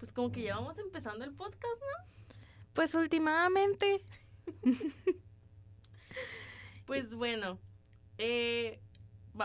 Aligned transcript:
pues 0.00 0.12
como 0.14 0.32
que 0.32 0.42
ya 0.42 0.56
vamos 0.56 0.78
empezando 0.78 1.24
el 1.24 1.32
podcast, 1.32 1.80
¿no? 1.80 2.34
Pues 2.72 2.94
últimamente. 2.94 4.02
pues 6.86 7.14
bueno, 7.14 7.58
eh, 8.16 8.80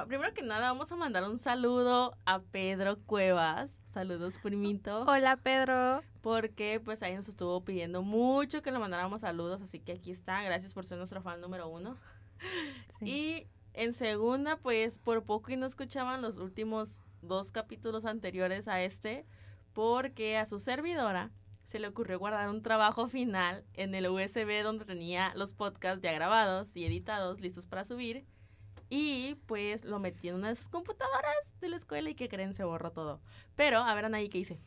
primero 0.07 0.33
que 0.33 0.41
nada 0.41 0.71
vamos 0.71 0.91
a 0.93 0.95
mandar 0.95 1.25
un 1.25 1.37
saludo 1.37 2.17
a 2.25 2.39
Pedro 2.39 2.97
Cuevas. 3.05 3.77
Saludos, 3.89 4.37
primito. 4.37 5.03
Hola, 5.07 5.35
Pedro. 5.35 6.01
Porque 6.21 6.81
pues 6.83 7.03
ahí 7.03 7.13
nos 7.15 7.27
estuvo 7.27 7.61
pidiendo 7.65 8.01
mucho 8.01 8.61
que 8.61 8.71
le 8.71 8.79
mandáramos 8.79 9.21
saludos, 9.21 9.61
así 9.61 9.81
que 9.81 9.91
aquí 9.91 10.11
está. 10.11 10.41
Gracias 10.41 10.73
por 10.73 10.85
ser 10.85 10.97
nuestro 10.97 11.21
fan 11.21 11.41
número 11.41 11.67
uno. 11.67 11.97
Y 13.01 13.47
en 13.73 13.93
segunda, 13.93 14.55
pues 14.55 14.99
por 14.99 15.23
poco 15.23 15.51
y 15.51 15.57
no 15.57 15.65
escuchaban 15.65 16.21
los 16.21 16.37
últimos 16.37 17.01
dos 17.21 17.51
capítulos 17.51 18.05
anteriores 18.05 18.69
a 18.69 18.81
este, 18.81 19.25
porque 19.75 20.37
a 20.37 20.45
su 20.45 20.57
servidora 20.57 21.31
se 21.65 21.79
le 21.79 21.87
ocurrió 21.87 22.17
guardar 22.17 22.47
un 22.49 22.61
trabajo 22.61 23.09
final 23.09 23.65
en 23.73 23.93
el 23.93 24.07
USB 24.07 24.63
donde 24.63 24.85
tenía 24.85 25.33
los 25.35 25.51
podcasts 25.51 26.01
ya 26.01 26.13
grabados 26.13 26.75
y 26.77 26.85
editados, 26.85 27.41
listos 27.41 27.65
para 27.65 27.83
subir. 27.83 28.25
Y 28.89 29.35
pues 29.47 29.83
lo 29.83 29.99
metí 29.99 30.29
en 30.29 30.35
una 30.35 30.47
de 30.49 30.55
sus 30.55 30.69
computadoras 30.69 31.59
de 31.59 31.67
la 31.69 31.75
escuela 31.75 32.09
y 32.09 32.15
que 32.15 32.29
creen 32.29 32.53
se 32.53 32.63
borró 32.63 32.91
todo. 32.91 33.19
Pero, 33.55 33.79
a 33.79 33.93
ver, 33.95 34.05
Anaí, 34.05 34.29
¿qué 34.29 34.37
hice? 34.37 34.59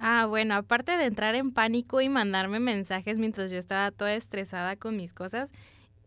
Ah, 0.00 0.26
bueno, 0.26 0.54
aparte 0.54 0.96
de 0.96 1.04
entrar 1.04 1.36
en 1.36 1.52
pánico 1.52 2.00
y 2.00 2.08
mandarme 2.08 2.58
mensajes 2.58 3.16
mientras 3.16 3.52
yo 3.52 3.58
estaba 3.58 3.92
toda 3.92 4.14
estresada 4.14 4.74
con 4.74 4.96
mis 4.96 5.14
cosas 5.14 5.52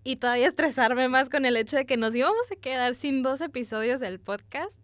y 0.04 0.18
todavía 0.18 0.48
estresarme 0.48 1.08
más 1.08 1.30
con 1.30 1.46
el 1.46 1.56
hecho 1.56 1.78
de 1.78 1.86
que 1.86 1.96
nos 1.96 2.14
íbamos 2.16 2.52
a 2.52 2.56
quedar 2.58 2.96
sin 2.96 3.24
dos 3.24 3.40
episodios 3.40 4.02
del 4.02 4.20
podcast, 4.20 4.82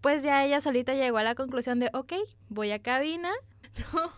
pues 0.00 0.22
ya 0.22 0.44
ella 0.44 0.60
solita 0.60 0.94
llegó 0.94 1.18
a 1.18 1.22
la 1.22 1.34
conclusión 1.34 1.78
de, 1.78 1.90
ok, 1.92 2.14
voy 2.48 2.72
a 2.72 2.80
cabina. 2.80 3.30
No, 3.94 4.10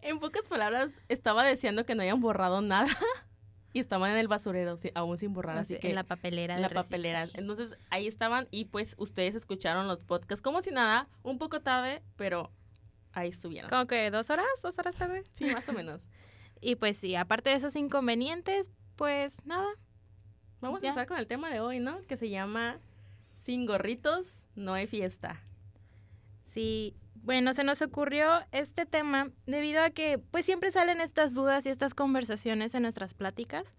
en 0.00 0.18
pocas 0.18 0.48
palabras, 0.48 0.92
estaba 1.10 1.44
deseando 1.44 1.84
que 1.84 1.94
no 1.94 2.02
hayan 2.02 2.20
borrado 2.20 2.62
nada 2.62 2.88
y 3.74 3.78
estaban 3.78 4.10
en 4.10 4.16
el 4.16 4.28
basurero, 4.28 4.76
aún 4.94 5.18
sin 5.18 5.34
borrar, 5.34 5.58
así 5.58 5.78
que... 5.78 5.90
En 5.90 5.94
la 5.94 6.04
papelera. 6.04 6.54
En 6.54 6.62
la 6.62 6.70
papelera. 6.70 7.26
Entonces, 7.34 7.76
ahí 7.90 8.06
estaban 8.06 8.48
y 8.50 8.64
pues 8.64 8.94
ustedes 8.96 9.34
escucharon 9.34 9.86
los 9.88 10.04
podcasts 10.04 10.40
como 10.40 10.62
si 10.62 10.70
nada, 10.70 11.06
un 11.22 11.38
poco 11.38 11.60
tarde, 11.60 12.02
pero 12.16 12.50
ahí 13.12 13.28
estuvieron. 13.28 13.68
¿Cómo 13.68 13.86
que 13.86 14.10
dos 14.10 14.30
horas? 14.30 14.46
¿Dos 14.62 14.78
horas 14.78 14.96
tarde? 14.96 15.24
Sí, 15.32 15.44
más 15.46 15.68
o 15.68 15.72
menos. 15.74 16.00
y 16.60 16.76
pues 16.76 16.96
sí, 16.96 17.14
aparte 17.14 17.50
de 17.50 17.56
esos 17.56 17.76
inconvenientes, 17.76 18.70
pues 18.96 19.34
nada. 19.44 19.68
Vamos 20.60 20.82
a 20.82 20.86
empezar 20.86 21.06
con 21.06 21.18
el 21.18 21.26
tema 21.26 21.50
de 21.50 21.60
hoy, 21.60 21.78
¿no? 21.78 22.00
Que 22.06 22.16
se 22.16 22.30
llama 22.30 22.78
Sin 23.44 23.66
gorritos 23.66 24.42
no 24.54 24.72
hay 24.72 24.86
fiesta. 24.86 25.42
Sí, 26.44 26.96
bueno, 27.16 27.52
se 27.52 27.62
nos 27.62 27.82
ocurrió 27.82 28.26
este 28.52 28.86
tema 28.86 29.32
debido 29.44 29.82
a 29.82 29.90
que 29.90 30.16
pues 30.16 30.46
siempre 30.46 30.72
salen 30.72 31.02
estas 31.02 31.34
dudas 31.34 31.66
y 31.66 31.68
estas 31.68 31.92
conversaciones 31.92 32.74
en 32.74 32.84
nuestras 32.84 33.12
pláticas, 33.12 33.76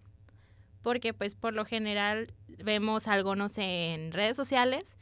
porque 0.82 1.12
pues 1.14 1.34
por 1.34 1.52
lo 1.52 1.64
general 1.64 2.32
vemos 2.46 3.08
algo, 3.08 3.34
no 3.34 3.48
sé, 3.48 3.92
en 3.94 4.12
redes 4.12 4.36
sociales 4.36 4.96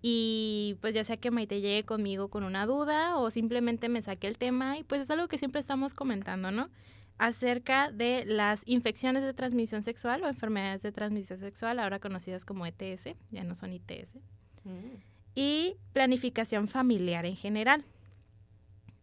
y 0.00 0.76
pues 0.80 0.94
ya 0.94 1.02
sea 1.02 1.16
que 1.16 1.32
Maite 1.32 1.60
llegue 1.60 1.82
conmigo 1.82 2.28
con 2.28 2.44
una 2.44 2.66
duda 2.66 3.16
o 3.16 3.32
simplemente 3.32 3.88
me 3.88 4.00
saque 4.00 4.28
el 4.28 4.38
tema 4.38 4.78
y 4.78 4.84
pues 4.84 5.00
es 5.00 5.10
algo 5.10 5.26
que 5.26 5.38
siempre 5.38 5.58
estamos 5.58 5.92
comentando, 5.92 6.52
¿no? 6.52 6.70
Acerca 7.16 7.90
de 7.92 8.24
las 8.26 8.62
infecciones 8.66 9.22
de 9.22 9.32
transmisión 9.34 9.82
sexual 9.82 10.22
o 10.24 10.28
enfermedades 10.28 10.82
de 10.82 10.92
transmisión 10.92 11.38
sexual, 11.38 11.78
ahora 11.78 12.00
conocidas 12.00 12.44
como 12.44 12.66
ETS, 12.66 13.14
ya 13.30 13.44
no 13.44 13.54
son 13.54 13.72
ITS. 13.72 14.16
Mm 14.64 15.14
y 15.34 15.76
planificación 15.92 16.68
familiar 16.68 17.26
en 17.26 17.36
general. 17.36 17.84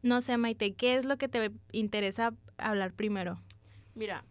No 0.02 0.22
sé, 0.22 0.38
Maite, 0.38 0.74
¿qué 0.74 0.96
es 0.96 1.06
lo 1.06 1.18
que 1.18 1.28
te 1.28 1.52
interesa 1.72 2.34
hablar 2.58 2.94
primero? 2.94 3.40
Mira, 3.94 4.24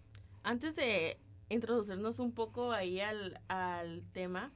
antes 0.43 0.75
de 0.75 1.19
introducirnos 1.49 2.19
un 2.19 2.33
poco 2.33 2.73
ahí 2.73 3.01
al, 3.01 4.03
tema, 4.13 4.51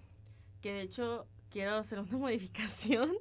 que 0.61 0.73
de 0.73 0.83
hecho 0.83 1.27
quiero 1.51 1.77
hacer 1.77 2.01
una 2.01 2.17
modificación, 2.19 3.13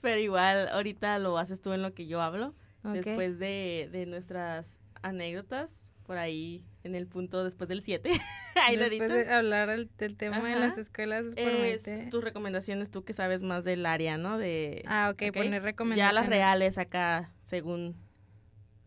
pero 0.00 0.18
igual 0.18 0.68
ahorita 0.68 1.18
lo 1.18 1.38
haces 1.38 1.60
tú 1.60 1.72
en 1.72 1.82
lo 1.82 1.94
que 1.94 2.06
yo 2.06 2.22
hablo, 2.22 2.54
después 2.82 3.38
de, 3.38 3.88
de 3.90 4.06
nuestras 4.06 4.80
anécdotas 5.02 5.90
por 6.04 6.18
ahí 6.18 6.64
en 6.84 6.94
el 6.94 7.06
punto 7.06 7.42
después 7.42 7.68
del 7.68 7.82
7. 7.82 8.10
ahí 8.64 8.76
después 8.76 9.08
de 9.08 9.28
hablar 9.32 9.68
del 9.68 10.16
tema 10.16 10.40
de 10.48 10.56
las 10.56 10.78
escuelas 10.78 11.24
por 11.24 12.10
tus 12.10 12.22
recomendaciones, 12.22 12.90
tú 12.90 13.04
que 13.04 13.12
sabes 13.12 13.42
más 13.42 13.64
del 13.64 13.84
área, 13.84 14.16
¿no? 14.16 14.38
De, 14.38 14.84
ah, 14.86 15.10
ok, 15.12 15.34
poner 15.34 15.62
recomendaciones. 15.62 16.14
Ya 16.14 16.20
las 16.20 16.28
reales 16.28 16.78
acá, 16.78 17.32
según 17.44 17.96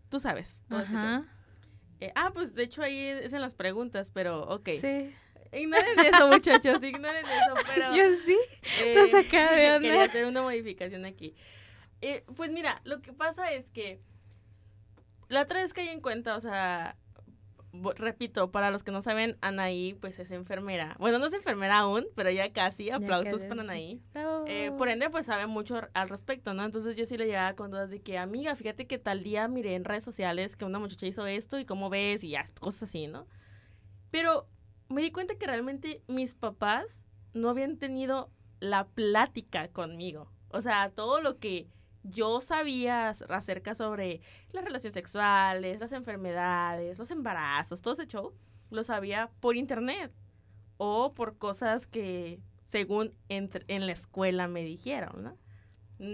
tú 0.09 0.19
sabes. 0.19 0.63
Ajá. 0.69 1.25
Eh, 1.99 2.11
ah, 2.15 2.31
pues 2.33 2.55
de 2.55 2.63
hecho 2.63 2.81
ahí 2.81 2.97
es 2.97 3.33
en 3.33 3.41
las 3.41 3.55
preguntas, 3.55 4.11
pero 4.11 4.43
ok. 4.47 4.69
Sí. 4.79 5.13
Ignoren 5.51 5.99
eso, 5.99 6.27
muchachos, 6.29 6.83
ignoren 6.83 7.25
eso, 7.25 7.55
pero... 7.75 7.95
Yo 7.95 8.03
sí, 8.23 8.37
eh, 8.81 8.95
no 8.95 9.17
acá 9.17 9.53
de 9.53 9.67
onda. 9.71 9.79
Quería 9.81 10.03
hacer 10.03 10.25
una 10.25 10.41
modificación 10.41 11.05
aquí. 11.05 11.35
Eh, 12.01 12.23
pues 12.35 12.51
mira, 12.51 12.81
lo 12.85 13.01
que 13.01 13.13
pasa 13.13 13.51
es 13.51 13.69
que 13.71 13.99
la 15.29 15.43
otra 15.43 15.61
vez 15.61 15.73
que 15.73 15.81
hay 15.81 15.89
en 15.89 16.01
cuenta, 16.01 16.35
o 16.35 16.39
sea, 16.41 16.97
repito, 17.95 18.51
para 18.51 18.71
los 18.71 18.83
que 18.83 18.91
no 18.91 19.01
saben, 19.01 19.37
Anaí 19.41 19.93
pues 20.01 20.19
es 20.19 20.31
enfermera. 20.31 20.95
Bueno, 20.99 21.19
no 21.19 21.27
es 21.27 21.33
enfermera 21.33 21.79
aún, 21.79 22.07
pero 22.15 22.31
ya 22.31 22.51
casi. 22.51 22.89
Aplausos 22.89 23.43
para 23.45 23.61
Anaí. 23.61 24.01
Eh, 24.47 24.71
por 24.77 24.89
ende, 24.89 25.09
pues 25.09 25.27
sabe 25.27 25.47
mucho 25.47 25.81
al 25.93 26.09
respecto, 26.09 26.53
¿no? 26.53 26.63
Entonces 26.63 26.95
yo 26.95 27.05
sí 27.05 27.17
le 27.17 27.27
llevaba 27.27 27.53
con 27.55 27.71
dudas 27.71 27.89
de 27.89 28.01
que, 28.01 28.17
amiga, 28.17 28.55
fíjate 28.55 28.87
que 28.87 28.97
tal 28.97 29.23
día 29.23 29.47
miré 29.47 29.75
en 29.75 29.85
redes 29.85 30.03
sociales 30.03 30.55
que 30.55 30.65
una 30.65 30.79
muchacha 30.79 31.05
hizo 31.05 31.25
esto 31.27 31.59
y 31.59 31.65
cómo 31.65 31.89
ves 31.89 32.23
y 32.23 32.31
ya, 32.31 32.45
cosas 32.59 32.83
así, 32.83 33.07
¿no? 33.07 33.27
Pero 34.11 34.47
me 34.89 35.01
di 35.01 35.11
cuenta 35.11 35.35
que 35.35 35.45
realmente 35.45 36.01
mis 36.07 36.33
papás 36.33 37.03
no 37.33 37.49
habían 37.49 37.77
tenido 37.77 38.31
la 38.59 38.87
plática 38.87 39.67
conmigo. 39.67 40.31
O 40.49 40.61
sea, 40.61 40.89
todo 40.89 41.21
lo 41.21 41.37
que 41.37 41.67
yo 42.03 42.41
sabía 42.41 43.09
acerca 43.09 43.75
sobre 43.75 44.21
las 44.51 44.63
relaciones 44.63 44.93
sexuales, 44.93 45.79
las 45.79 45.91
enfermedades, 45.91 46.97
los 46.97 47.11
embarazos, 47.11 47.81
todo 47.81 47.93
ese 47.93 48.07
show, 48.07 48.33
lo 48.69 48.83
sabía 48.83 49.29
por 49.39 49.55
internet 49.55 50.11
o 50.77 51.13
por 51.13 51.37
cosas 51.37 51.87
que 51.87 52.39
según 52.65 53.13
en, 53.27 53.49
la 53.85 53.91
escuela 53.91 54.47
me 54.47 54.63
dijeron, 54.63 55.23
¿no? 55.23 55.37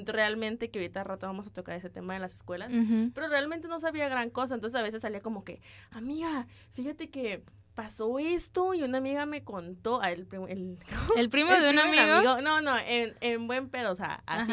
Realmente, 0.06 0.72
que 0.72 0.79
ahorita 0.79 1.03
rato 1.03 1.28
vamos 1.28 1.46
a 1.46 1.51
tocar 1.51 1.75
ese 1.78 1.91
tema 1.91 2.16
de 2.16 2.19
las 2.19 2.34
escuelas, 2.34 2.72
pero 3.13 3.28
realmente 3.28 3.67
no 3.67 3.79
sabía 3.79 4.09
gran 4.09 4.31
cosa, 4.31 4.56
entonces 4.56 4.79
a 4.79 4.84
veces 4.84 5.02
salía 5.02 5.22
como 5.22 5.44
que, 5.44 5.62
amiga, 5.91 6.47
fíjate 6.73 7.12
que 7.12 7.44
pasó 7.75 8.17
esto 8.17 8.73
y 8.73 8.81
una 8.81 8.97
amiga 8.97 9.28
me 9.28 9.44
contó, 9.44 10.02
el, 10.02 10.28
el, 10.50 10.79
¿El 11.16 11.29
primo 11.29 11.53
de 11.53 11.69
un 11.69 11.78
amigo? 11.78 12.41
No, 12.41 12.62
no, 12.62 12.78
en, 12.79 13.16
en 13.19 13.46
buen 13.46 13.69
pedo, 13.69 13.91
o 13.91 13.96
sea, 13.96 14.23
así. 14.25 14.52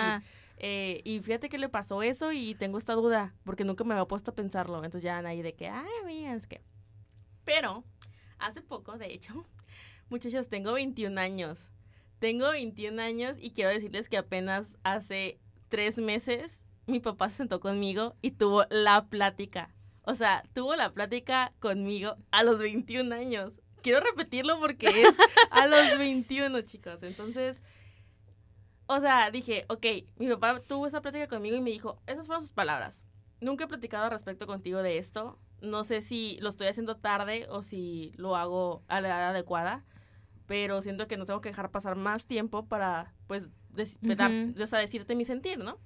Eh, 0.65 1.01
y 1.05 1.19
fíjate 1.21 1.49
que 1.49 1.59
le 1.59 1.69
pasó 1.69 2.03
eso 2.03 2.33
y 2.33 2.55
tengo 2.55 2.79
esta 2.79 2.95
duda, 2.95 3.35
porque 3.45 3.65
nunca 3.65 3.83
me 3.85 3.95
había 3.95 4.07
puesto 4.07 4.31
a 4.31 4.35
pensarlo. 4.35 4.77
Entonces 4.77 5.03
ya 5.03 5.19
ahí 5.19 5.43
de 5.43 5.55
que, 5.55 5.69
ay, 5.69 5.91
amiga, 6.03 6.35
es 6.35 6.47
que... 6.47 6.63
Pero, 7.45 7.85
hace 8.39 8.63
poco, 8.63 8.97
de 8.97 9.13
hecho, 9.13 9.45
muchachos, 10.09 10.49
tengo 10.49 10.73
21 10.73 11.21
años. 11.21 11.69
Tengo 12.21 12.51
21 12.51 13.03
años 13.03 13.37
y 13.41 13.51
quiero 13.51 13.71
decirles 13.71 14.09
que 14.09 14.17
apenas 14.17 14.79
hace 14.85 15.41
tres 15.69 15.99
meses 15.99 16.63
mi 16.87 17.01
papá 17.01 17.29
se 17.29 17.39
sentó 17.39 17.61
conmigo 17.61 18.17
y 18.23 18.33
tuvo 18.33 18.65
la 18.71 19.07
plática. 19.07 19.75
O 20.05 20.15
sea, 20.15 20.45
tuvo 20.53 20.77
la 20.77 20.93
plática 20.93 21.53
conmigo 21.61 22.17
a 22.31 22.43
los 22.43 22.59
21 22.59 23.15
años. 23.15 23.61
Quiero 23.83 24.01
repetirlo 24.01 24.59
porque 24.61 24.87
es 24.87 25.17
a 25.51 25.67
los 25.67 25.99
21, 25.99 26.61
chicos. 26.63 27.03
Entonces, 27.03 27.61
o 28.93 29.01
sea, 29.01 29.31
dije, 29.31 29.65
ok, 29.69 29.87
mi 30.17 30.29
papá 30.29 30.61
tuvo 30.61 30.87
esa 30.87 31.01
plática 31.01 31.29
conmigo 31.29 31.57
y 31.57 31.61
me 31.61 31.71
dijo, 31.71 32.01
esas 32.07 32.27
fueron 32.27 32.43
sus 32.43 32.53
palabras. 32.53 33.03
Nunca 33.41 33.65
he 33.65 33.69
platicado 33.69 34.05
al 34.05 34.11
respecto 34.11 34.47
contigo 34.47 34.83
de 34.83 34.99
esto. 34.99 35.39
No 35.61 35.85
sé 35.85 36.01
si 36.01 36.39
lo 36.41 36.49
estoy 36.49 36.67
haciendo 36.67 36.97
tarde 36.97 37.47
o 37.49 37.63
si 37.63 38.13
lo 38.17 38.37
hago 38.37 38.83
a 38.89 39.01
la 39.01 39.09
edad 39.09 39.31
adecuada, 39.31 39.85
pero 40.47 40.83
siento 40.83 41.09
que 41.09 41.17
no 41.17 41.25
tengo 41.25 41.41
que 41.41 41.49
dejar 41.49 41.71
pasar 41.71 41.97
más 41.97 42.27
tiempo 42.27 42.67
para, 42.67 43.15
pues, 43.27 43.49
o 43.75 44.67
sea, 44.67 44.79
decirte 44.79 45.15
mi 45.15 45.25
sentir, 45.25 45.59
¿no? 45.59 45.79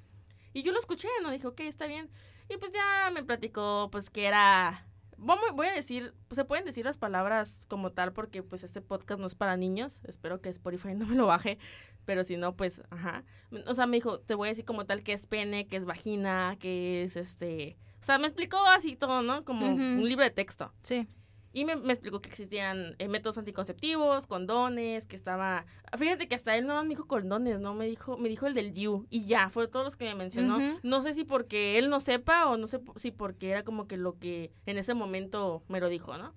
Y 0.53 0.63
yo 0.63 0.73
lo 0.73 0.79
escuché, 0.79 1.09
¿no? 1.23 1.31
Dijo, 1.31 1.49
ok, 1.49 1.61
está 1.61 1.87
bien. 1.87 2.11
Y 2.49 2.57
pues 2.57 2.73
ya 2.73 3.11
me 3.13 3.23
platicó, 3.23 3.89
pues, 3.93 4.11
que 4.11 4.27
era 4.27 4.86
voy 5.19 5.67
a 5.67 5.73
decir, 5.73 6.15
se 6.31 6.45
pueden 6.45 6.65
decir 6.65 6.85
las 6.85 6.99
palabras 6.99 7.61
como 7.69 7.93
tal 7.93 8.13
porque 8.13 8.43
pues 8.43 8.65
este 8.65 8.81
podcast 8.81 9.21
no 9.21 9.27
es 9.27 9.35
para 9.35 9.57
niños, 9.57 10.01
espero 10.05 10.41
que 10.41 10.49
Spotify 10.49 10.95
no 10.95 11.07
me 11.07 11.17
lo 11.17 11.27
baje, 11.27 11.59
pero 12.05 12.25
si 12.25 12.37
no, 12.37 12.57
pues, 12.57 12.83
ajá. 12.91 13.25
O 13.67 13.75
sea, 13.75 13.87
me 13.87 13.97
dijo, 13.97 14.21
te 14.21 14.35
voy 14.35 14.49
a 14.49 14.51
decir 14.51 14.65
como 14.65 14.87
tal 14.87 15.03
que 15.03 15.13
es 15.13 15.27
pene, 15.27 15.67
que 15.67 15.77
es 15.77 15.85
vagina, 15.85 16.57
que 16.59 17.03
es 17.03 17.17
este... 17.17 17.77
O 18.01 18.05
sea, 18.07 18.19
me 18.19 18.27
explicó 18.27 18.59
así 18.67 18.95
todo, 18.95 19.23
¿no? 19.23 19.45
Como 19.45 19.67
un 19.67 20.09
libro 20.09 20.23
de 20.25 20.31
texto. 20.31 20.73
Sí. 20.81 21.09
Y 21.57 21.65
me, 21.65 21.75
me 21.75 21.95
explicó 21.95 22.21
que 22.21 22.29
existían 22.29 22.97
eh, 22.99 23.09
métodos 23.09 23.39
anticonceptivos, 23.39 24.27
condones, 24.27 25.07
que 25.07 25.17
estaba... 25.17 25.65
Fíjate 25.97 26.29
que 26.29 26.35
hasta 26.35 26.55
él 26.55 26.67
no 26.67 26.83
me 26.83 26.91
dijo 26.91 27.07
condones, 27.07 27.61
¿no? 27.61 27.73
Me 27.73 27.87
dijo, 27.87 28.19
me 28.19 28.29
dijo 28.29 28.47
el 28.47 28.53
del 28.53 28.75
DIU. 28.75 29.07
Y 29.09 29.25
ya, 29.25 29.49
fue 29.49 29.67
todos 29.67 29.83
los 29.83 29.97
que 29.97 30.05
me 30.05 30.15
mencionó. 30.15 30.59
Ujú. 30.59 30.81
No 30.83 31.01
sé 31.01 31.15
si 31.15 31.25
porque 31.25 31.79
él 31.79 31.89
no 31.89 32.01
sepa 32.01 32.51
o 32.51 32.59
no 32.59 32.67
sé 32.67 32.83
si 32.97 33.11
porque 33.11 33.49
era 33.49 33.63
como 33.63 33.89
que 33.89 33.97
lo 33.97 34.19
que 34.19 34.53
en 34.67 34.77
ese 34.77 34.93
momento 34.93 35.63
me 35.69 35.81
lo 35.81 35.89
dijo, 35.89 36.19
¿no? 36.19 36.35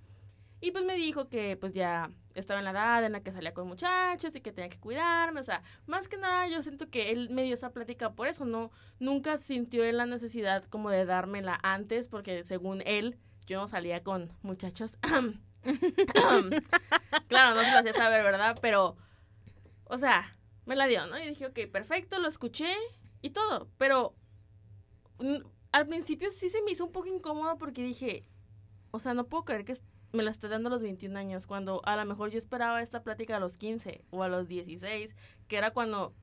Y 0.62 0.72
pues 0.72 0.86
me 0.86 0.96
dijo 0.96 1.28
que 1.28 1.58
pues 1.58 1.74
ya 1.74 2.12
estaba 2.34 2.60
en 2.60 2.64
la 2.64 2.72
edad 2.72 3.04
en 3.04 3.12
la 3.12 3.20
que 3.20 3.34
salía 3.34 3.54
con 3.54 3.68
muchachos 3.68 4.34
y 4.38 4.40
que 4.40 4.54
tenía 4.54 4.70
que 4.70 4.80
cuidarme. 4.80 5.42
O 5.42 5.44
sea, 5.44 5.64
más 5.86 6.08
que 6.08 6.16
nada 6.16 6.48
yo 6.48 6.62
siento 6.62 6.90
que 6.90 7.12
él 7.12 7.30
me 7.30 7.44
dio 7.44 7.56
esa 7.56 7.72
plática 7.74 8.14
por 8.14 8.28
eso, 8.28 8.46
¿no? 8.46 8.72
Nunca 9.00 9.36
sintió 9.36 9.84
él 9.84 9.98
la 9.98 10.06
necesidad 10.06 10.64
como 10.70 10.90
de 10.90 11.04
dármela 11.04 11.60
antes 11.62 12.08
porque 12.08 12.46
según 12.46 12.84
él 12.86 13.18
yo 13.50 13.60
no 13.60 13.68
salía 13.68 14.04
con 14.04 14.32
muchachos. 14.44 14.98
claro, 17.28 17.56
no 17.56 17.64
se 17.64 17.72
lo 17.72 17.80
hacía 17.80 17.94
saber, 17.94 18.24
¿verdad? 18.24 18.58
Pero, 18.62 18.96
o 19.86 19.98
sea, 19.98 20.38
me 20.66 20.76
la 20.76 20.86
dio, 20.88 21.08
¿no? 21.08 21.18
Y 21.20 21.28
dije, 21.28 21.48
ok, 21.48 21.60
perfecto, 21.72 22.20
lo 22.20 22.28
escuché 22.28 22.72
y 23.22 23.32
todo. 23.32 23.68
Pero 23.78 24.16
al 25.72 25.88
principio 25.88 26.30
sí 26.30 26.50
se 26.50 26.62
me 26.62 26.72
hizo 26.72 26.86
un 26.86 26.92
poco 26.92 27.08
incómodo 27.08 27.58
porque 27.58 27.84
dije, 27.84 28.24
o 28.92 29.00
sea, 29.00 29.16
no 29.16 29.26
puedo 29.26 29.46
creer 29.46 29.66
que 29.66 29.78
me 30.12 30.24
la 30.24 30.32
esté 30.32 30.48
dando 30.48 30.68
a 30.68 30.72
los 30.72 30.82
21 30.82 31.18
años, 31.18 31.48
cuando 31.48 31.82
a 31.86 31.96
lo 31.96 32.06
mejor 32.06 32.30
yo 32.30 32.38
esperaba 32.38 32.82
esta 32.82 33.04
plática 33.04 33.38
a 33.38 33.40
los 33.40 33.58
15 33.58 34.04
o 34.12 34.24
a 34.24 34.30
los 34.30 34.48
16, 34.48 35.16
que 35.48 35.58
era 35.58 35.72
cuando 35.72 36.14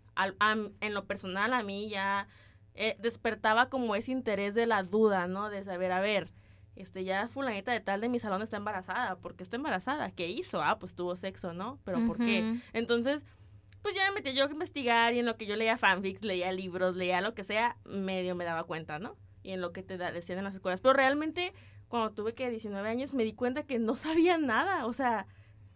en 0.80 0.94
lo 0.94 1.04
personal 1.04 1.52
a 1.52 1.62
mí 1.62 1.88
ya 1.88 2.26
eh, 2.74 2.96
despertaba 3.00 3.68
como 3.68 3.94
ese 3.94 4.12
interés 4.12 4.54
de 4.54 4.66
la 4.66 4.82
duda, 4.82 5.26
¿no? 5.26 5.50
De 5.50 5.64
saber, 5.64 5.92
a 5.92 6.00
ver, 6.00 6.30
este, 6.76 7.04
ya 7.04 7.26
fulanita 7.28 7.72
de 7.72 7.80
tal 7.80 8.00
de 8.00 8.08
mi 8.08 8.18
salón 8.18 8.42
está 8.42 8.56
embarazada. 8.58 9.16
¿Por 9.16 9.34
qué 9.34 9.42
está 9.42 9.56
embarazada? 9.56 10.10
¿Qué 10.10 10.28
hizo? 10.28 10.62
Ah, 10.62 10.78
pues 10.78 10.94
tuvo 10.94 11.16
sexo, 11.16 11.52
¿no? 11.52 11.78
Pero 11.84 12.06
¿por 12.06 12.18
qué? 12.18 12.58
Entonces, 12.72 13.24
pues 13.82 13.94
ya 13.94 14.04
me 14.10 14.16
metí 14.16 14.34
yo 14.34 14.44
a 14.44 14.50
investigar 14.50 15.14
y 15.14 15.20
en 15.20 15.26
lo 15.26 15.36
que 15.36 15.46
yo 15.46 15.56
leía 15.56 15.78
fanfics, 15.78 16.22
leía 16.22 16.52
libros, 16.52 16.96
leía 16.96 17.20
lo 17.20 17.34
que 17.34 17.44
sea, 17.44 17.76
medio 17.84 18.34
me 18.34 18.44
daba 18.44 18.64
cuenta, 18.64 18.98
¿no? 18.98 19.16
Y 19.42 19.52
en 19.52 19.60
lo 19.60 19.72
que 19.72 19.82
te 19.82 19.96
decían 19.96 20.38
en 20.38 20.44
las 20.44 20.54
escuelas. 20.54 20.80
Pero 20.80 20.92
realmente, 20.94 21.52
cuando 21.88 22.12
tuve 22.12 22.34
que 22.34 22.50
19 22.50 22.88
años, 22.88 23.14
me 23.14 23.24
di 23.24 23.32
cuenta 23.32 23.62
que 23.62 23.78
no 23.78 23.94
sabía 23.96 24.38
nada. 24.38 24.86
O 24.86 24.92
sea, 24.92 25.26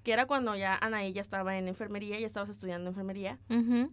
que 0.03 0.13
era 0.13 0.27
cuando 0.27 0.57
ya 0.57 0.75
Anaí 0.75 1.13
ya 1.13 1.21
estaba 1.21 1.57
en 1.59 1.69
enfermería, 1.69 2.19
ya 2.19 2.27
estabas 2.27 2.49
estudiando 2.49 2.91
enfermería. 2.91 3.39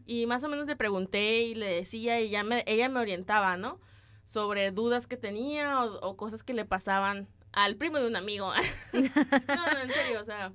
Y 0.05 0.25
más 0.25 0.43
o 0.43 0.49
menos 0.49 0.67
le 0.67 0.75
pregunté 0.75 1.41
y 1.43 1.55
le 1.55 1.67
decía 1.67 2.19
y 2.21 2.29
ya 2.29 2.43
me, 2.43 2.63
ella 2.65 2.89
me 2.89 2.99
orientaba, 2.99 3.57
¿no? 3.57 3.79
Sobre 4.27 4.69
dudas 4.71 5.07
que 5.07 5.17
tenía 5.17 5.83
o, 5.83 6.07
o 6.07 6.17
cosas 6.17 6.43
que 6.43 6.53
le 6.53 6.65
pasaban 6.65 7.27
al 7.57 7.75
primo 7.75 7.97
de 7.97 8.07
un 8.07 8.15
amigo. 8.15 8.53
no, 8.93 9.01
no, 9.01 9.79
en 9.79 9.91
serio, 9.91 10.21
o 10.21 10.23
sea. 10.23 10.53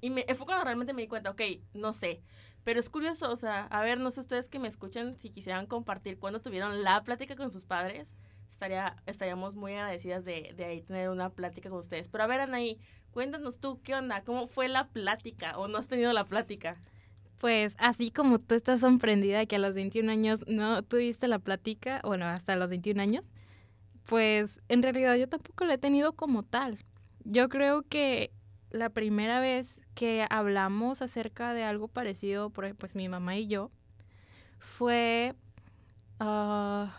Y 0.00 0.08
me, 0.08 0.22
fue 0.34 0.46
cuando 0.46 0.64
realmente 0.64 0.94
me 0.94 1.02
di 1.02 1.08
cuenta, 1.08 1.30
ok, 1.30 1.42
no 1.74 1.92
sé. 1.92 2.22
Pero 2.64 2.80
es 2.80 2.88
curioso, 2.88 3.30
o 3.30 3.36
sea, 3.36 3.66
a 3.66 3.82
ver, 3.82 3.98
no 3.98 4.10
sé 4.10 4.20
ustedes 4.20 4.48
que 4.48 4.58
me 4.58 4.68
escuchan, 4.68 5.18
si 5.18 5.28
quisieran 5.28 5.66
compartir 5.66 6.18
cuando 6.18 6.40
tuvieron 6.40 6.82
la 6.82 7.02
plática 7.04 7.36
con 7.36 7.50
sus 7.50 7.66
padres, 7.66 8.14
estaría, 8.50 8.96
estaríamos 9.04 9.54
muy 9.54 9.74
agradecidas 9.74 10.24
de, 10.24 10.54
de 10.56 10.64
ahí 10.64 10.82
tener 10.82 11.10
una 11.10 11.28
plática 11.28 11.68
con 11.68 11.80
ustedes. 11.80 12.08
Pero 12.08 12.24
a 12.24 12.26
ver, 12.26 12.40
Anaí, 12.40 12.78
cuéntanos 13.10 13.60
tú, 13.60 13.82
¿qué 13.82 13.94
onda? 13.94 14.24
¿Cómo 14.24 14.46
fue 14.46 14.68
la 14.68 14.88
plática 14.88 15.58
o 15.58 15.68
no 15.68 15.76
has 15.76 15.88
tenido 15.88 16.12
la 16.14 16.24
plática? 16.24 16.80
Pues 17.44 17.76
así 17.78 18.10
como 18.10 18.38
tú 18.38 18.54
estás 18.54 18.80
sorprendida 18.80 19.36
de 19.36 19.46
que 19.46 19.56
a 19.56 19.58
los 19.58 19.74
21 19.74 20.10
años 20.10 20.40
no 20.46 20.82
tuviste 20.82 21.28
la 21.28 21.38
plática, 21.38 22.00
bueno, 22.02 22.24
hasta 22.24 22.56
los 22.56 22.70
21 22.70 23.02
años, 23.02 23.22
pues 24.06 24.62
en 24.70 24.82
realidad 24.82 25.14
yo 25.16 25.28
tampoco 25.28 25.66
la 25.66 25.74
he 25.74 25.78
tenido 25.78 26.14
como 26.14 26.42
tal. 26.42 26.78
Yo 27.22 27.50
creo 27.50 27.82
que 27.82 28.32
la 28.70 28.88
primera 28.88 29.40
vez 29.40 29.82
que 29.94 30.26
hablamos 30.30 31.02
acerca 31.02 31.52
de 31.52 31.64
algo 31.64 31.86
parecido, 31.86 32.48
pues 32.48 32.96
mi 32.96 33.10
mamá 33.10 33.36
y 33.36 33.46
yo, 33.46 33.70
fue... 34.58 35.34
ah, 36.20 36.96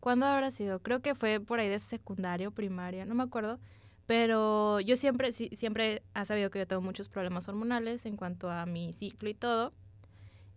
¿Cuándo 0.00 0.26
habrá 0.26 0.50
sido? 0.50 0.80
Creo 0.80 1.00
que 1.00 1.14
fue 1.14 1.40
por 1.40 1.60
ahí 1.60 1.70
de 1.70 1.78
secundario, 1.78 2.50
primaria, 2.50 3.06
no 3.06 3.14
me 3.14 3.22
acuerdo. 3.22 3.58
Pero 4.06 4.80
yo 4.80 4.96
siempre, 4.96 5.32
sí, 5.32 5.50
siempre 5.52 6.02
ha 6.14 6.24
sabido 6.24 6.50
que 6.50 6.60
yo 6.60 6.66
tengo 6.66 6.82
muchos 6.82 7.08
problemas 7.08 7.48
hormonales 7.48 8.06
en 8.06 8.16
cuanto 8.16 8.50
a 8.50 8.64
mi 8.64 8.92
ciclo 8.92 9.28
y 9.28 9.34
todo. 9.34 9.72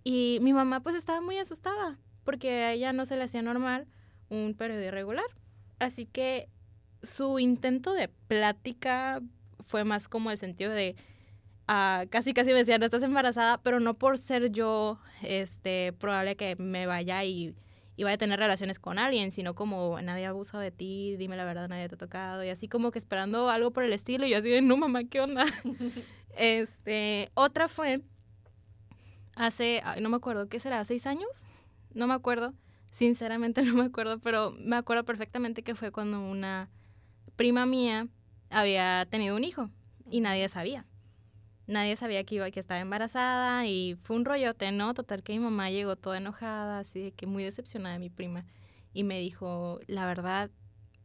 Y 0.04 0.40
mi 0.42 0.54
mamá 0.54 0.81
pues 0.81 0.96
estaba 0.96 1.19
muy 1.22 1.38
asustada 1.38 1.98
porque 2.24 2.63
a 2.63 2.74
ella 2.74 2.94
no 2.94 3.06
se 3.06 3.18
le 3.18 3.24
hacía 3.24 3.42
normal 3.42 3.88
un 4.30 4.54
periodo 4.56 4.84
irregular. 4.84 5.25
Así 5.80 6.06
que 6.06 6.48
su 7.01 7.40
intento 7.40 7.94
de 7.94 8.10
plática 8.28 9.22
fue 9.66 9.84
más 9.84 10.07
como 10.07 10.30
el 10.31 10.38
sentido 10.38 10.72
de 10.72 10.95
ah, 11.68 12.06
casi 12.10 12.34
casi 12.34 12.52
me 12.52 12.60
decían, 12.60 12.84
estás 12.84 13.04
embarazada, 13.04 13.60
pero 13.62 13.80
no 13.80 13.94
por 13.94 14.18
ser 14.18 14.52
yo 14.52 15.00
este 15.22 15.94
probable 15.94 16.36
que 16.36 16.56
me 16.57 16.86
vaya 16.86 17.24
y, 17.24 17.56
y 18.00 18.04
vaya 18.04 18.16
a 18.16 18.18
tener 18.18 18.40
relaciones 18.40 18.80
con 18.80 18.98
alguien, 18.98 19.34
sino 19.34 19.56
como 19.56 20.00
nadie 20.01 20.25
ha 20.25 20.30
abusado 20.30 20.63
de 20.63 20.72
ti, 20.72 21.18
dime 21.18 21.36
la 21.36 21.44
verdad, 21.44 21.68
nadie 21.68 21.90
te 21.90 21.96
ha 21.96 21.98
tocado, 21.98 22.46
y 22.46 22.48
así 22.48 22.69
como 22.69 22.92
que 22.92 22.98
esperando 22.98 23.50
algo 23.50 23.72
por 23.72 23.84
el 23.84 23.92
estilo, 23.92 24.25
y 24.25 24.30
yo 24.30 24.38
así 24.38 24.50
de, 24.50 24.62
no 24.62 24.78
mamá, 24.78 25.04
¿qué 25.04 25.19
onda? 25.19 25.44
este, 26.38 27.30
otra 27.34 27.68
fue 27.68 28.00
hace, 29.36 29.81
ay, 29.84 30.00
no 30.00 30.07
me 30.07 30.16
acuerdo, 30.16 30.48
¿qué 30.48 30.62
será? 30.62 30.86
¿Seis 30.86 31.06
años? 31.07 31.44
No 31.94 32.07
me 32.07 32.13
acuerdo, 32.13 32.54
sinceramente 32.90 33.62
no 33.63 33.74
me 33.74 33.84
acuerdo, 33.84 34.19
pero 34.19 34.52
me 34.52 34.78
acuerdo 34.78 35.04
perfectamente 35.04 35.62
que 35.62 35.75
fue 35.75 35.92
cuando 35.92 36.22
una 36.22 36.69
prima 37.36 37.66
mía 37.66 38.07
había 38.50 39.07
tenido 39.10 39.36
un 39.36 39.44
hijo 39.44 39.72
y 40.10 40.22
nadie 40.22 40.48
sabía. 40.48 40.86
Nadie 41.69 41.95
sabía 41.98 42.24
que 42.24 42.33
iba, 42.33 42.50
que 42.50 42.60
estaba 42.60 42.80
embarazada 42.80 43.68
y 43.68 43.95
fue 44.01 44.16
un 44.16 44.25
rollote, 44.25 44.71
¿no? 44.71 44.95
Total 44.95 45.21
que 45.21 45.33
mi 45.33 45.39
mamá 45.39 45.69
llegó 45.69 45.95
toda 45.95 46.18
enojada, 46.18 46.80
así 46.80 47.00
de 47.00 47.12
que 47.12 47.27
muy 47.27 47.44
decepcionada 47.44 47.94
de 47.94 48.00
mi 48.00 48.10
prima 48.10 48.44
y 48.92 49.04
me 49.04 49.19
dijo, 49.19 49.80
la 49.86 50.07
verdad, 50.07 50.50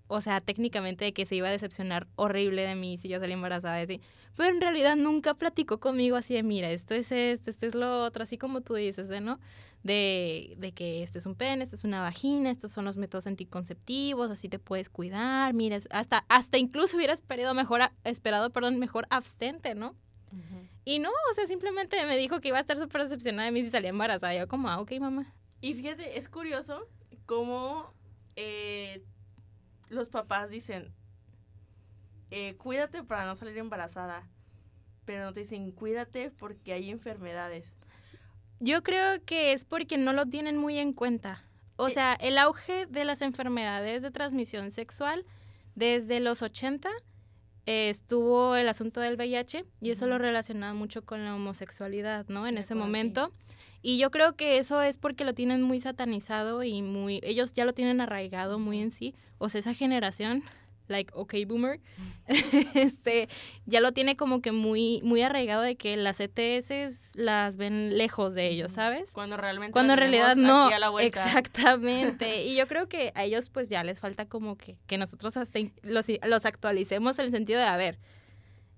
o 0.07 0.23
sea, 0.23 0.41
técnicamente 0.41 1.05
de 1.05 1.13
que 1.13 1.27
se 1.27 1.37
iba 1.37 1.49
a 1.49 1.51
decepcionar 1.51 2.07
horrible 2.17 2.63
de 2.63 2.77
mí 2.77 2.97
si 2.97 3.09
yo 3.09 3.21
salí 3.21 3.35
embarazada 3.35 3.79
así. 3.79 4.01
Pero 4.39 4.49
en 4.49 4.63
realidad 4.63 4.97
nunca 4.97 5.35
platicó 5.35 5.81
conmigo 5.81 6.17
así 6.17 6.33
de, 6.33 6.43
mira, 6.43 6.71
esto 6.71 6.95
es 6.95 7.13
esto, 7.13 7.51
esto 7.51 7.67
es 7.67 7.75
lo 7.75 8.03
otro, 8.03 8.23
así 8.23 8.39
como 8.39 8.63
tú 8.63 8.73
dices, 8.73 9.11
¿eh, 9.11 9.21
¿no? 9.21 9.41
De, 9.83 10.55
de 10.57 10.73
que 10.73 11.03
esto 11.03 11.19
es 11.19 11.27
un 11.27 11.35
pene, 11.35 11.63
esto 11.63 11.77
es 11.77 11.85
una 11.85 12.01
vagina, 12.01 12.51
estos 12.51 12.73
son 12.73 12.87
los 12.87 12.97
métodos 12.97 13.27
anticonceptivos, 13.27 14.31
así 14.31 14.49
te 14.49 14.59
puedes 14.59 14.89
cuidar, 14.89 15.53
mira, 15.53 15.79
hasta, 15.91 16.25
hasta 16.31 16.57
incluso 16.57 16.97
hubieras 16.97 17.19
esperado 17.19 17.53
mejor, 17.53 17.83
esperado, 18.03 18.49
perdón, 18.49 18.79
mejor 18.79 19.07
abstente, 19.11 19.75
¿no? 19.75 19.95
Y 20.85 20.99
no, 20.99 21.09
o 21.31 21.35
sea, 21.35 21.47
simplemente 21.47 22.05
me 22.07 22.17
dijo 22.17 22.41
que 22.41 22.49
iba 22.49 22.59
a 22.59 22.61
estar 22.61 22.77
súper 22.77 23.03
decepcionada 23.05 23.47
de 23.47 23.53
mí 23.53 23.63
si 23.63 23.71
salía 23.71 23.91
embarazada. 23.91 24.35
Yo 24.35 24.49
como, 24.49 24.69
ah, 24.69 24.81
ok, 24.81 24.93
mamá. 25.01 25.33
Y 25.61 25.75
fíjate, 25.75 26.19
es 26.19 26.29
curioso 26.29 26.87
cómo 27.27 27.93
eh, 28.37 29.03
los 29.89 30.11
papás 30.11 30.51
dicen, 30.51 30.93
eh, 32.31 32.55
cuídate 32.57 33.03
para 33.03 33.25
no 33.27 33.35
salir 33.37 33.57
embarazada, 33.59 34.29
pero 35.05 35.25
no 35.25 35.33
te 35.33 35.41
dicen, 35.41 35.71
cuídate 35.73 36.31
porque 36.31 36.73
hay 36.73 36.91
enfermedades. 36.91 37.67
Yo 38.61 38.83
creo 38.83 39.25
que 39.25 39.53
es 39.53 39.65
porque 39.65 39.99
no 39.99 40.13
lo 40.13 40.27
tienen 40.27 40.57
muy 40.59 40.79
en 40.79 40.93
cuenta. 40.93 41.45
O 41.77 41.89
Eh. 41.89 41.91
sea, 41.91 42.15
el 42.15 42.39
auge 42.39 42.87
de 42.87 43.05
las 43.05 43.23
enfermedades 43.23 44.03
de 44.03 44.11
transmisión 44.11 44.71
sexual 44.71 45.25
desde 45.75 46.21
los 46.21 46.43
80 46.43 46.91
eh, 47.67 47.89
estuvo 47.89 48.57
el 48.57 48.69
asunto 48.69 49.01
del 49.01 49.15
VIH 49.17 49.65
y 49.81 49.91
eso 49.91 50.07
lo 50.07 50.19
relacionaba 50.19 50.75
mucho 50.75 51.03
con 51.03 51.25
la 51.25 51.35
homosexualidad, 51.35 52.27
¿no? 52.29 52.47
En 52.47 52.55
De 52.55 52.61
ese 52.61 52.75
acuerdo, 52.75 52.87
sí. 52.87 52.89
momento. 52.89 53.33
Y 53.83 53.99
yo 53.99 54.11
creo 54.11 54.35
que 54.35 54.57
eso 54.59 54.81
es 54.83 54.97
porque 54.97 55.25
lo 55.25 55.35
tienen 55.35 55.63
muy 55.63 55.79
satanizado 55.81 56.63
y 56.63 56.81
muy 56.83 57.21
ellos 57.23 57.53
ya 57.53 57.65
lo 57.65 57.75
tienen 57.75 58.01
arraigado 58.01 58.59
muy 58.59 58.81
en 58.81 58.91
sí, 58.91 59.15
o 59.39 59.49
sea, 59.49 59.59
esa 59.59 59.75
generación 59.75 60.43
like 60.89 61.11
okay 61.15 61.45
boomer 61.47 61.81
este 62.75 63.29
ya 63.65 63.81
lo 63.81 63.93
tiene 63.93 64.17
como 64.17 64.43
que 64.43 64.53
muy 64.53 65.01
muy 65.03 65.23
arraigado 65.23 65.63
de 65.63 65.77
que 65.77 65.97
las 65.97 66.21
ETS 66.21 67.17
las 67.17 67.57
ven 67.57 67.97
lejos 67.97 68.35
de 68.35 68.49
ellos. 68.49 68.75
¿sabes? 68.75 69.11
Cuando 69.13 69.37
realmente 69.37 69.73
Cuando 69.73 69.95
en 69.95 69.99
realidad 69.99 70.37
no, 70.37 70.67
a 70.67 70.79
la 70.79 70.93
exactamente. 71.03 72.45
Y 72.45 72.57
yo 72.57 72.67
creo 72.67 72.89
que 72.89 73.13
a 73.15 73.25
ellos 73.25 73.49
pues 73.49 73.69
ya 73.69 73.83
les 73.85 74.01
falta 74.01 74.27
como 74.27 74.57
que, 74.57 74.77
que 74.87 74.99
nosotros 74.99 75.37
hasta 75.37 75.61
los, 75.83 76.07
los 76.27 76.45
actualicemos 76.45 77.19
en 77.19 77.27
el 77.27 77.31
sentido 77.31 77.61
de, 77.61 77.67
a 77.67 77.77
ver, 77.77 77.99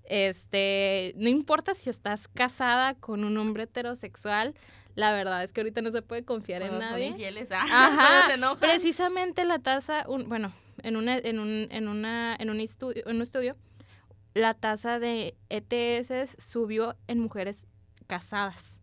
este, 0.04 1.14
no 1.16 1.28
importa 1.28 1.74
si 1.74 1.90
estás 1.90 2.28
casada 2.28 2.94
con 2.94 3.24
un 3.24 3.36
hombre 3.38 3.64
heterosexual, 3.64 4.54
la 4.96 5.12
verdad 5.12 5.44
es 5.44 5.52
que 5.52 5.60
ahorita 5.60 5.82
no 5.82 5.90
se 5.92 6.02
puede 6.02 6.24
confiar 6.24 6.62
en 6.62 6.68
Cuando 6.68 6.84
son 6.86 6.92
nadie. 6.94 7.06
infieles, 7.06 7.52
ah, 7.52 7.62
Ajá. 7.62 8.56
Precisamente 8.60 9.44
la 9.44 9.60
tasa, 9.60 10.04
un, 10.08 10.28
bueno, 10.28 10.52
en, 10.82 10.96
una, 10.96 11.16
en, 11.18 11.38
un, 11.38 11.68
en, 11.70 11.86
una, 11.86 12.34
en, 12.38 12.50
un 12.50 12.60
estudio, 12.60 13.04
en 13.06 13.16
un 13.16 13.22
estudio, 13.22 13.56
la 14.34 14.54
tasa 14.54 14.98
de 14.98 15.36
ETS 15.48 16.36
subió 16.42 16.96
en 17.06 17.20
mujeres 17.20 17.66
casadas. 18.06 18.75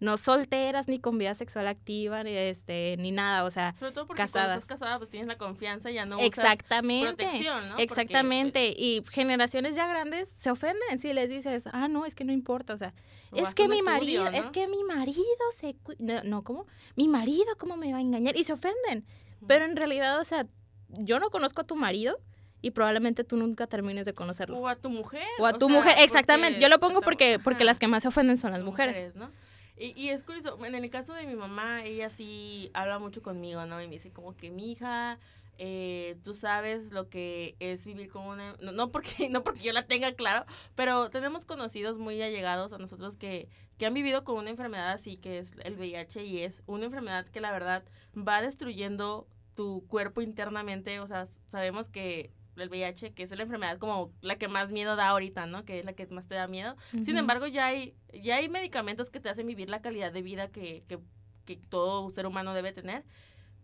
No 0.00 0.16
solteras 0.16 0.88
ni 0.88 0.98
con 0.98 1.16
vida 1.18 1.34
sexual 1.34 1.66
activa, 1.66 2.22
ni, 2.24 2.32
este, 2.32 2.96
ni 2.98 3.10
nada, 3.12 3.44
o 3.44 3.50
sea, 3.50 3.74
Sobre 3.78 3.92
todo 3.92 4.06
porque 4.06 4.22
casadas. 4.22 4.46
cuando 4.48 4.60
estás 4.62 4.78
casada 4.80 4.98
pues 4.98 5.08
tienes 5.10 5.28
la 5.28 5.38
confianza 5.38 5.90
y 5.90 5.94
ya 5.94 6.04
no 6.04 6.18
Exactamente. 6.18 7.06
usas 7.06 7.16
protección, 7.16 7.62
¿no? 7.64 7.68
Porque, 7.70 7.82
Exactamente. 7.84 8.60
pues, 8.74 8.74
Y 8.78 9.02
generaciones 9.10 9.76
ya 9.76 9.86
grandes 9.86 10.28
se 10.28 10.50
ofenden 10.50 10.98
si 10.98 11.12
les 11.12 11.28
dices, 11.28 11.68
ah, 11.72 11.88
no, 11.88 12.06
es 12.06 12.14
que 12.14 12.24
no 12.24 12.32
importa. 12.32 12.74
O 12.74 12.76
sea, 12.78 12.92
o 13.30 13.36
es 13.36 13.54
que 13.54 13.68
mi 13.68 13.76
estudio, 13.78 13.92
marido, 14.24 14.26
es 14.28 14.46
que 14.46 14.68
mi 14.68 14.82
marido 14.84 15.16
se... 15.54 15.74
cu- 15.82 15.94
No, 15.98 16.22
no, 16.24 16.42
¿cómo? 16.42 16.66
Mi 16.96 17.08
marido, 17.08 17.56
¿cómo 17.58 17.76
me 17.76 17.90
va 17.92 17.98
a 17.98 18.02
engañar? 18.02 18.36
Y 18.36 18.44
se 18.44 18.52
ofenden. 18.52 19.04
Pero 19.46 19.64
en 19.64 19.76
realidad, 19.76 20.20
o 20.20 20.24
sea, 20.24 20.46
yo 20.88 21.18
no 21.18 21.30
conozco 21.30 21.62
a 21.62 21.64
tu 21.64 21.76
marido 21.76 22.18
y 22.62 22.70
probablemente 22.70 23.24
tú 23.24 23.36
nunca 23.36 23.66
termines 23.66 24.06
de 24.06 24.14
conocerlo. 24.14 24.58
O 24.58 24.68
a 24.68 24.76
tu 24.76 24.88
mujer. 24.90 25.26
O 25.38 25.46
a 25.46 25.52
tu 25.52 25.66
sea, 25.66 25.74
mujer, 25.76 25.94
exactamente. 25.98 26.60
Yo 26.60 26.68
lo 26.68 26.78
pongo 26.80 27.00
estamos- 27.00 27.04
porque, 27.04 27.38
porque 27.38 27.64
las 27.64 27.78
que 27.78 27.86
más 27.88 28.02
se 28.02 28.08
ofenden 28.08 28.36
son 28.38 28.52
las 28.52 28.62
mujeres. 28.62 28.96
mujeres, 28.96 29.16
¿no? 29.16 29.30
Y, 29.76 30.00
y 30.00 30.10
es 30.10 30.22
curioso, 30.22 30.62
en 30.64 30.74
el 30.74 30.90
caso 30.90 31.14
de 31.14 31.26
mi 31.26 31.34
mamá, 31.34 31.84
ella 31.84 32.10
sí 32.10 32.70
habla 32.74 32.98
mucho 32.98 33.22
conmigo, 33.22 33.66
¿no? 33.66 33.82
Y 33.82 33.86
me 33.86 33.94
dice 33.94 34.12
como 34.12 34.36
que 34.36 34.50
mi 34.50 34.72
hija, 34.72 35.18
eh, 35.58 36.16
tú 36.22 36.34
sabes 36.34 36.90
lo 36.92 37.08
que 37.08 37.56
es 37.60 37.84
vivir 37.84 38.10
con 38.10 38.26
una... 38.26 38.56
No, 38.60 38.72
no 38.72 38.90
porque, 38.90 39.28
no 39.30 39.42
porque 39.42 39.62
yo 39.62 39.72
la 39.72 39.86
tenga 39.86 40.12
claro, 40.12 40.46
pero 40.74 41.10
tenemos 41.10 41.44
conocidos 41.44 41.98
muy 41.98 42.20
allegados 42.22 42.72
a 42.72 42.78
nosotros 42.78 43.16
que, 43.16 43.48
que 43.78 43.86
han 43.86 43.94
vivido 43.94 44.24
con 44.24 44.36
una 44.36 44.50
enfermedad 44.50 44.92
así, 44.92 45.16
que 45.16 45.38
es 45.38 45.52
el 45.64 45.74
VIH, 45.74 46.24
y 46.24 46.40
es 46.40 46.62
una 46.66 46.86
enfermedad 46.86 47.26
que 47.26 47.40
la 47.40 47.52
verdad 47.52 47.84
va 48.16 48.42
destruyendo 48.42 49.26
tu 49.54 49.86
cuerpo 49.88 50.20
internamente, 50.20 51.00
o 51.00 51.06
sea, 51.06 51.26
sabemos 51.48 51.88
que 51.88 52.32
el 52.56 52.68
VIH, 52.68 53.12
que 53.12 53.22
es 53.22 53.30
la 53.30 53.42
enfermedad 53.42 53.78
como 53.78 54.12
la 54.20 54.36
que 54.36 54.48
más 54.48 54.70
miedo 54.70 54.96
da 54.96 55.08
ahorita, 55.08 55.46
¿no? 55.46 55.64
Que 55.64 55.80
es 55.80 55.84
la 55.84 55.92
que 55.94 56.06
más 56.06 56.26
te 56.26 56.34
da 56.34 56.46
miedo. 56.46 56.76
Sin 57.02 57.16
embargo, 57.16 57.46
ya 57.46 57.66
hay, 57.66 57.94
ya 58.12 58.36
hay 58.36 58.48
medicamentos 58.48 59.10
que 59.10 59.20
te 59.20 59.28
hacen 59.28 59.46
vivir 59.46 59.70
la 59.70 59.82
calidad 59.82 60.12
de 60.12 60.22
vida 60.22 60.48
que, 60.48 60.84
que, 60.88 60.98
que 61.44 61.56
todo 61.56 62.08
ser 62.10 62.26
humano 62.26 62.54
debe 62.54 62.72
tener. 62.72 63.04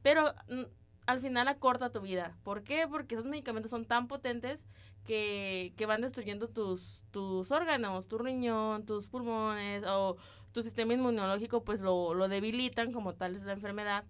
Pero 0.02 0.34
mm, 0.48 0.62
al 1.06 1.20
final 1.20 1.48
acorta 1.48 1.90
tu 1.90 2.00
vida. 2.00 2.36
¿Por 2.42 2.62
qué? 2.62 2.86
Porque 2.88 3.14
esos 3.14 3.26
medicamentos 3.26 3.70
son 3.70 3.84
tan 3.84 4.08
potentes 4.08 4.64
que, 5.04 5.72
que 5.76 5.86
van 5.86 6.02
destruyendo 6.02 6.48
tus, 6.48 7.04
tus 7.10 7.50
órganos, 7.50 8.06
tu 8.06 8.18
riñón, 8.18 8.86
tus 8.86 9.08
pulmones 9.08 9.84
o 9.86 10.16
tu 10.52 10.62
sistema 10.62 10.94
inmunológico, 10.94 11.64
pues 11.64 11.80
lo, 11.80 12.14
lo 12.14 12.28
debilitan 12.28 12.92
como 12.92 13.14
tal 13.14 13.36
es 13.36 13.44
la 13.44 13.52
enfermedad. 13.52 14.04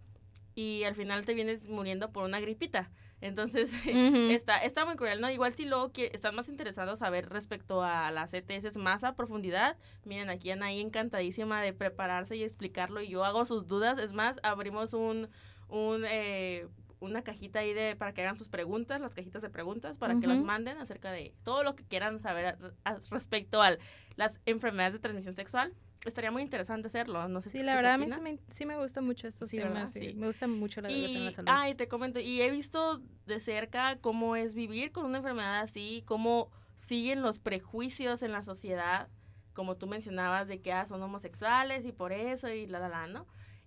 Y 0.55 0.85
al 0.85 0.95
final 0.95 1.25
te 1.25 1.35
vienes 1.35 1.69
muriendo 1.69 2.11
por 2.13 2.25
una 2.25 2.41
gripita. 2.41 2.91
Entonces, 3.21 3.71
está, 4.33 4.59
está 4.59 4.85
muy 4.85 4.97
cruel, 4.97 5.21
¿no? 5.21 5.31
Igual 5.31 5.53
si 5.55 5.67
luego 5.67 5.93
que 5.93 6.11
están 6.15 6.35
más 6.35 6.49
interesados 6.49 7.03
a 7.03 7.11
ver 7.11 7.29
respecto 7.29 7.83
a 7.83 8.11
las 8.11 8.33
ETS 8.35 8.77
más 8.77 9.05
a 9.05 9.15
profundidad, 9.15 9.77
miren, 10.05 10.31
aquí 10.31 10.51
Anaí 10.51 10.81
encantadísima 10.81 11.61
de 11.63 11.73
prepararse 11.73 12.37
y 12.37 12.43
explicarlo 12.45 13.01
y 13.03 13.09
yo 13.09 13.25
hago 13.25 13.45
sus 13.45 13.67
dudas. 13.67 13.99
Es 13.99 14.13
más, 14.13 14.39
abrimos 14.43 14.95
un, 14.95 15.29
un 15.69 16.05
eh, 16.07 16.67
una 17.03 17.23
cajita 17.23 17.61
ahí 17.61 17.73
de 17.73 17.97
para 17.97 18.13
que 18.13 18.21
hagan 18.21 18.37
sus 18.37 18.49
preguntas, 18.51 19.01
las 19.01 19.15
cajitas 19.15 19.41
de 19.41 19.49
preguntas, 19.49 19.97
para 19.97 20.19
que 20.21 20.27
las 20.27 20.39
manden 20.45 20.77
acerca 20.79 21.11
de 21.11 21.33
todo 21.45 21.63
lo 21.65 21.75
que 21.75 21.85
quieran 21.85 22.21
saber 22.21 22.45
a- 22.47 22.59
a- 22.85 22.99
respecto 23.11 23.63
a 23.63 23.77
las 24.17 24.39
enfermedades 24.45 24.93
de 24.95 24.99
transmisión 24.99 25.35
sexual. 25.35 25.73
Estaría 26.05 26.31
muy 26.31 26.43
interesante 26.43 26.87
hacerlo, 26.89 27.29
no 27.29 27.41
sé 27.43 27.51
Sí, 27.51 27.63
la 27.63 27.75
verdad, 27.75 27.93
a 27.95 27.99
mí 27.99 28.11
sí 28.11 28.21
me, 28.21 28.39
sí 28.51 28.65
me 28.65 28.77
gustan 28.79 29.05
mucho 29.05 29.29
estos 29.29 29.51
Sí, 29.51 29.59
temas. 29.59 29.93
sí. 29.93 30.15
Me 30.15 30.27
gusta 30.27 30.47
mucho 30.47 30.81
la 30.81 30.89
educación 30.89 31.17
en 31.19 31.23
Y, 31.23 31.25
la 31.27 31.33
salud. 31.33 31.49
ay, 31.53 31.75
te 31.75 31.89
comento, 31.89 32.21
y 32.21 32.41
he 32.41 32.51
visto 32.51 33.03
de 33.27 33.39
cerca 33.41 33.97
cómo 34.01 34.35
es 34.35 34.55
vivir 34.55 34.93
con 34.93 35.05
una 35.05 35.19
enfermedad 35.19 35.61
así, 35.61 36.03
cómo 36.07 36.51
siguen 36.77 37.21
los 37.21 37.39
prejuicios 37.39 38.23
en 38.23 38.33
la 38.33 38.43
sociedad, 38.43 39.09
como 39.53 39.77
tú 39.77 39.87
mencionabas, 39.87 40.49
de 40.49 40.63
que 40.63 40.73
ah, 40.73 40.87
son 40.87 41.03
homosexuales 41.03 41.85
y 41.85 41.93
por 41.93 42.13
eso 42.13 42.49
y 42.49 42.67
la, 42.67 42.79
la, 42.79 42.89
la, 42.89 43.07
¿no? 43.07 43.27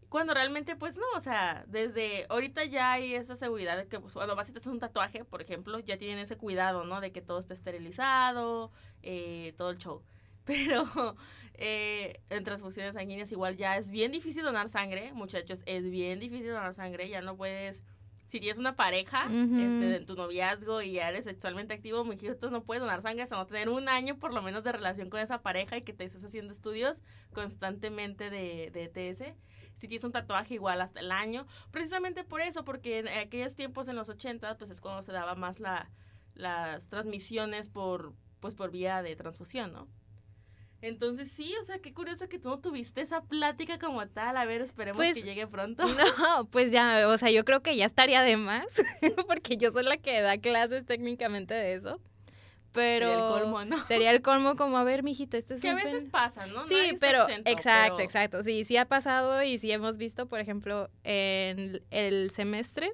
Cuando 0.09 0.33
realmente, 0.33 0.75
pues 0.75 0.97
no, 0.97 1.05
o 1.15 1.19
sea, 1.19 1.63
desde 1.67 2.25
ahorita 2.29 2.65
ya 2.65 2.93
hay 2.93 3.13
esa 3.15 3.35
seguridad 3.35 3.77
de 3.77 3.87
que 3.87 3.99
pues, 3.99 4.13
cuando 4.13 4.35
vas 4.35 4.49
y 4.49 4.53
te 4.53 4.59
haces 4.59 4.71
un 4.71 4.79
tatuaje, 4.79 5.23
por 5.25 5.41
ejemplo, 5.41 5.79
ya 5.79 5.97
tienen 5.97 6.19
ese 6.19 6.35
cuidado, 6.37 6.83
¿no? 6.83 6.99
De 7.01 7.11
que 7.11 7.21
todo 7.21 7.39
esté 7.39 7.53
esterilizado, 7.55 8.71
eh, 9.03 9.53
todo 9.57 9.69
el 9.71 9.77
show. 9.77 10.03
Pero 10.45 11.15
eh, 11.55 12.19
en 12.29 12.43
transfusiones 12.43 12.95
sanguíneas 12.95 13.31
igual 13.31 13.55
ya 13.57 13.77
es 13.77 13.89
bien 13.89 14.11
difícil 14.11 14.43
donar 14.43 14.69
sangre, 14.69 15.13
muchachos, 15.13 15.63
es 15.65 15.89
bien 15.89 16.19
difícil 16.19 16.47
donar 16.47 16.73
sangre, 16.73 17.09
ya 17.09 17.21
no 17.21 17.37
puedes, 17.37 17.83
si 18.27 18.39
tienes 18.39 18.57
una 18.57 18.75
pareja, 18.75 19.25
este, 19.25 19.95
en 19.97 20.05
tu 20.05 20.15
noviazgo 20.15 20.81
y 20.81 20.93
ya 20.93 21.09
eres 21.09 21.25
sexualmente 21.25 21.75
activo, 21.75 22.03
mijitos, 22.03 22.51
no 22.51 22.63
puedes 22.63 22.81
donar 22.81 23.01
sangre 23.01 23.23
hasta 23.23 23.35
no 23.35 23.45
tener 23.45 23.69
un 23.69 23.87
año 23.87 24.17
por 24.17 24.33
lo 24.33 24.41
menos 24.41 24.63
de 24.63 24.71
relación 24.71 25.09
con 25.09 25.19
esa 25.19 25.41
pareja 25.41 25.77
y 25.77 25.83
que 25.83 25.93
te 25.93 26.05
estés 26.05 26.23
haciendo 26.23 26.51
estudios 26.51 27.03
constantemente 27.33 28.29
de, 28.29 28.71
de 28.71 28.85
ETS. 28.85 29.35
Si 29.75 29.87
tienes 29.87 30.03
un 30.03 30.11
tatuaje 30.11 30.55
igual 30.55 30.81
hasta 30.81 30.99
el 30.99 31.11
año, 31.11 31.47
precisamente 31.71 32.23
por 32.23 32.41
eso, 32.41 32.63
porque 32.63 32.99
en 32.99 33.07
aquellos 33.07 33.55
tiempos 33.55 33.87
en 33.87 33.95
los 33.95 34.09
80, 34.09 34.57
pues 34.57 34.69
es 34.69 34.81
cuando 34.81 35.01
se 35.01 35.11
daba 35.11 35.35
más 35.35 35.59
la, 35.59 35.89
las 36.35 36.87
transmisiones 36.89 37.69
por, 37.69 38.13
pues 38.39 38.55
por 38.55 38.71
vía 38.71 39.01
de 39.01 39.15
transfusión, 39.15 39.73
¿no? 39.73 39.87
Entonces 40.85 41.31
sí, 41.31 41.53
o 41.61 41.63
sea, 41.63 41.79
qué 41.79 41.93
curioso 41.93 42.27
que 42.27 42.37
tú 42.39 42.49
no 42.49 42.59
tuviste 42.59 42.99
esa 42.99 43.21
plática 43.21 43.79
como 43.79 44.05
tal. 44.07 44.35
A 44.35 44.43
ver, 44.43 44.61
esperemos 44.61 44.97
Pues, 44.97 45.15
que 45.15 45.23
llegue 45.23 45.47
pronto. 45.47 45.83
No, 46.19 46.45
pues 46.51 46.71
ya, 46.71 47.07
o 47.07 47.17
sea, 47.17 47.31
yo 47.31 47.45
creo 47.45 47.61
que 47.63 47.75
ya 47.77 47.85
estaría 47.85 48.21
de 48.21 48.35
más, 48.35 48.65
porque 49.27 49.55
yo 49.55 49.71
soy 49.71 49.83
la 49.85 49.95
que 49.97 50.19
da 50.21 50.37
clases 50.37 50.85
técnicamente 50.85 51.53
de 51.53 51.73
eso. 51.73 52.01
Pero 52.73 53.07
Sería 53.07 53.23
el 53.23 53.31
colmo, 53.43 53.65
¿no? 53.65 53.87
sería 53.87 54.11
el 54.11 54.21
colmo 54.23 54.55
como, 54.57 54.77
a 54.77 54.83
ver, 54.83 55.03
mijita, 55.03 55.37
este 55.37 55.53
es 55.53 55.61
Que 55.61 55.69
a 55.69 55.75
veces 55.75 56.01
pen- 56.03 56.11
pasa, 56.11 56.47
¿no? 56.47 56.67
Sí, 56.67 56.73
Nadie 56.73 56.97
pero 56.99 57.21
exento, 57.23 57.49
exacto, 57.51 57.95
pero- 57.97 58.03
exacto. 58.05 58.43
Sí, 58.43 58.65
sí 58.65 58.75
ha 58.77 58.85
pasado 58.85 59.41
y 59.43 59.59
sí 59.59 59.71
hemos 59.71 59.95
visto, 59.97 60.25
por 60.27 60.39
ejemplo, 60.39 60.89
en 61.03 61.81
el 61.91 62.31
semestre, 62.31 62.91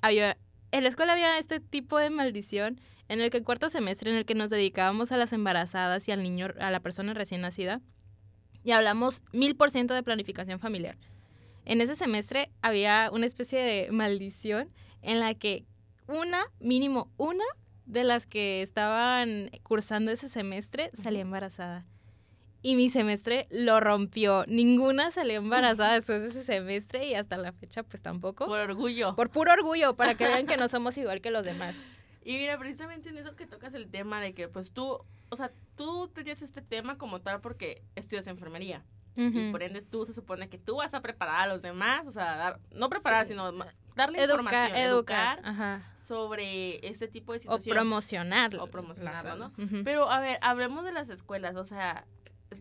había, 0.00 0.36
en 0.72 0.82
la 0.82 0.88
escuela 0.88 1.12
había 1.12 1.38
este 1.38 1.60
tipo 1.60 1.98
de 1.98 2.10
maldición 2.10 2.80
en 3.08 3.20
el 3.20 3.30
que 3.30 3.38
el 3.38 3.44
cuarto 3.44 3.68
semestre 3.68 4.10
en 4.10 4.16
el 4.16 4.24
que 4.24 4.34
nos 4.34 4.50
dedicábamos 4.50 5.12
a 5.12 5.16
las 5.16 5.32
embarazadas 5.32 6.08
y 6.08 6.12
al 6.12 6.22
niño, 6.22 6.48
a 6.58 6.70
la 6.70 6.80
persona 6.80 7.14
recién 7.14 7.40
nacida, 7.40 7.80
y 8.64 8.72
hablamos 8.72 9.22
mil 9.32 9.56
por 9.56 9.70
ciento 9.70 9.94
de 9.94 10.02
planificación 10.02 10.58
familiar. 10.58 10.96
En 11.64 11.80
ese 11.80 11.94
semestre 11.94 12.50
había 12.60 13.10
una 13.12 13.26
especie 13.26 13.60
de 13.60 13.92
maldición 13.92 14.70
en 15.00 15.20
la 15.20 15.34
que 15.34 15.64
una, 16.06 16.46
mínimo 16.60 17.10
una, 17.16 17.44
de 17.86 18.04
las 18.04 18.26
que 18.26 18.62
estaban 18.62 19.50
cursando 19.62 20.10
ese 20.10 20.28
semestre 20.28 20.90
salía 20.94 21.22
embarazada. 21.22 21.84
Y 22.62 22.76
mi 22.76 22.88
semestre 22.90 23.46
lo 23.50 23.80
rompió. 23.80 24.44
Ninguna 24.46 25.10
salió 25.10 25.38
embarazada 25.38 25.94
después 25.98 26.20
de 26.20 26.28
ese 26.28 26.44
semestre 26.44 27.06
y 27.06 27.14
hasta 27.14 27.36
la 27.36 27.52
fecha 27.52 27.82
pues 27.82 28.02
tampoco. 28.02 28.46
Por 28.46 28.58
orgullo. 28.58 29.16
Por 29.16 29.30
puro 29.30 29.52
orgullo, 29.52 29.94
para 29.94 30.14
que 30.14 30.26
vean 30.26 30.46
que 30.46 30.56
no 30.56 30.68
somos 30.68 30.96
igual 30.96 31.20
que 31.20 31.30
los 31.30 31.44
demás. 31.44 31.74
Y 32.24 32.36
mira, 32.36 32.58
precisamente 32.58 33.08
en 33.08 33.18
eso 33.18 33.34
que 33.36 33.46
tocas 33.46 33.74
el 33.74 33.88
tema 33.90 34.20
de 34.20 34.32
que, 34.34 34.48
pues 34.48 34.72
tú, 34.72 34.98
o 35.30 35.36
sea, 35.36 35.52
tú 35.76 36.08
tenías 36.08 36.42
este 36.42 36.62
tema 36.62 36.96
como 36.98 37.20
tal 37.20 37.40
porque 37.40 37.82
estudias 37.96 38.26
enfermería. 38.26 38.84
Y 39.14 39.50
por 39.52 39.62
ende 39.62 39.82
tú 39.82 40.06
se 40.06 40.14
supone 40.14 40.48
que 40.48 40.56
tú 40.56 40.76
vas 40.76 40.94
a 40.94 41.02
preparar 41.02 41.40
a 41.42 41.46
los 41.46 41.60
demás, 41.60 42.06
o 42.06 42.10
sea, 42.10 42.34
dar, 42.38 42.60
no 42.70 42.88
preparar, 42.88 43.26
Sí. 43.26 43.32
sino 43.34 43.52
darle 43.94 44.22
información, 44.22 44.74
educar, 44.74 45.38
educar 45.40 45.82
sobre 45.98 46.86
este 46.88 47.08
tipo 47.08 47.32
de 47.32 47.38
O 47.38 47.42
situación. 47.42 47.76
promocionarlo. 47.76 48.64
O 48.64 48.68
promocionarlo, 48.68 49.36
¿no? 49.36 49.52
Pero 49.84 50.10
a 50.10 50.18
ver, 50.18 50.38
hablemos 50.40 50.82
de 50.84 50.92
las 50.92 51.10
escuelas, 51.10 51.56
o 51.56 51.64
sea, 51.66 52.06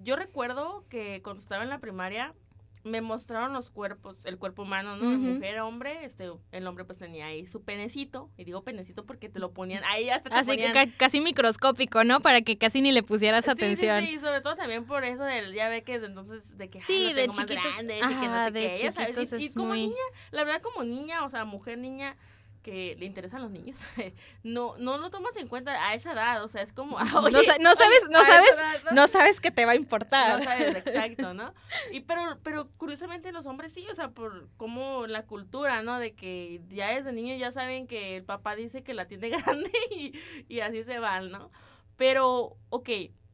yo 0.04 0.18
recuerdo 0.18 0.84
que 0.90 1.22
cuando 1.24 1.42
estaba 1.42 1.64
en 1.64 1.70
la 1.70 1.80
primaria 1.80 2.34
me 2.84 3.02
mostraron 3.02 3.54
los 3.54 3.70
cuerpos, 3.70 4.18
el 4.26 4.38
cuerpo 4.38 4.64
humano, 4.64 4.96
¿no? 4.98 5.18
Mujer, 5.18 5.60
hombre, 5.60 6.04
este, 6.06 6.30
el 6.52 6.68
hombre 6.68 6.86
pues 6.86 6.98
tenía 6.98 7.28
ahí 7.28 7.46
su 7.48 7.64
penecito, 7.64 8.30
y 8.38 8.44
digo 8.44 8.64
penecito 8.64 9.06
porque 9.06 9.30
te 9.30 9.40
lo 9.40 9.52
ponían, 9.52 9.84
ahí 9.86 10.10
hasta 10.10 10.30
te 10.30 10.36
Así 10.36 10.52
que 10.58 10.70
ponían... 10.70 10.74
ca- 10.74 10.98
casi 10.98 11.22
microscópico, 11.22 12.04
¿no? 12.04 12.22
Para 12.22 12.42
que 12.42 12.58
casi 12.58 12.82
ni 12.82 12.92
le 12.92 13.04
pusieras 13.04 13.46
Sí, 13.46 13.52
atención. 13.52 14.02
Sí, 14.04 14.14
sí, 14.14 14.20
sobre 14.20 14.42
todo 14.42 14.56
también 14.56 14.86
por 14.86 15.04
eso 15.04 15.24
del, 15.24 15.54
ya 15.54 15.70
ve 15.70 15.84
que 15.84 15.94
desde 15.94 16.08
entonces, 16.08 16.58
de 16.58 16.70
que 16.70 16.80
ay, 16.80 16.84
Sí, 16.86 17.00
lo 17.00 17.08
de 17.10 17.14
tengo 17.22 17.34
más 17.34 17.38
chiquitos, 17.48 17.64
grandes 17.76 17.98
y 17.98 18.00
que 18.00 18.06
no 18.28 18.34
ajá, 18.34 18.46
sé 18.46 18.52
de 18.52 18.60
qué, 18.74 18.80
ya 18.84 18.92
sabes, 18.92 19.16
chiquitos 19.16 19.42
y, 19.42 19.54
como 19.54 19.68
muy- 19.70 19.82
niña, 19.82 20.04
la 20.32 20.44
verdad 20.44 20.62
como 20.62 20.84
niña, 20.84 21.24
o 21.26 21.30
sea, 21.30 21.46
mujer, 21.46 21.78
niña, 21.78 22.16
que 22.62 22.96
le 23.00 23.06
interesan 23.06 23.42
los 23.42 23.52
niños, 23.52 23.78
no, 24.44 24.76
no 24.78 24.98
lo 24.98 25.10
tomas 25.10 25.36
en 25.38 25.48
cuenta 25.48 25.88
a 25.88 25.94
esa 25.96 26.14
edad, 26.14 26.44
o 26.44 26.48
sea, 26.48 26.62
es 26.62 26.72
como, 26.74 26.98
ah, 27.00 27.04
No 27.14 27.22
oye, 27.22 27.44
sa- 27.46 27.58
no 27.60 27.72
sabes- 27.76 28.10
no 28.10 28.20
sabes- 28.24 28.54
edad, 28.54 28.84
¿no? 28.86 28.92
No 29.02 29.08
sabes 29.08 29.42
que 29.42 29.52
te 29.52 29.66
va 29.66 29.72
a 29.72 29.76
importar. 29.76 30.38
No 30.40 30.44
sabes, 30.44 30.76
exacto, 30.76 31.34
¿no? 31.34 31.54
Y 31.92 32.02
pero, 32.02 32.38
pero 32.44 32.70
curiosamente 32.78 33.32
los 33.32 33.46
hombres 33.46 33.74
sí, 33.74 33.86
o 33.90 33.96
sea, 33.96 34.10
por 34.10 34.48
como 34.58 35.08
la 35.08 35.26
cultura, 35.26 35.82
¿no? 35.84 35.98
De 36.00 36.14
que 36.14 36.62
ya 36.70 36.94
desde 36.96 37.12
niños 37.14 37.40
ya 37.40 37.52
saben 37.52 37.88
que 37.88 38.18
el 38.18 38.24
papá 38.24 38.56
dice 38.56 38.84
que 38.84 38.94
la 38.94 39.08
tiene 39.08 39.30
grande 39.30 39.72
y, 39.92 40.14
y 40.48 40.60
así 40.62 40.84
se 40.84 41.00
van, 41.00 41.32
¿no? 41.32 41.52
Pero, 41.98 42.58
ok, 42.70 42.90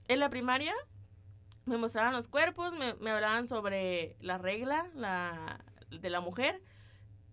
en 0.08 0.20
la 0.20 0.30
primaria 0.30 0.74
me 1.66 1.78
mostraban 1.78 2.14
los 2.14 2.28
cuerpos, 2.30 2.72
me, 2.74 2.94
me 2.96 3.12
hablaban 3.12 3.48
sobre 3.50 4.16
la 4.22 4.38
regla 4.38 4.88
la, 4.96 5.60
de 5.90 6.10
la 6.10 6.22
mujer, 6.22 6.62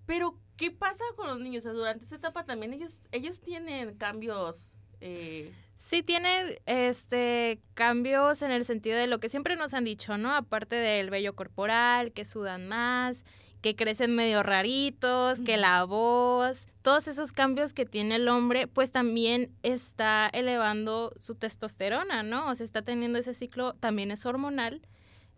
pero 0.07 0.39
¿qué 0.57 0.71
pasa 0.71 1.05
con 1.17 1.27
los 1.27 1.41
niños? 1.41 1.65
O 1.65 1.69
sea, 1.69 1.73
durante 1.73 2.05
esa 2.05 2.17
etapa 2.17 2.45
también 2.45 2.73
ellos, 2.73 3.01
ellos 3.13 3.41
tienen 3.41 3.97
cambios 3.97 4.69
Eh, 5.01 5.53
Sí 5.77 6.03
tiene 6.03 6.61
este 6.67 7.61
cambios 7.75 8.43
en 8.43 8.53
el 8.53 8.65
sentido 8.65 8.97
de 8.97 9.07
lo 9.07 9.19
que 9.19 9.29
siempre 9.29 9.57
nos 9.57 9.75
han 9.75 9.85
dicho, 9.85 10.17
¿no? 10.17 10.35
Aparte 10.35 10.77
del 10.77 11.11
vello 11.11 11.35
corporal, 11.35 12.13
que 12.13 12.25
sudan 12.25 12.69
más, 12.69 13.25
que 13.61 13.75
crecen 13.75 14.15
medio 14.15 14.43
raritos, 14.43 15.41
que 15.41 15.57
la 15.57 15.85
voz, 15.85 16.69
todos 16.83 17.09
esos 17.09 17.33
cambios 17.33 17.75
que 17.75 17.87
tiene 17.87 18.17
el 18.17 18.29
hombre, 18.29 18.67
pues 18.69 18.93
también 18.93 19.51
está 19.63 20.31
elevando 20.33 21.13
su 21.17 21.35
testosterona, 21.35 22.23
¿no? 22.23 22.49
O 22.49 22.55
sea, 22.55 22.65
está 22.65 22.83
teniendo 22.83 23.19
ese 23.19 23.35
ciclo, 23.35 23.75
también 23.75 24.11
es 24.11 24.25
hormonal 24.27 24.81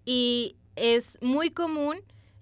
y 0.05 0.57
es 0.77 1.19
muy 1.23 1.51
común 1.51 1.97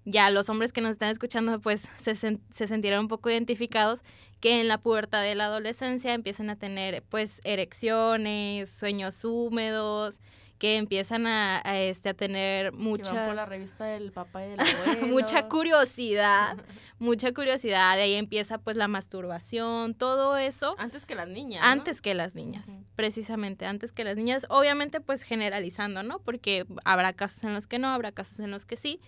ya 0.04 0.30
los 0.30 0.48
hombres 0.48 0.72
que 0.72 0.80
nos 0.80 0.92
están 0.92 1.10
escuchando 1.10 1.60
pues 1.60 1.88
se, 2.00 2.14
se 2.14 2.66
sentirán 2.66 3.00
un 3.00 3.08
poco 3.08 3.30
identificados 3.30 4.02
que 4.40 4.60
en 4.60 4.68
la 4.68 4.78
pubertad 4.78 5.22
de 5.22 5.34
la 5.34 5.46
adolescencia 5.46 6.12
empiezan 6.12 6.50
a 6.50 6.56
tener 6.56 7.02
pues 7.04 7.40
erecciones, 7.44 8.70
sueños 8.70 9.24
húmedos, 9.24 10.20
que 10.58 10.76
empiezan 10.76 11.26
a, 11.26 11.60
este, 11.82 12.10
a 12.10 12.14
tener 12.14 12.72
mucha... 12.72 13.34
la 13.34 13.44
revista 13.44 13.84
del 13.84 14.12
papá 14.12 14.44
y 14.46 14.50
del 14.50 14.60
abuelo. 14.60 15.06
mucha 15.08 15.48
curiosidad, 15.48 16.56
mucha 16.98 17.32
curiosidad. 17.32 17.96
De 17.96 18.02
ahí 18.02 18.14
empieza 18.14 18.58
pues 18.58 18.76
la 18.76 18.88
masturbación, 18.88 19.94
todo 19.94 20.36
eso. 20.36 20.74
Antes 20.78 21.06
que 21.06 21.14
las 21.14 21.28
niñas. 21.28 21.62
Antes 21.64 22.00
que 22.00 22.14
las 22.14 22.34
niñas, 22.34 22.78
precisamente, 22.96 23.66
antes 23.66 23.92
que 23.92 24.04
las 24.04 24.16
niñas. 24.16 24.46
Obviamente 24.48 25.00
pues 25.00 25.22
generalizando, 25.22 26.02
¿no? 26.02 26.20
Porque 26.20 26.66
habrá 26.84 27.12
casos 27.12 27.44
en 27.44 27.52
los 27.52 27.66
que 27.66 27.78
no, 27.78 27.88
habrá 27.88 28.12
casos 28.12 28.40
en 28.40 28.50
los 28.50 28.64
que 28.64 28.76
sí. 28.76 29.00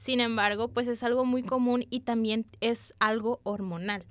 Sin 0.00 0.20
embargo, 0.20 0.68
pues 0.68 0.88
es 0.88 1.02
algo 1.02 1.26
muy 1.26 1.42
común 1.42 1.84
y 1.90 2.00
también 2.00 2.46
es 2.60 2.94
algo 3.00 3.38
hormonal. 3.42 4.06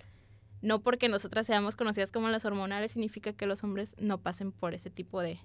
No 0.62 0.82
porque 0.82 1.10
nosotras 1.10 1.48
seamos 1.48 1.76
conocidas 1.76 2.12
como 2.12 2.30
las 2.30 2.46
hormonales 2.46 2.92
significa 2.92 3.34
que 3.34 3.48
los 3.48 3.64
hombres 3.64 3.96
no 3.98 4.20
pasen 4.20 4.52
por 4.52 4.76
ese 4.76 4.92
tipo 4.92 5.20
de, 5.20 5.40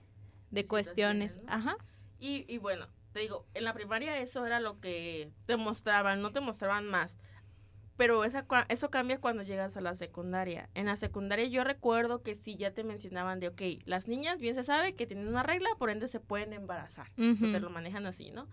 de 0.50 0.66
cuestiones. 0.66 1.40
Ajá. 1.46 1.78
Y, 2.18 2.44
y 2.46 2.58
bueno, 2.58 2.88
te 3.14 3.20
digo, 3.20 3.46
en 3.54 3.64
la 3.64 3.72
primaria 3.72 4.18
eso 4.18 4.44
era 4.44 4.60
lo 4.60 4.80
que 4.80 5.32
te 5.46 5.56
mostraban, 5.56 6.20
no 6.20 6.30
te 6.30 6.40
mostraban 6.40 6.88
más. 6.88 7.16
Pero 7.96 8.22
esa, 8.24 8.44
eso 8.68 8.90
cambia 8.90 9.22
cuando 9.22 9.44
llegas 9.44 9.78
a 9.78 9.80
la 9.80 9.94
secundaria. 9.94 10.68
En 10.74 10.84
la 10.84 10.96
secundaria 10.96 11.46
yo 11.46 11.64
recuerdo 11.64 12.22
que 12.22 12.34
sí 12.34 12.56
ya 12.56 12.74
te 12.74 12.84
mencionaban 12.84 13.40
de, 13.40 13.48
ok, 13.48 13.62
las 13.86 14.08
niñas 14.08 14.40
bien 14.40 14.54
se 14.54 14.64
sabe 14.64 14.94
que 14.94 15.06
tienen 15.06 15.26
una 15.26 15.42
regla, 15.42 15.70
por 15.78 15.88
ende 15.88 16.06
se 16.06 16.20
pueden 16.20 16.52
embarazar. 16.52 17.06
Eso 17.16 17.46
te 17.46 17.60
lo 17.60 17.70
manejan 17.70 18.04
así, 18.04 18.30
¿no? 18.30 18.46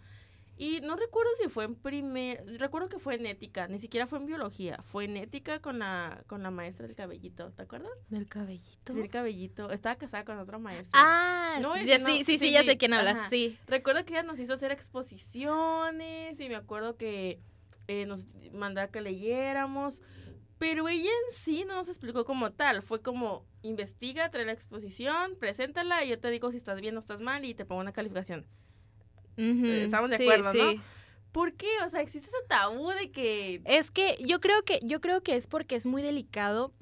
Y 0.62 0.80
no 0.82 0.96
recuerdo 0.96 1.32
si 1.42 1.50
fue 1.50 1.64
en 1.64 1.74
primer, 1.74 2.46
recuerdo 2.60 2.88
que 2.88 3.00
fue 3.00 3.16
en 3.16 3.26
ética, 3.26 3.68
ni 3.68 3.80
siquiera 3.80 4.06
fue 4.06 4.20
en 4.20 4.28
biología, 4.28 4.78
fue 4.84 5.06
en 5.06 5.18
ética 5.18 5.60
con 5.60 5.80
la, 5.80 6.24
con 6.28 6.44
la 6.44 6.52
maestra 6.52 6.86
del 6.86 6.96
cabellito, 6.96 7.52
¿te 7.54 7.64
acuerdas? 7.64 7.90
¿Del 8.10 8.28
cabellito? 8.28 8.94
Del 8.94 9.10
cabellito, 9.10 9.72
estaba 9.72 9.96
casada 9.96 10.24
con 10.24 10.38
otra 10.38 10.60
maestra. 10.60 10.92
Ah, 10.94 11.58
no, 11.62 11.74
sí, 11.78 12.24
sí, 12.24 12.38
sí, 12.38 12.52
ya 12.52 12.64
sé 12.64 12.78
quién 12.78 12.94
hablas, 12.94 13.28
sí. 13.32 13.58
Recuerdo 13.66 14.06
que 14.06 14.14
ella 14.14 14.22
nos 14.22 14.40
hizo 14.40 14.54
hacer 14.54 14.72
exposiciones 14.72 16.40
y 16.40 16.48
me 16.48 16.58
acuerdo 16.58 16.96
que 16.96 17.40
eh, 17.88 18.06
nos 18.06 18.28
mandaba 18.54 18.90
que 18.90 19.02
leyéramos, 19.02 20.04
pero 20.60 20.88
ella 20.88 21.10
en 21.10 21.36
sí 21.36 21.66
no 21.66 21.74
nos 21.74 21.88
explicó 21.88 22.24
como 22.24 22.52
tal, 22.52 22.84
fue 22.84 23.02
como 23.02 23.48
investiga, 23.64 24.30
trae 24.30 24.46
la 24.46 24.52
exposición, 24.52 25.36
preséntala 25.40 26.06
y 26.06 26.10
yo 26.10 26.20
te 26.20 26.30
digo 26.30 26.52
si 26.52 26.58
estás 26.58 26.80
bien 26.80 26.96
o 26.98 27.00
estás 27.00 27.20
mal 27.20 27.46
y 27.46 27.56
te 27.56 27.66
pongo 27.66 27.82
una 27.82 27.94
calificación. 27.94 28.46
Estamos 29.42 30.10
de 30.10 30.16
acuerdo, 30.18 30.54
¿no? 30.54 30.82
¿Por 31.32 31.54
qué? 31.54 31.68
O 31.86 31.90
sea, 31.90 32.02
existe 32.02 32.28
ese 32.28 32.46
tabú 32.48 32.90
de 32.90 33.10
que 33.12 33.62
es 33.66 33.90
que 33.90 34.18
yo 34.20 34.42
creo 34.42 34.64
que 34.64 34.80
yo 34.84 35.00
creo 35.00 35.22
que 35.22 35.36
es 35.36 35.48
porque 35.48 35.76
es 35.76 35.86
muy 35.86 36.02
delicado 36.02 36.74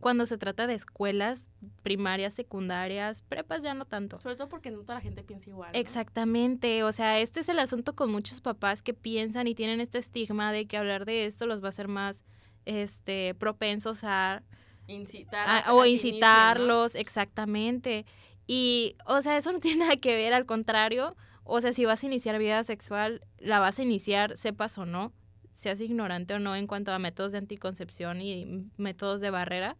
cuando 0.00 0.26
se 0.26 0.36
trata 0.36 0.66
de 0.66 0.74
escuelas 0.74 1.46
primarias, 1.82 2.34
secundarias, 2.34 3.22
prepas 3.22 3.62
ya 3.62 3.72
no 3.74 3.86
tanto. 3.86 4.20
Sobre 4.20 4.36
todo 4.36 4.48
porque 4.48 4.70
no 4.70 4.80
toda 4.80 4.96
la 4.96 5.00
gente 5.00 5.22
piensa 5.22 5.48
igual. 5.48 5.70
Exactamente, 5.74 6.84
o 6.84 6.92
sea, 6.92 7.18
este 7.18 7.40
es 7.40 7.48
el 7.48 7.58
asunto 7.58 7.94
con 7.94 8.12
muchos 8.12 8.40
papás 8.40 8.82
que 8.82 8.92
piensan 8.92 9.46
y 9.46 9.54
tienen 9.54 9.80
este 9.80 9.98
estigma 9.98 10.52
de 10.52 10.66
que 10.66 10.76
hablar 10.76 11.06
de 11.06 11.24
esto 11.24 11.46
los 11.46 11.62
va 11.62 11.66
a 11.66 11.68
hacer 11.70 11.88
más 11.88 12.24
este 12.66 13.34
propensos 13.34 14.04
a 14.04 14.42
incitar 14.86 15.64
o 15.70 15.84
incitarlos, 15.86 16.94
exactamente. 16.94 18.04
Y 18.46 18.96
o 19.06 19.22
sea, 19.22 19.38
eso 19.38 19.50
no 19.50 19.60
tiene 19.60 19.84
nada 19.84 19.96
que 19.96 20.14
ver, 20.14 20.34
al 20.34 20.44
contrario, 20.44 21.16
o 21.46 21.60
sea, 21.60 21.72
si 21.72 21.84
vas 21.84 22.02
a 22.02 22.06
iniciar 22.06 22.38
vida 22.38 22.62
sexual, 22.64 23.22
la 23.38 23.60
vas 23.60 23.78
a 23.78 23.82
iniciar, 23.82 24.36
sepas 24.36 24.76
o 24.78 24.86
no, 24.86 25.12
seas 25.52 25.80
ignorante 25.80 26.34
o 26.34 26.38
no 26.38 26.54
en 26.56 26.66
cuanto 26.66 26.92
a 26.92 26.98
métodos 26.98 27.32
de 27.32 27.38
anticoncepción 27.38 28.20
y 28.20 28.68
métodos 28.76 29.20
de 29.20 29.30
barrera. 29.30 29.76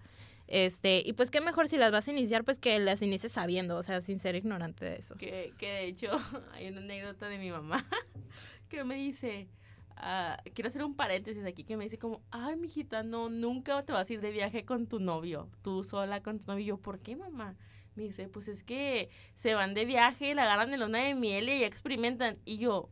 Este, 0.49 1.03
y 1.05 1.13
pues 1.13 1.31
qué 1.31 1.41
mejor 1.41 1.67
si 1.67 1.77
las 1.77 1.91
vas 1.91 2.07
a 2.07 2.13
iniciar, 2.13 2.45
pues 2.45 2.59
que 2.59 2.79
las 2.79 3.03
inicies 3.03 3.33
sabiendo, 3.33 3.77
o 3.77 3.83
sea, 3.83 4.01
sin 4.01 4.21
ser 4.21 4.37
ignorante 4.37 4.85
de 4.85 4.97
eso. 4.97 5.17
Que, 5.17 5.53
que 5.59 5.67
de 5.67 5.85
hecho, 5.87 6.11
hay 6.53 6.69
una 6.69 6.81
anécdota 6.81 7.29
de 7.29 7.39
mi 7.39 7.51
mamá 7.51 7.85
que 8.69 8.85
me 8.85 8.95
dice, 8.95 9.49
uh, 9.97 10.37
quiero 10.55 10.69
hacer 10.69 10.85
un 10.85 10.95
paréntesis 10.95 11.45
aquí, 11.45 11.65
que 11.65 11.77
me 11.77 11.85
dice 11.85 11.99
como, 11.99 12.23
ay, 12.31 12.57
mijita, 12.57 13.03
no, 13.03 13.29
nunca 13.29 13.83
te 13.83 13.93
vas 13.93 14.09
a 14.09 14.13
ir 14.13 14.21
de 14.21 14.31
viaje 14.31 14.65
con 14.65 14.87
tu 14.87 15.01
novio, 15.01 15.49
tú 15.63 15.83
sola 15.83 16.23
con 16.23 16.39
tu 16.39 16.47
novio. 16.47 16.65
yo, 16.65 16.77
¿por 16.79 17.01
qué, 17.01 17.17
mamá? 17.17 17.57
Me 17.97 18.05
dice, 18.05 18.29
pues 18.29 18.47
es 18.49 18.63
que 18.63 19.09
se 19.35 19.55
van 19.55 19.73
de 19.73 19.87
viaje, 19.87 20.35
la 20.35 20.43
agarran 20.43 20.71
de 20.71 20.77
luna 20.77 20.99
de 20.99 21.15
miel 21.15 21.49
y 21.49 21.65
experimentan. 21.65 22.37
Y 22.45 22.59
yo, 22.59 22.91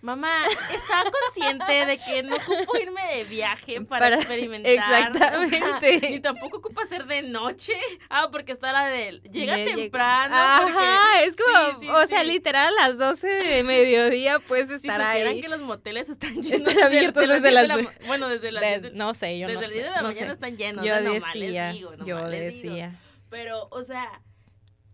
mamá, 0.00 0.44
estaba 0.74 1.10
consciente 1.10 1.84
de 1.84 1.98
que 1.98 2.22
no 2.22 2.34
ocupo 2.34 2.78
irme 2.78 3.02
de 3.14 3.24
viaje 3.24 3.80
para, 3.88 4.14
experimentar. 4.14 4.72
Exactamente. 4.72 6.00
ni 6.10 6.20
tampoco 6.20 6.58
ocupa 6.58 6.86
ser 6.86 7.04
de 7.06 7.22
noche. 7.22 7.74
Ah, 8.08 8.28
porque 8.32 8.52
está 8.52 8.72
la 8.72 8.86
de 8.86 9.20
llega 9.30 9.56
temprano. 9.56 10.34
Ajá, 10.34 11.22
es 11.24 11.36
como, 11.36 11.94
o 11.94 12.06
sea, 12.06 12.24
literal 12.24 12.72
a 12.78 12.88
las 12.88 12.98
12 12.98 13.26
de 13.26 13.62
mediodía 13.64 14.38
puedes 14.38 14.70
estar 14.70 15.00
si 15.00 15.22
ahí. 15.22 15.42
que 15.42 15.48
los 15.48 15.60
moteles 15.60 16.08
están 16.08 16.40
llenos. 16.40 16.68
Están 16.68 16.84
abiertos 16.84 17.28
desde, 17.28 17.50
las... 17.50 17.68
bueno, 18.06 18.28
desde 18.28 18.50
las... 18.50 18.92
no 18.94 19.12
sé, 19.12 19.38
yo 19.38 19.46
desde 19.46 19.60
no 19.60 19.66
el 19.66 19.72
10 19.72 19.84
de 19.84 19.90
la 19.90 20.02
mañana 20.02 20.32
están 20.32 20.56
llenos. 20.56 20.86
Yo 20.86 21.02
decía, 21.02 21.74
yo 22.04 22.28
decía. 22.28 22.98
Pero, 23.28 23.68
o 23.70 23.84
sea, 23.84 24.22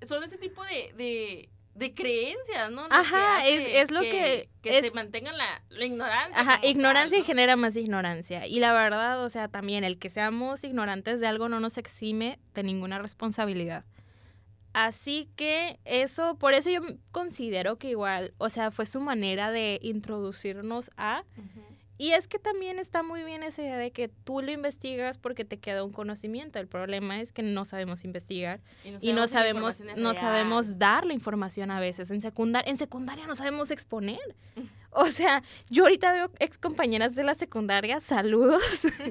son 0.09 0.25
ese 0.25 0.39
tipo 0.39 0.63
de, 0.65 1.49
de, 1.75 1.95
creencias, 1.95 2.71
¿no? 2.71 2.87
Ajá, 2.91 3.47
es, 3.47 3.85
es, 3.85 3.91
lo 3.91 4.01
que... 4.01 4.49
Que 4.63 4.83
se 4.83 4.91
mantenga 4.93 5.33
la, 5.33 5.63
la 5.69 5.85
ignorancia. 5.85 6.41
Ajá, 6.41 6.61
ignorancia 6.63 7.23
genera 7.25 7.57
más 7.57 7.77
ignorancia. 7.77 8.47
Y 8.47 8.61
la 8.61 8.73
verdad, 8.73 9.25
o 9.25 9.31
sea, 9.31 9.49
también 9.49 9.85
el 9.85 9.99
que 9.99 10.11
seamos 10.11 10.65
ignorantes 10.65 11.21
de 11.21 11.27
algo 11.27 11.49
no 11.49 11.61
nos 11.61 11.79
exime 11.79 12.39
de 12.55 12.63
ninguna 12.63 12.99
responsabilidad. 12.99 13.85
Así 14.73 15.31
que 15.37 15.79
eso, 15.85 16.37
por 16.37 16.55
eso 16.55 16.71
yo 16.71 16.81
considero 17.11 17.77
que 17.77 17.91
igual, 17.91 18.33
o 18.39 18.49
sea, 18.49 18.71
fue 18.71 18.87
su 18.87 19.01
manera 19.01 19.51
de 19.51 19.79
introducirnos 19.83 20.91
a... 20.97 21.25
Y 22.03 22.15
es 22.15 22.27
que 22.27 22.41
también 22.41 22.81
está 22.81 23.05
muy 23.05 23.23
bien 23.23 23.45
esa 23.45 23.63
idea 23.63 23.79
de 23.79 23.93
que 23.93 24.09
tú 24.09 24.43
lo 24.43 24.51
investigas 24.51 25.19
porque 25.19 25.45
te 25.45 25.61
queda 25.61 25.85
un 25.85 25.93
conocimiento. 25.93 26.59
El 26.59 26.67
problema 26.67 27.21
es 27.21 27.33
que 27.33 27.45
no 27.45 27.65
sabemos 27.65 28.05
investigar 28.05 28.61
y 29.01 29.13
no 29.13 29.29
sabemos, 29.29 29.85
no 29.97 30.13
sabemos, 30.13 30.81
dar 30.81 31.07
la 31.07 31.13
información 31.13 31.71
a 31.71 31.79
veces. 31.79 32.11
En 32.11 32.21
secundaria, 32.21 32.69
en 32.69 32.77
secundaria 32.77 33.25
no 33.29 33.37
sabemos 33.37 33.71
exponer. 33.71 34.19
O 34.91 35.07
sea, 35.07 35.45
yo 35.71 35.85
ahorita 35.85 36.13
veo 36.13 36.31
ex 36.41 36.59
compañeras 36.59 37.15
de 37.15 37.23
la 37.23 37.37
secundaria, 37.37 38.01
saludos, 38.01 38.65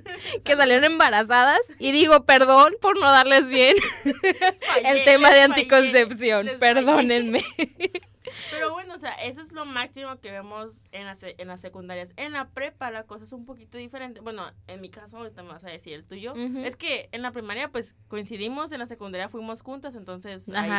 que 0.44 0.58
salieron 0.58 0.84
embarazadas 0.84 1.62
y 1.80 1.94
digo, 1.94 2.26
perdón 2.26 2.74
por 2.82 3.00
no 3.00 3.10
darles 3.10 3.48
bien 3.48 3.78
el 4.84 5.06
tema 5.06 5.32
de 5.32 5.44
anticoncepción, 5.44 6.50
perdónenme. 6.60 7.40
Pero 8.52 8.72
bueno, 8.72 8.94
o 8.96 8.98
sea, 8.98 9.12
eso 9.14 9.42
es 9.42 9.52
lo 9.52 9.66
máximo 9.66 10.20
que 10.20 10.32
vemos 10.32 10.76
en 10.92 11.06
las, 11.06 11.20
en 11.24 11.48
las 11.48 11.62
secundarias. 11.62 12.12
En 12.18 12.34
la 12.34 12.50
prepa 12.50 12.92
la 12.92 13.04
cosa 13.04 13.24
es 13.24 13.32
un 13.32 13.46
poquito 13.46 13.78
diferente. 13.78 14.20
Bueno, 14.22 14.52
en 14.68 14.82
mi 14.82 14.90
caso, 14.90 15.18
ahorita 15.18 15.42
me 15.44 15.50
vas 15.50 15.64
a 15.64 15.70
decir 15.70 15.94
el 15.94 16.04
tuyo. 16.06 16.34
Es 16.36 16.76
que 16.76 17.10
en 17.12 17.22
la 17.22 17.32
primaria, 17.32 17.70
pues, 17.70 17.96
coincidimos, 18.08 18.72
en 18.72 18.80
la 18.80 18.86
secundaria 18.86 19.30
fuimos 19.30 19.62
juntas, 19.62 19.96
entonces 19.96 20.48
ahí 20.50 20.70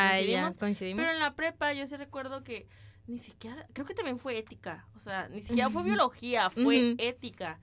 coincidimos. 0.57 0.57
Pero 1.03 1.13
en 1.13 1.21
la 1.21 1.35
prepa 1.35 1.73
yo 1.73 1.87
sí 1.87 1.97
recuerdo 1.97 2.45
que 2.45 2.67
ni 3.07 3.19
siquiera, 3.19 3.67
creo 3.73 3.85
que 3.87 3.95
también 3.95 4.19
fue 4.19 4.39
ética. 4.39 4.87
O 4.95 5.01
sea, 5.01 5.29
ni 5.29 5.43
siquiera 5.43 5.69
fue 5.71 5.83
biología, 5.83 6.51
fue 6.51 6.95
ética. 6.99 7.59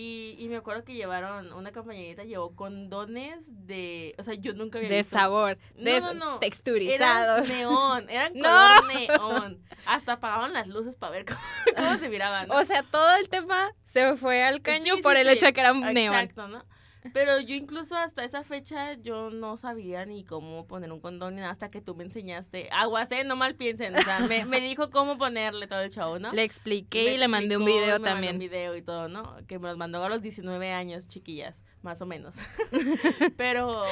Y, 0.00 0.36
y, 0.38 0.46
me 0.46 0.54
acuerdo 0.54 0.84
que 0.84 0.94
llevaron, 0.94 1.52
una 1.54 1.72
compañerita 1.72 2.22
llevó 2.22 2.54
condones 2.54 3.66
de, 3.66 4.14
o 4.16 4.22
sea, 4.22 4.34
yo 4.34 4.54
nunca 4.54 4.78
había 4.78 4.90
de 4.90 5.02
sabor, 5.02 5.58
de 5.74 6.00
no, 6.00 6.14
no, 6.14 6.38
texturizados. 6.38 7.50
Eran 7.50 7.58
neón, 7.58 8.06
eran 8.08 8.32
color 8.40 8.86
neón. 8.94 9.64
Hasta 9.86 10.12
apagaban 10.12 10.52
las 10.52 10.68
luces 10.68 10.94
para 10.94 11.10
ver 11.10 11.26
cómo, 11.76 11.98
se 11.98 12.08
miraban. 12.08 12.48
O 12.48 12.64
sea, 12.64 12.84
todo 12.84 13.16
el 13.16 13.28
tema 13.28 13.72
se 13.86 14.14
fue 14.14 14.44
al 14.44 14.62
caño 14.62 14.98
por 15.02 15.16
el 15.16 15.28
hecho 15.28 15.46
de 15.46 15.52
que 15.52 15.62
eran 15.62 15.80
neón. 15.80 16.14
Exacto, 16.14 16.46
¿no? 16.46 16.64
Pero 17.12 17.40
yo 17.40 17.54
incluso 17.54 17.96
hasta 17.96 18.24
esa 18.24 18.42
fecha 18.44 18.94
yo 18.94 19.30
no 19.30 19.56
sabía 19.56 20.04
ni 20.04 20.24
cómo 20.24 20.66
poner 20.66 20.92
un 20.92 21.00
condón 21.00 21.34
ni 21.34 21.40
nada 21.40 21.52
hasta 21.52 21.70
que 21.70 21.80
tú 21.80 21.94
me 21.94 22.04
enseñaste. 22.04 22.68
Aguas, 22.72 23.10
¿eh? 23.12 23.24
No 23.24 23.36
mal 23.36 23.54
piensen. 23.54 23.94
O 23.96 24.02
sea, 24.02 24.20
me, 24.20 24.44
me 24.46 24.60
dijo 24.60 24.90
cómo 24.90 25.18
ponerle 25.18 25.66
todo 25.66 25.80
el 25.80 25.90
show, 25.90 26.18
¿no? 26.18 26.32
Le 26.32 26.42
expliqué 26.42 27.14
y 27.14 27.18
le 27.18 27.28
mandé 27.28 27.56
un 27.56 27.64
video 27.64 28.00
también. 28.00 28.34
un 28.34 28.38
video 28.40 28.76
y 28.76 28.82
todo, 28.82 29.08
¿no? 29.08 29.36
Que 29.46 29.58
me 29.58 29.68
los 29.68 29.76
mandó 29.76 30.02
a 30.02 30.08
los 30.08 30.22
19 30.22 30.72
años, 30.72 31.06
chiquillas, 31.06 31.62
más 31.82 32.00
o 32.02 32.06
menos. 32.06 32.34
Pero 33.36 33.84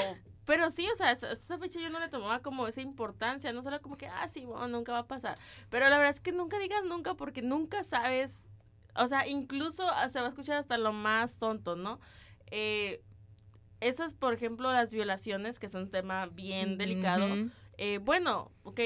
pero 0.46 0.70
sí, 0.70 0.88
o 0.88 0.94
sea, 0.94 1.10
hasta 1.10 1.32
esa 1.32 1.58
fecha 1.58 1.80
yo 1.80 1.90
no 1.90 1.98
le 1.98 2.08
tomaba 2.08 2.38
como 2.38 2.68
esa 2.68 2.80
importancia, 2.80 3.52
no 3.52 3.62
solo 3.64 3.82
como 3.82 3.96
que, 3.96 4.06
ah, 4.06 4.28
sí, 4.28 4.44
bueno, 4.44 4.68
nunca 4.68 4.92
va 4.92 5.00
a 5.00 5.06
pasar. 5.08 5.38
Pero 5.70 5.88
la 5.88 5.98
verdad 5.98 6.14
es 6.14 6.20
que 6.20 6.30
nunca 6.30 6.58
digas 6.60 6.84
nunca 6.84 7.14
porque 7.14 7.42
nunca 7.42 7.82
sabes, 7.82 8.44
o 8.94 9.08
sea, 9.08 9.26
incluso 9.26 9.84
se 10.08 10.20
va 10.20 10.26
a 10.26 10.28
escuchar 10.28 10.58
hasta 10.58 10.78
lo 10.78 10.92
más 10.92 11.38
tonto, 11.38 11.74
¿no? 11.74 11.98
Eh, 12.50 13.02
esas, 13.80 14.14
por 14.14 14.34
ejemplo, 14.34 14.72
las 14.72 14.90
violaciones, 14.92 15.58
que 15.58 15.66
es 15.66 15.74
un 15.74 15.90
tema 15.90 16.26
bien 16.26 16.78
delicado. 16.78 17.26
eh, 17.78 17.98
bueno, 17.98 18.50
ok, 18.62 18.80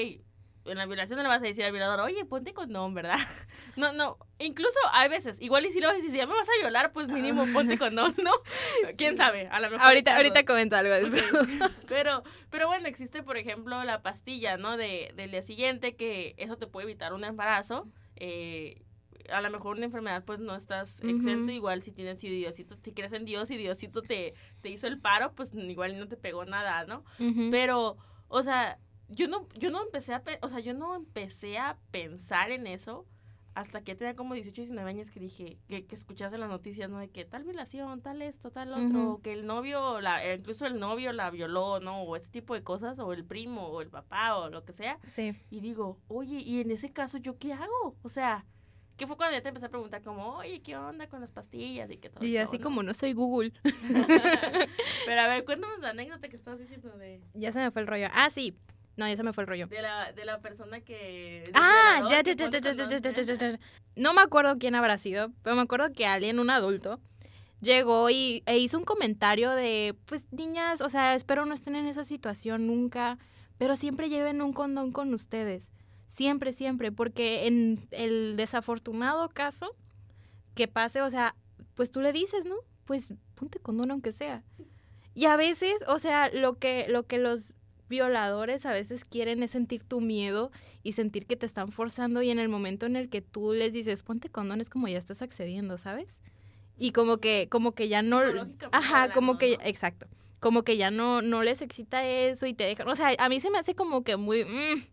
en 0.65 0.77
la 0.77 0.85
violación 0.85 1.17
no 1.17 1.23
le 1.23 1.29
vas 1.29 1.39
a 1.39 1.45
decir 1.45 1.63
al 1.63 1.71
violador, 1.71 2.01
oye, 2.01 2.23
ponte 2.25 2.53
condón, 2.53 2.93
¿verdad? 2.93 3.17
No, 3.77 3.93
no, 3.93 4.17
incluso 4.37 4.77
hay 4.91 5.07
veces, 5.07 5.41
igual 5.41 5.65
y 5.65 5.71
si 5.71 5.79
lo 5.79 5.87
vas 5.87 5.93
a 5.93 5.97
decir, 5.97 6.11
si 6.11 6.17
ya 6.17 6.27
me 6.27 6.33
vas 6.33 6.47
a 6.47 6.61
violar, 6.61 6.91
pues 6.91 7.07
mínimo 7.07 7.45
ponte 7.53 7.77
condón, 7.77 8.13
¿no? 8.21 8.31
¿Quién 8.97 9.15
sabe? 9.15 9.47
A 9.47 9.61
lo 9.61 9.69
mejor. 9.69 9.87
Ahorita, 9.87 10.17
ahorita 10.17 10.43
comenta 10.43 10.79
algo 10.79 10.93
de 10.93 11.03
eso. 11.03 11.25
Pero, 11.87 12.23
pero 12.49 12.67
bueno, 12.67 12.87
existe, 12.87 13.23
por 13.23 13.37
ejemplo, 13.37 13.81
la 13.85 14.01
pastilla, 14.01 14.57
¿no? 14.57 14.75
De, 14.77 15.13
del 15.15 15.31
día 15.31 15.41
siguiente, 15.41 15.95
que 15.95 16.35
eso 16.37 16.57
te 16.57 16.67
puede 16.67 16.85
evitar 16.87 17.13
un 17.13 17.23
embarazo. 17.23 17.87
Eh, 18.17 18.81
a 19.31 19.41
lo 19.41 19.49
mejor 19.49 19.75
una 19.77 19.85
enfermedad 19.85 20.23
pues 20.25 20.39
no 20.39 20.55
estás 20.55 20.99
exento, 21.01 21.51
igual 21.51 21.83
si 21.83 21.91
tienes 21.91 22.19
si 22.19 22.29
Diosito, 22.29 22.77
si 22.81 22.91
crees 22.93 23.13
en 23.13 23.25
Dios 23.25 23.51
y 23.51 23.57
Diosito 23.57 24.01
te, 24.01 24.33
te 24.61 24.69
hizo 24.69 24.87
el 24.87 24.99
paro, 24.99 25.33
pues 25.33 25.53
igual 25.53 25.99
no 25.99 26.07
te 26.07 26.17
pegó 26.17 26.45
nada, 26.45 26.85
¿no? 26.85 27.03
Pero, 27.51 27.97
o 28.27 28.43
sea, 28.43 28.79
yo 29.09 29.27
no, 29.27 29.47
yo 29.57 29.71
no 29.71 29.83
empecé 29.83 30.13
a, 30.13 30.23
o 30.41 30.47
sea, 30.47 30.59
yo 30.59 30.73
no 30.73 30.95
empecé 30.95 31.57
a 31.57 31.77
pensar 31.91 32.51
en 32.51 32.67
eso 32.67 33.05
hasta 33.53 33.83
que 33.83 33.95
tenía 33.95 34.15
como 34.15 34.33
18, 34.33 34.61
19 34.61 34.89
años 34.89 35.11
que 35.11 35.19
dije, 35.19 35.57
que, 35.67 35.85
que 35.85 35.95
escuchaste 35.95 36.37
las 36.37 36.49
noticias, 36.49 36.89
¿no? 36.89 36.99
De 36.99 37.09
que 37.09 37.25
tal 37.25 37.43
violación, 37.43 38.01
tal 38.01 38.21
esto, 38.21 38.51
tal 38.51 38.73
otro, 38.73 39.19
que 39.21 39.33
el 39.33 39.45
novio, 39.45 39.99
la, 39.99 40.25
eh, 40.25 40.35
incluso 40.35 40.65
el 40.65 40.79
novio 40.79 41.11
la 41.11 41.29
violó, 41.29 41.79
¿no? 41.79 42.03
O 42.03 42.15
ese 42.15 42.29
tipo 42.29 42.53
de 42.53 42.63
cosas, 42.63 42.99
o 42.99 43.11
el 43.11 43.25
primo, 43.25 43.67
o 43.67 43.81
el 43.81 43.89
papá, 43.89 44.37
o 44.37 44.49
lo 44.49 44.63
que 44.63 44.73
sea. 44.73 44.99
Sí. 45.03 45.35
Y 45.49 45.59
digo, 45.59 45.99
oye, 46.07 46.37
¿y 46.37 46.61
en 46.61 46.71
ese 46.71 46.91
caso 46.91 47.17
yo 47.17 47.37
qué 47.37 47.51
hago? 47.53 47.97
O 48.01 48.09
sea, 48.09 48.45
que 49.01 49.07
fue 49.07 49.17
cuando 49.17 49.35
ya 49.35 49.41
te 49.41 49.47
empecé 49.47 49.65
a 49.65 49.69
preguntar 49.69 50.03
como, 50.03 50.35
oye, 50.35 50.61
¿qué 50.61 50.77
onda 50.77 51.07
con 51.07 51.21
las 51.21 51.31
pastillas? 51.31 51.89
Y, 51.89 51.97
que 51.97 52.11
todo 52.11 52.23
y 52.23 52.37
así 52.37 52.59
como 52.59 52.83
no 52.83 52.93
soy 52.93 53.13
Google. 53.13 53.51
Pero 55.07 55.21
a 55.21 55.27
ver, 55.27 55.43
cuéntanos 55.43 55.79
la 55.79 55.89
anécdota 55.89 56.29
que 56.29 56.35
estabas 56.35 56.59
diciendo 56.59 56.95
de... 56.99 57.19
Ya 57.33 57.51
se 57.51 57.57
me 57.57 57.71
fue 57.71 57.81
el 57.81 57.87
rollo. 57.87 58.09
Ah, 58.13 58.29
sí, 58.29 58.55
no, 58.97 59.07
ya 59.07 59.15
se 59.15 59.23
me 59.23 59.33
fue 59.33 59.41
el 59.41 59.47
rollo. 59.47 59.65
De 59.65 59.81
la, 59.81 60.11
de 60.11 60.23
la 60.23 60.39
persona 60.39 60.81
que... 60.81 61.45
Ah, 61.55 62.05
ya, 62.11 62.21
ya, 62.21 62.33
ya, 62.33 62.47
ya, 62.47 62.59
ya, 62.59 62.73
ya, 62.73 62.99
ya, 62.99 63.23
ya, 63.23 63.33
ya, 63.33 63.59
No 63.95 64.13
me 64.13 64.21
acuerdo 64.21 64.59
quién 64.59 64.75
habrá 64.75 64.99
sido, 64.99 65.31
pero 65.41 65.55
me 65.55 65.63
acuerdo 65.63 65.91
que 65.93 66.05
alguien, 66.05 66.37
un 66.37 66.51
adulto, 66.51 66.99
llegó 67.59 68.07
y, 68.11 68.43
e 68.45 68.59
hizo 68.59 68.77
un 68.77 68.83
comentario 68.83 69.49
de, 69.49 69.95
pues, 70.05 70.31
niñas, 70.31 70.79
o 70.79 70.89
sea, 70.89 71.15
espero 71.15 71.47
no 71.47 71.55
estén 71.55 71.75
en 71.75 71.87
esa 71.87 72.03
situación 72.03 72.67
nunca, 72.67 73.17
pero 73.57 73.75
siempre 73.75 74.09
lleven 74.09 74.43
un 74.43 74.53
condón 74.53 74.91
con 74.91 75.11
ustedes. 75.15 75.71
Siempre, 76.13 76.51
siempre, 76.51 76.91
porque 76.91 77.47
en 77.47 77.87
el 77.91 78.35
desafortunado 78.35 79.29
caso 79.29 79.75
que 80.55 80.67
pase, 80.67 81.01
o 81.01 81.09
sea, 81.09 81.35
pues 81.75 81.89
tú 81.91 82.01
le 82.01 82.11
dices, 82.11 82.45
¿no? 82.45 82.55
Pues 82.85 83.13
ponte 83.35 83.59
condón 83.59 83.91
aunque 83.91 84.11
sea. 84.11 84.43
Y 85.13 85.25
a 85.25 85.37
veces, 85.37 85.83
o 85.87 85.99
sea, 85.99 86.29
lo 86.29 86.55
que, 86.55 86.87
lo 86.89 87.03
que 87.03 87.17
los 87.17 87.53
violadores 87.87 88.65
a 88.65 88.71
veces 88.71 89.05
quieren 89.05 89.43
es 89.43 89.51
sentir 89.51 89.83
tu 89.83 90.01
miedo 90.01 90.51
y 90.83 90.93
sentir 90.93 91.25
que 91.25 91.35
te 91.35 91.45
están 91.45 91.71
forzando 91.71 92.21
y 92.21 92.29
en 92.29 92.39
el 92.39 92.49
momento 92.49 92.85
en 92.85 92.95
el 92.95 93.09
que 93.09 93.21
tú 93.21 93.53
les 93.53 93.73
dices 93.73 94.01
ponte 94.01 94.29
condón 94.29 94.61
es 94.61 94.69
como 94.69 94.87
ya 94.87 94.97
estás 94.97 95.21
accediendo, 95.21 95.77
¿sabes? 95.77 96.21
Y 96.77 96.93
como 96.93 97.17
que 97.17 97.47
como 97.49 97.73
que 97.73 97.89
ya 97.89 98.01
no 98.01 98.21
ajá, 98.71 99.11
como 99.13 99.37
que 99.37 99.57
exacto, 99.65 100.07
como 100.39 100.63
que 100.63 100.77
ya 100.77 100.89
no 100.89 101.21
no 101.21 101.43
les 101.43 101.61
excita 101.61 102.07
eso 102.07 102.45
y 102.45 102.53
te 102.53 102.63
dejan, 102.63 102.87
o 102.87 102.95
sea, 102.95 103.11
a 103.19 103.27
mí 103.27 103.41
se 103.41 103.51
me 103.51 103.59
hace 103.59 103.75
como 103.75 104.05
que 104.05 104.15
muy 104.15 104.45
mm, 104.45 104.83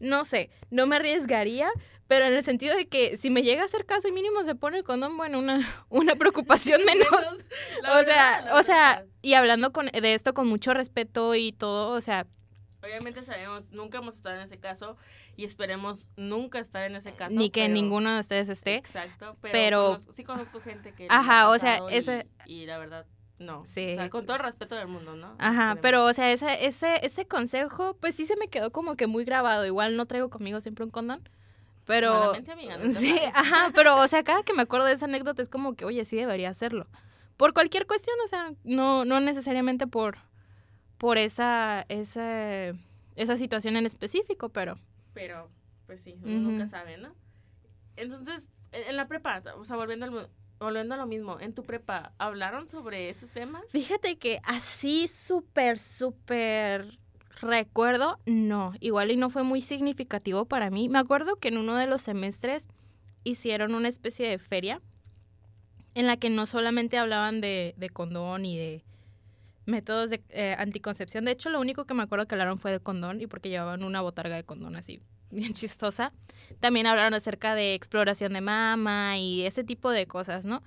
no 0.00 0.24
sé, 0.24 0.50
no 0.70 0.86
me 0.86 0.96
arriesgaría, 0.96 1.70
pero 2.06 2.26
en 2.26 2.34
el 2.34 2.44
sentido 2.44 2.76
de 2.76 2.86
que 2.86 3.16
si 3.16 3.30
me 3.30 3.42
llega 3.42 3.62
a 3.62 3.64
hacer 3.64 3.84
caso 3.84 4.08
y 4.08 4.12
mínimo 4.12 4.44
se 4.44 4.54
pone 4.54 4.78
el 4.78 4.84
condón, 4.84 5.16
bueno, 5.16 5.38
una, 5.38 5.66
una 5.88 6.14
preocupación 6.16 6.84
menos. 6.84 7.08
o 7.10 8.04
sea, 8.04 8.50
o 8.54 8.62
sea, 8.62 9.04
y 9.22 9.34
hablando 9.34 9.72
con, 9.72 9.86
de 9.86 10.14
esto 10.14 10.34
con 10.34 10.46
mucho 10.46 10.74
respeto 10.74 11.34
y 11.34 11.52
todo, 11.52 11.90
o 11.90 12.00
sea, 12.00 12.26
Obviamente 12.82 13.24
sabemos, 13.24 13.72
nunca 13.72 13.98
hemos 13.98 14.14
estado 14.14 14.36
en 14.36 14.42
ese 14.42 14.58
caso 14.58 14.96
y 15.36 15.44
esperemos 15.44 16.06
nunca 16.16 16.60
estar 16.60 16.84
en 16.84 16.94
ese 16.94 17.12
caso. 17.12 17.34
Ni 17.34 17.50
que 17.50 17.68
ninguno 17.68 18.14
de 18.14 18.20
ustedes 18.20 18.48
esté. 18.48 18.76
Exacto, 18.76 19.36
pero, 19.40 19.98
sí 20.14 20.22
conozco 20.22 20.60
gente 20.60 20.92
que... 20.92 21.08
Ajá, 21.10 21.48
o 21.50 21.58
sea, 21.58 21.80
ese... 21.90 22.28
Y, 22.44 22.66
la 22.66 22.78
verdad, 22.78 23.04
no. 23.38 23.64
Sí. 23.64 23.92
O 23.92 23.96
sea, 23.96 24.10
con 24.10 24.26
todo 24.26 24.36
el 24.36 24.42
respeto 24.42 24.74
del 24.74 24.88
mundo, 24.88 25.16
¿no? 25.16 25.34
Ajá, 25.38 25.78
pero 25.82 26.04
o 26.04 26.12
sea, 26.12 26.30
ese, 26.32 26.66
ese, 26.66 27.04
ese 27.04 27.26
consejo, 27.26 27.96
pues 28.00 28.14
sí 28.14 28.26
se 28.26 28.36
me 28.36 28.48
quedó 28.48 28.70
como 28.72 28.96
que 28.96 29.06
muy 29.06 29.24
grabado. 29.24 29.66
Igual 29.66 29.96
no 29.96 30.06
traigo 30.06 30.30
conmigo 30.30 30.60
siempre 30.60 30.84
un 30.84 30.90
condón. 30.90 31.28
Pero... 31.84 32.34
Amiga, 32.34 32.78
sí, 32.92 33.18
ajá, 33.32 33.70
pero 33.74 33.96
o 33.96 34.08
sea, 34.08 34.24
cada 34.24 34.42
que 34.42 34.52
me 34.52 34.62
acuerdo 34.62 34.86
de 34.86 34.94
esa 34.94 35.04
anécdota 35.04 35.42
es 35.42 35.48
como 35.48 35.74
que, 35.74 35.84
oye, 35.84 36.04
sí 36.04 36.16
debería 36.16 36.50
hacerlo. 36.50 36.86
Por 37.36 37.52
cualquier 37.52 37.86
cuestión, 37.86 38.16
o 38.24 38.26
sea, 38.26 38.52
no, 38.64 39.04
no 39.04 39.20
necesariamente 39.20 39.86
por 39.86 40.16
por 40.98 41.18
esa, 41.18 41.84
esa, 41.88 42.72
esa 43.16 43.36
situación 43.36 43.76
en 43.76 43.86
específico, 43.86 44.48
pero... 44.48 44.78
Pero, 45.14 45.50
pues 45.86 46.00
sí, 46.00 46.18
uno 46.22 46.50
nunca 46.50 46.66
sabe, 46.66 46.96
¿no? 46.98 47.14
Entonces, 47.96 48.48
en 48.72 48.96
la 48.96 49.08
prepa, 49.08 49.42
o 49.56 49.64
sea, 49.64 49.76
volviendo 49.76 50.06
al, 50.06 50.28
volviendo 50.58 50.94
a 50.94 50.98
lo 50.98 51.06
mismo, 51.06 51.38
en 51.40 51.52
tu 51.52 51.62
prepa, 51.62 52.12
¿hablaron 52.18 52.68
sobre 52.68 53.10
estos 53.10 53.30
temas? 53.30 53.62
Fíjate 53.70 54.16
que 54.16 54.40
así 54.44 55.08
súper, 55.08 55.78
súper 55.78 56.98
recuerdo, 57.40 58.18
no, 58.26 58.72
igual 58.80 59.10
y 59.10 59.16
no 59.16 59.30
fue 59.30 59.42
muy 59.42 59.62
significativo 59.62 60.46
para 60.46 60.70
mí. 60.70 60.88
Me 60.88 60.98
acuerdo 60.98 61.36
que 61.36 61.48
en 61.48 61.58
uno 61.58 61.76
de 61.76 61.86
los 61.86 62.02
semestres 62.02 62.68
hicieron 63.24 63.74
una 63.74 63.88
especie 63.88 64.28
de 64.28 64.38
feria 64.38 64.80
en 65.94 66.06
la 66.06 66.16
que 66.16 66.30
no 66.30 66.46
solamente 66.46 66.98
hablaban 66.98 67.40
de, 67.40 67.74
de 67.76 67.90
condón 67.90 68.44
y 68.44 68.56
de 68.56 68.84
métodos 69.66 70.10
de 70.10 70.22
eh, 70.30 70.54
anticoncepción. 70.58 71.24
De 71.24 71.32
hecho, 71.32 71.50
lo 71.50 71.60
único 71.60 71.84
que 71.84 71.94
me 71.94 72.02
acuerdo 72.02 72.26
que 72.26 72.34
hablaron 72.34 72.58
fue 72.58 72.70
de 72.70 72.80
condón 72.80 73.20
y 73.20 73.26
porque 73.26 73.48
llevaban 73.48 73.82
una 73.82 74.00
botarga 74.00 74.36
de 74.36 74.44
condón 74.44 74.76
así, 74.76 75.00
bien 75.30 75.52
chistosa. 75.52 76.12
También 76.60 76.86
hablaron 76.86 77.14
acerca 77.14 77.54
de 77.54 77.74
exploración 77.74 78.32
de 78.32 78.40
mama 78.40 79.18
y 79.18 79.42
ese 79.42 79.64
tipo 79.64 79.90
de 79.90 80.06
cosas, 80.06 80.44
¿no? 80.44 80.62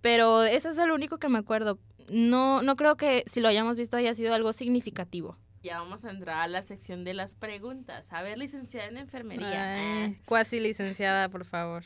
Pero 0.00 0.44
eso 0.44 0.70
es 0.70 0.76
lo 0.76 0.94
único 0.94 1.18
que 1.18 1.28
me 1.28 1.38
acuerdo. 1.38 1.78
No, 2.08 2.62
no 2.62 2.76
creo 2.76 2.96
que 2.96 3.24
si 3.26 3.40
lo 3.40 3.48
hayamos 3.48 3.76
visto 3.76 3.96
haya 3.96 4.14
sido 4.14 4.34
algo 4.34 4.52
significativo. 4.52 5.36
Ya 5.62 5.78
vamos 5.78 6.04
a 6.06 6.10
entrar 6.10 6.40
a 6.40 6.48
la 6.48 6.62
sección 6.62 7.04
de 7.04 7.12
las 7.12 7.34
preguntas. 7.34 8.10
A 8.12 8.22
ver, 8.22 8.38
licenciada 8.38 8.88
en 8.88 8.96
enfermería. 8.96 10.06
Eh. 10.06 10.16
Cuasi 10.24 10.58
licenciada, 10.58 11.28
por 11.28 11.44
favor. 11.44 11.84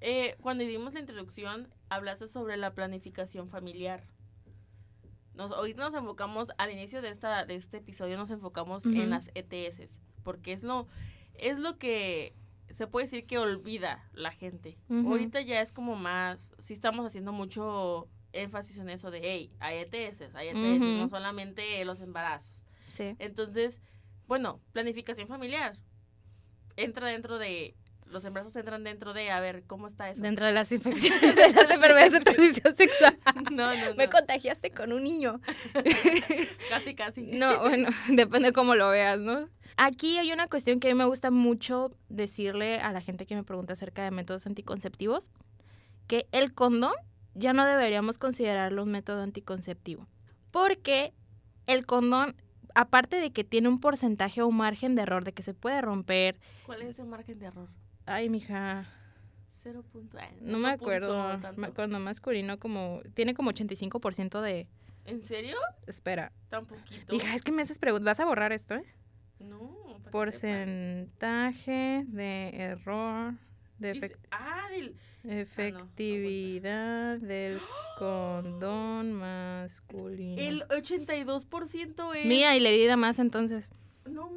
Eh, 0.00 0.36
cuando 0.40 0.62
dimos 0.64 0.94
la 0.94 1.00
introducción, 1.00 1.68
hablaste 1.88 2.28
sobre 2.28 2.56
la 2.56 2.72
planificación 2.72 3.48
familiar 3.48 4.04
nos, 5.34 5.50
ahorita 5.52 5.82
nos 5.82 5.94
enfocamos, 5.94 6.48
al 6.58 6.70
inicio 6.70 7.02
de, 7.02 7.08
esta, 7.08 7.44
de 7.44 7.56
este 7.56 7.78
episodio, 7.78 8.16
nos 8.16 8.30
enfocamos 8.30 8.86
en 8.86 9.10
las 9.10 9.30
ETS, 9.34 10.00
porque 10.22 10.52
es 10.52 10.62
lo, 10.62 10.86
es 11.34 11.58
lo 11.58 11.78
que 11.78 12.34
se 12.70 12.86
puede 12.86 13.06
decir 13.06 13.26
que 13.26 13.38
olvida 13.38 14.08
la 14.12 14.32
gente. 14.32 14.78
Ahorita 14.88 15.40
ya 15.40 15.60
es 15.60 15.72
como 15.72 15.96
más, 15.96 16.50
sí 16.58 16.72
estamos 16.72 17.06
haciendo 17.06 17.32
mucho 17.32 18.08
énfasis 18.32 18.78
en 18.78 18.90
eso 18.90 19.10
de, 19.10 19.20
hey, 19.22 19.52
hay 19.60 19.78
ETS, 19.78 20.34
hay 20.34 20.48
ETS, 20.48 20.80
no 20.80 21.08
solamente 21.08 21.84
los 21.84 22.00
embarazos. 22.00 22.64
Sí. 22.88 23.14
Entonces, 23.18 23.80
bueno, 24.26 24.60
planificación 24.72 25.28
familiar 25.28 25.78
entra 26.76 27.08
dentro 27.08 27.38
de 27.38 27.76
los 28.06 28.24
embarazos 28.24 28.54
entran 28.56 28.84
dentro 28.84 29.12
de, 29.12 29.30
a 29.30 29.40
ver, 29.40 29.64
¿cómo 29.66 29.86
está 29.86 30.10
eso? 30.10 30.22
Dentro 30.22 30.46
de 30.46 30.52
las 30.52 30.70
infecciones, 30.72 31.34
de 31.34 31.52
las 31.52 31.70
enfermedades 31.70 32.12
de 32.12 32.20
transmisión 32.20 32.76
sexual. 32.76 33.18
No, 33.50 33.74
no, 33.74 33.90
no. 33.90 33.94
Me 33.94 34.08
contagiaste 34.08 34.70
con 34.70 34.92
un 34.92 35.04
niño. 35.04 35.40
casi, 36.70 36.94
casi. 36.94 37.22
No, 37.22 37.60
bueno, 37.60 37.88
depende 38.08 38.48
de 38.48 38.52
cómo 38.52 38.74
lo 38.74 38.88
veas, 38.90 39.18
¿no? 39.18 39.48
Aquí 39.76 40.18
hay 40.18 40.32
una 40.32 40.48
cuestión 40.48 40.80
que 40.80 40.88
a 40.88 40.92
mí 40.92 40.98
me 40.98 41.04
gusta 41.04 41.30
mucho 41.30 41.90
decirle 42.08 42.80
a 42.80 42.92
la 42.92 43.00
gente 43.00 43.26
que 43.26 43.34
me 43.34 43.44
pregunta 43.44 43.74
acerca 43.74 44.02
de 44.02 44.10
métodos 44.10 44.46
anticonceptivos, 44.46 45.30
que 46.06 46.26
el 46.32 46.52
condón 46.54 46.94
ya 47.34 47.52
no 47.52 47.66
deberíamos 47.66 48.18
considerarlo 48.18 48.82
un 48.84 48.90
método 48.90 49.22
anticonceptivo, 49.22 50.08
porque 50.50 51.12
el 51.66 51.86
condón 51.86 52.36
aparte 52.74 53.16
de 53.16 53.32
que 53.32 53.44
tiene 53.44 53.68
un 53.68 53.80
porcentaje 53.80 54.42
o 54.42 54.48
un 54.48 54.56
margen 54.56 54.94
de 54.94 55.02
error 55.02 55.24
de 55.24 55.32
que 55.32 55.42
se 55.42 55.54
puede 55.54 55.80
romper. 55.80 56.38
¿Cuál 56.66 56.82
es 56.82 56.90
ese 56.90 57.04
margen 57.04 57.38
de 57.38 57.46
error? 57.46 57.68
Ay, 58.06 58.28
mija. 58.28 58.86
Cero 59.62 59.82
punto. 59.92 60.18
no 60.42 60.58
me 60.58 60.68
acuerdo. 60.68 61.40
Cuando 61.74 61.98
masculino 61.98 62.58
como... 62.58 63.00
Tiene 63.14 63.32
como 63.34 63.50
85% 63.50 64.40
de... 64.42 64.68
¿En 65.06 65.22
serio? 65.22 65.56
Espera. 65.86 66.32
Tan 66.50 66.66
poquito. 66.66 67.14
Hija, 67.14 67.34
es 67.34 67.42
que 67.42 67.52
me 67.52 67.62
haces 67.62 67.78
preguntas. 67.78 68.04
¿Vas 68.04 68.20
a 68.20 68.24
borrar 68.26 68.52
esto, 68.52 68.74
eh? 68.74 68.84
No. 69.38 69.98
Porcentaje 70.10 72.04
de 72.06 72.50
error 72.56 73.34
De 73.78 73.92
Dice- 73.94 74.16
ah, 74.30 74.68
del... 74.70 74.96
efectividad 75.24 77.18
del 77.18 77.60
condón 77.98 79.12
masculino. 79.14 80.40
El 80.40 80.62
82% 80.68 82.14
es... 82.16 82.26
Mira, 82.26 82.54
y 82.56 82.60
le 82.60 82.76
di 82.76 82.96
más 82.96 83.18
entonces. 83.18 83.72
No. 84.04 84.30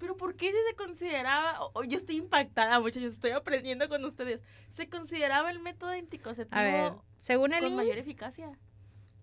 Pero 0.00 0.16
¿por 0.16 0.34
qué 0.34 0.46
si 0.50 0.56
se 0.68 0.74
consideraba? 0.76 1.60
o- 1.62 1.70
o 1.74 1.84
yo 1.84 1.98
estoy 1.98 2.16
impactada, 2.16 2.80
muchachos, 2.80 3.12
estoy 3.12 3.30
aprendiendo 3.30 3.88
con 3.88 4.04
ustedes. 4.04 4.40
Se 4.70 4.88
consideraba 4.88 5.50
el 5.52 5.60
método 5.60 5.90
anticonceptivo 5.90 6.58
A 6.58 6.64
ver, 6.64 6.92
según 7.20 7.52
el 7.52 7.62
con 7.62 7.76
mayor 7.76 7.96
eficacia. 7.96 8.50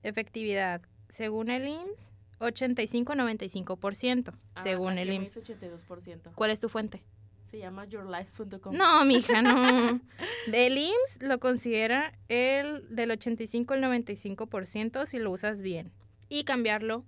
efectividad. 0.04 0.82
Según 1.10 1.50
el 1.50 1.68
IMSS, 1.68 2.14
85-95%. 2.40 4.34
Ah, 4.56 4.64
según 4.64 4.98
el 4.98 5.12
IMSS. 5.14 5.36
dice 5.36 5.54
82%. 5.56 6.32
¿Cuál 6.36 6.52
es 6.52 6.60
tu 6.60 6.70
fuente? 6.70 7.04
Se 7.50 7.60
llama 7.60 7.86
yourlife.com. 7.86 8.76
No, 8.76 9.06
mija, 9.06 9.42
no. 9.42 10.02
Del 10.48 10.78
IMSS 10.78 11.22
lo 11.22 11.40
considera 11.40 12.14
el 12.28 12.86
del 12.94 13.12
85 13.12 13.74
al 13.74 13.82
95% 13.84 15.06
si 15.06 15.20
lo 15.20 15.32
usas 15.32 15.62
bien. 15.62 15.92
Y 16.30 16.44
cambiarlo, 16.44 17.06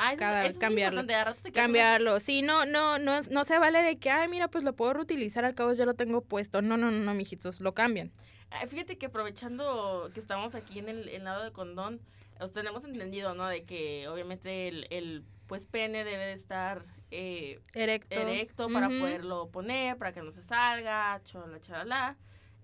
Ah, 0.00 0.12
eso, 0.12 0.20
cada 0.20 0.42
eso 0.42 0.50
es 0.50 0.54
muy 0.56 0.60
cambiarlo. 0.60 1.04
cambiarlo. 1.52 2.20
Sí, 2.20 2.42
no, 2.42 2.64
no, 2.66 2.98
no, 2.98 3.20
no 3.20 3.44
se 3.44 3.58
vale 3.58 3.82
de 3.82 3.98
que, 3.98 4.10
ay, 4.10 4.28
mira, 4.28 4.48
pues 4.48 4.62
lo 4.62 4.74
puedo 4.74 4.92
reutilizar, 4.92 5.44
al 5.44 5.54
cabo 5.54 5.72
ya 5.72 5.84
lo 5.86 5.94
tengo 5.94 6.20
puesto. 6.20 6.62
No, 6.62 6.76
no, 6.76 6.90
no, 6.90 6.98
no, 6.98 7.14
mijitos, 7.14 7.60
lo 7.60 7.74
cambian. 7.74 8.12
Ah, 8.50 8.66
Fíjate 8.66 8.96
que 8.96 9.06
aprovechando 9.06 10.10
que 10.14 10.20
estamos 10.20 10.54
aquí 10.54 10.78
en 10.78 10.88
el, 10.88 11.08
en 11.08 11.24
lado 11.24 11.42
de 11.44 11.52
condón, 11.52 12.00
os 12.40 12.52
tenemos 12.52 12.84
entendido, 12.84 13.34
¿no? 13.34 13.46
De 13.48 13.64
que 13.64 14.06
obviamente 14.08 14.68
el, 14.68 14.86
el 14.90 15.24
pues 15.48 15.66
pene 15.66 16.04
debe 16.04 16.26
de 16.26 16.32
estar 16.34 16.84
eh, 17.10 17.60
Erecto. 17.74 18.14
erecto 18.20 18.68
para 18.68 18.88
poderlo 18.88 19.48
poner, 19.50 19.96
para 19.96 20.12
que 20.12 20.22
no 20.22 20.30
se 20.30 20.42
salga, 20.42 21.20
chalala, 21.24 21.60
chalala. 21.60 22.16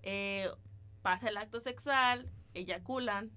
Eh, 0.03 0.47
pasa 1.01 1.29
el 1.29 1.37
acto 1.37 1.59
sexual, 1.59 2.29
eyaculan, 2.53 3.31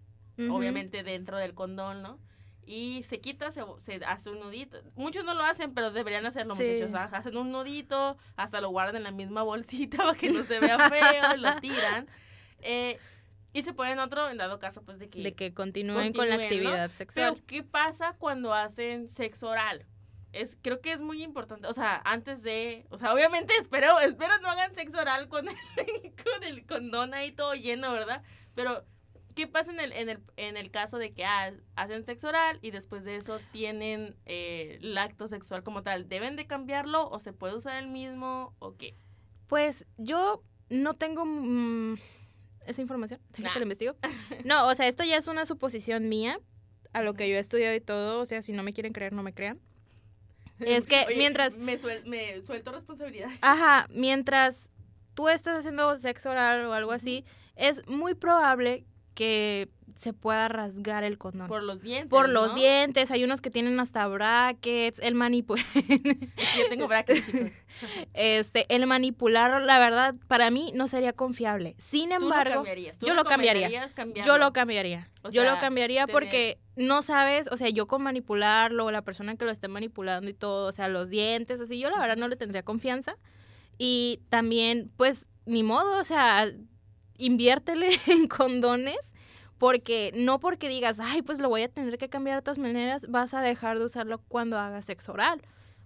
obviamente 0.50 1.02
dentro 1.02 1.36
del 1.36 1.54
condón, 1.54 2.02
¿no? 2.02 2.20
Y 2.70 3.02
se 3.02 3.18
quita, 3.18 3.50
se, 3.50 3.62
se 3.80 4.04
hace 4.04 4.28
un 4.28 4.40
nudito. 4.40 4.78
Muchos 4.94 5.24
no 5.24 5.32
lo 5.32 5.42
hacen, 5.42 5.72
pero 5.72 5.90
deberían 5.90 6.26
hacerlo, 6.26 6.54
Sí. 6.54 6.64
muchachos. 6.64 6.94
¿ah? 6.94 7.16
Hacen 7.16 7.34
un 7.38 7.50
nudito, 7.50 8.18
hasta 8.36 8.60
lo 8.60 8.68
guardan 8.68 8.96
en 8.96 9.04
la 9.04 9.10
misma 9.10 9.42
bolsita 9.42 9.96
para 10.04 10.14
que 10.14 10.28
no 10.30 10.44
se 10.44 10.60
vea 10.60 10.78
feo, 10.90 11.34
y 11.34 11.40
lo 11.40 11.60
tiran. 11.60 12.06
Eh, 12.60 12.98
y 13.54 13.62
se 13.62 13.72
ponen 13.72 13.98
otro, 13.98 14.28
en 14.28 14.36
dado 14.36 14.58
caso, 14.58 14.82
pues 14.82 14.98
de 14.98 15.08
que... 15.08 15.22
De 15.22 15.34
que 15.34 15.54
continúen, 15.54 16.12
con 16.12 16.28
la 16.28 16.34
actividad 16.34 16.90
sexual. 16.92 17.32
Pero, 17.36 17.46
¿qué 17.46 17.62
pasa 17.62 18.14
cuando 18.18 18.52
hacen 18.52 19.08
sexo 19.08 19.48
oral? 19.48 19.86
Es, 20.34 20.58
creo 20.60 20.82
que 20.82 20.92
es 20.92 21.00
muy 21.00 21.22
importante, 21.22 21.68
o 21.68 21.72
sea, 21.72 22.02
antes 22.04 22.42
de, 22.42 22.84
o 22.90 22.98
sea, 22.98 23.14
obviamente 23.14 23.54
espero, 23.58 23.98
espero 24.00 24.38
no 24.42 24.48
hagan 24.50 24.74
sexo 24.74 24.98
oral 24.98 25.28
con 25.28 25.48
el, 25.48 25.56
con 26.22 26.44
el 26.44 26.66
condón 26.66 27.14
ahí 27.14 27.32
todo 27.32 27.54
lleno, 27.54 27.90
¿verdad? 27.94 28.22
Pero, 28.54 28.84
¿qué 29.38 29.46
pasa 29.46 29.70
en 29.70 29.78
el, 29.78 29.92
en 29.92 30.08
el, 30.08 30.18
en 30.36 30.56
el 30.56 30.72
caso 30.72 30.98
de 30.98 31.12
que 31.12 31.24
ah, 31.24 31.52
hacen 31.76 32.04
sexo 32.04 32.26
oral 32.26 32.58
y 32.60 32.72
después 32.72 33.04
de 33.04 33.14
eso 33.14 33.38
tienen 33.52 34.16
eh, 34.26 34.78
el 34.82 34.98
acto 34.98 35.28
sexual 35.28 35.62
como 35.62 35.84
tal? 35.84 36.08
¿Deben 36.08 36.34
de 36.34 36.48
cambiarlo 36.48 37.08
o 37.08 37.20
se 37.20 37.32
puede 37.32 37.54
usar 37.54 37.76
el 37.80 37.86
mismo 37.88 38.52
o 38.58 38.76
qué? 38.76 38.96
Pues 39.46 39.86
yo 39.96 40.42
no 40.70 40.94
tengo 40.94 41.24
mm, 41.24 41.98
esa 42.66 42.82
información, 42.82 43.20
Nah. 43.38 43.52
que 43.52 43.60
lo 43.60 43.62
investigo. 43.62 43.94
No, 44.44 44.66
o 44.66 44.74
sea, 44.74 44.88
esto 44.88 45.04
ya 45.04 45.16
es 45.16 45.28
una 45.28 45.44
suposición 45.46 46.08
mía, 46.08 46.40
a 46.92 47.02
lo 47.02 47.14
que 47.14 47.28
yo 47.28 47.36
he 47.36 47.38
estudiado 47.38 47.76
y 47.76 47.80
todo, 47.80 48.20
o 48.20 48.24
sea, 48.26 48.42
si 48.42 48.50
no 48.52 48.64
me 48.64 48.72
quieren 48.72 48.92
creer, 48.92 49.12
no 49.12 49.22
me 49.22 49.32
crean. 49.32 49.60
Es 50.58 50.88
que 50.88 51.04
Oye, 51.06 51.16
mientras- 51.16 51.58
Me, 51.58 51.78
suel- 51.78 52.04
me 52.06 52.42
suelto 52.44 52.72
responsabilidad. 52.72 53.30
Ajá, 53.42 53.86
mientras 53.90 54.72
tú 55.14 55.28
estás 55.28 55.58
haciendo 55.60 55.96
sexo 55.98 56.30
oral 56.30 56.64
o 56.66 56.72
algo 56.72 56.90
así, 56.90 57.24
es 57.54 57.86
muy 57.86 58.14
probable 58.14 58.84
que 59.18 59.68
se 59.96 60.12
pueda 60.12 60.46
rasgar 60.46 61.02
el 61.02 61.18
condón. 61.18 61.48
Por 61.48 61.64
los 61.64 61.82
dientes, 61.82 62.08
Por 62.08 62.28
los 62.28 62.48
¿no? 62.50 62.54
dientes, 62.54 63.10
hay 63.10 63.24
unos 63.24 63.40
que 63.40 63.50
tienen 63.50 63.80
hasta 63.80 64.06
brackets, 64.06 65.00
el 65.00 65.16
manipu 65.16 65.54
Es 65.56 65.64
que 65.74 66.30
yo 66.56 66.68
tengo 66.68 66.86
brackets, 66.86 67.26
chicos. 67.26 67.50
este, 68.14 68.72
el 68.72 68.86
manipular, 68.86 69.60
la 69.62 69.80
verdad, 69.80 70.14
para 70.28 70.52
mí 70.52 70.70
no 70.76 70.86
sería 70.86 71.12
confiable. 71.12 71.74
Sin 71.78 72.10
Tú 72.10 72.16
lo 72.20 72.22
embargo, 72.26 72.54
cambiarías, 72.54 72.96
tú 72.98 73.06
yo 73.06 73.14
lo 73.14 73.24
cambiaría. 73.24 73.68
yo 74.24 74.38
lo 74.38 74.52
cambiaría. 74.52 75.10
O 75.22 75.30
yo 75.30 75.42
lo 75.42 75.50
sea, 75.52 75.60
cambiaría 75.60 76.06
tener- 76.06 76.12
porque 76.14 76.58
no 76.76 77.02
sabes, 77.02 77.48
o 77.50 77.56
sea, 77.56 77.68
yo 77.70 77.88
con 77.88 78.02
manipularlo, 78.04 78.84
o 78.84 78.90
la 78.92 79.02
persona 79.02 79.34
que 79.36 79.44
lo 79.46 79.50
esté 79.50 79.66
manipulando 79.66 80.30
y 80.30 80.34
todo, 80.34 80.68
o 80.68 80.72
sea, 80.72 80.86
los 80.86 81.10
dientes, 81.10 81.60
así, 81.60 81.76
yo 81.80 81.90
la 81.90 81.98
verdad 81.98 82.16
no 82.16 82.28
le 82.28 82.36
tendría 82.36 82.62
confianza. 82.62 83.16
Y 83.78 84.20
también, 84.28 84.92
pues, 84.96 85.28
ni 85.44 85.64
modo, 85.64 85.98
o 85.98 86.04
sea, 86.04 86.46
inviértele 87.18 87.90
en 88.06 88.26
condones. 88.28 88.96
Porque 89.58 90.12
no 90.14 90.38
porque 90.38 90.68
digas, 90.68 91.00
ay, 91.00 91.20
pues 91.22 91.40
lo 91.40 91.48
voy 91.48 91.62
a 91.62 91.68
tener 91.68 91.98
que 91.98 92.08
cambiar 92.08 92.36
de 92.36 92.42
todas 92.42 92.58
maneras, 92.58 93.06
vas 93.08 93.34
a 93.34 93.40
dejar 93.40 93.80
de 93.80 93.86
usarlo 93.86 94.18
cuando 94.28 94.56
hagas 94.56 94.84
sexo 94.84 95.12
oral. 95.12 95.42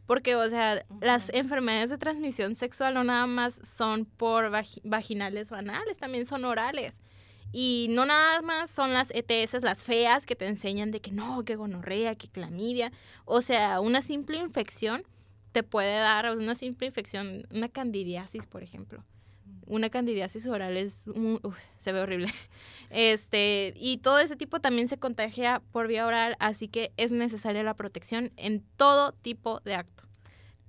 Porque, 0.06 0.36
o 0.36 0.46
sea, 0.50 0.84
las 1.00 1.30
enfermedades 1.30 1.88
de 1.88 1.96
transmisión 1.96 2.54
sexual 2.54 2.92
no 2.92 3.02
nada 3.02 3.26
más 3.26 3.60
son 3.66 4.04
por 4.04 4.50
vagi- 4.50 4.82
vaginales 4.84 5.50
o 5.52 5.54
anales, 5.54 5.96
también 5.96 6.26
son 6.26 6.44
orales. 6.44 7.00
Y 7.50 7.86
no 7.90 8.04
nada 8.04 8.42
más 8.42 8.68
son 8.70 8.92
las 8.92 9.10
ETS, 9.14 9.62
las 9.62 9.84
feas, 9.84 10.26
que 10.26 10.36
te 10.36 10.46
enseñan 10.46 10.90
de 10.90 11.00
que 11.00 11.12
no, 11.12 11.42
que 11.44 11.56
gonorrea, 11.56 12.14
que 12.14 12.28
clamidia. 12.28 12.92
O 13.24 13.40
sea, 13.40 13.80
una 13.80 14.02
simple 14.02 14.36
infección 14.36 15.02
te 15.52 15.62
puede 15.62 15.96
dar, 15.98 16.36
una 16.36 16.54
simple 16.54 16.88
infección, 16.88 17.46
una 17.50 17.70
candidiasis, 17.70 18.44
por 18.44 18.62
ejemplo. 18.62 19.02
Una 19.72 19.88
candidiasis 19.88 20.46
oral 20.46 20.76
es, 20.76 21.06
un- 21.08 21.40
uf, 21.42 21.56
se 21.78 21.92
ve 21.92 22.00
horrible. 22.00 22.28
Este, 22.90 23.72
y 23.76 23.96
todo 23.98 24.18
ese 24.18 24.36
tipo 24.36 24.60
también 24.60 24.86
se 24.86 24.98
contagia 24.98 25.62
por 25.72 25.88
vía 25.88 26.06
oral, 26.06 26.36
así 26.40 26.68
que 26.68 26.92
es 26.98 27.10
necesaria 27.10 27.62
la 27.62 27.72
protección 27.74 28.32
en 28.36 28.62
todo 28.76 29.12
tipo 29.12 29.60
de 29.60 29.74
acto. 29.76 30.04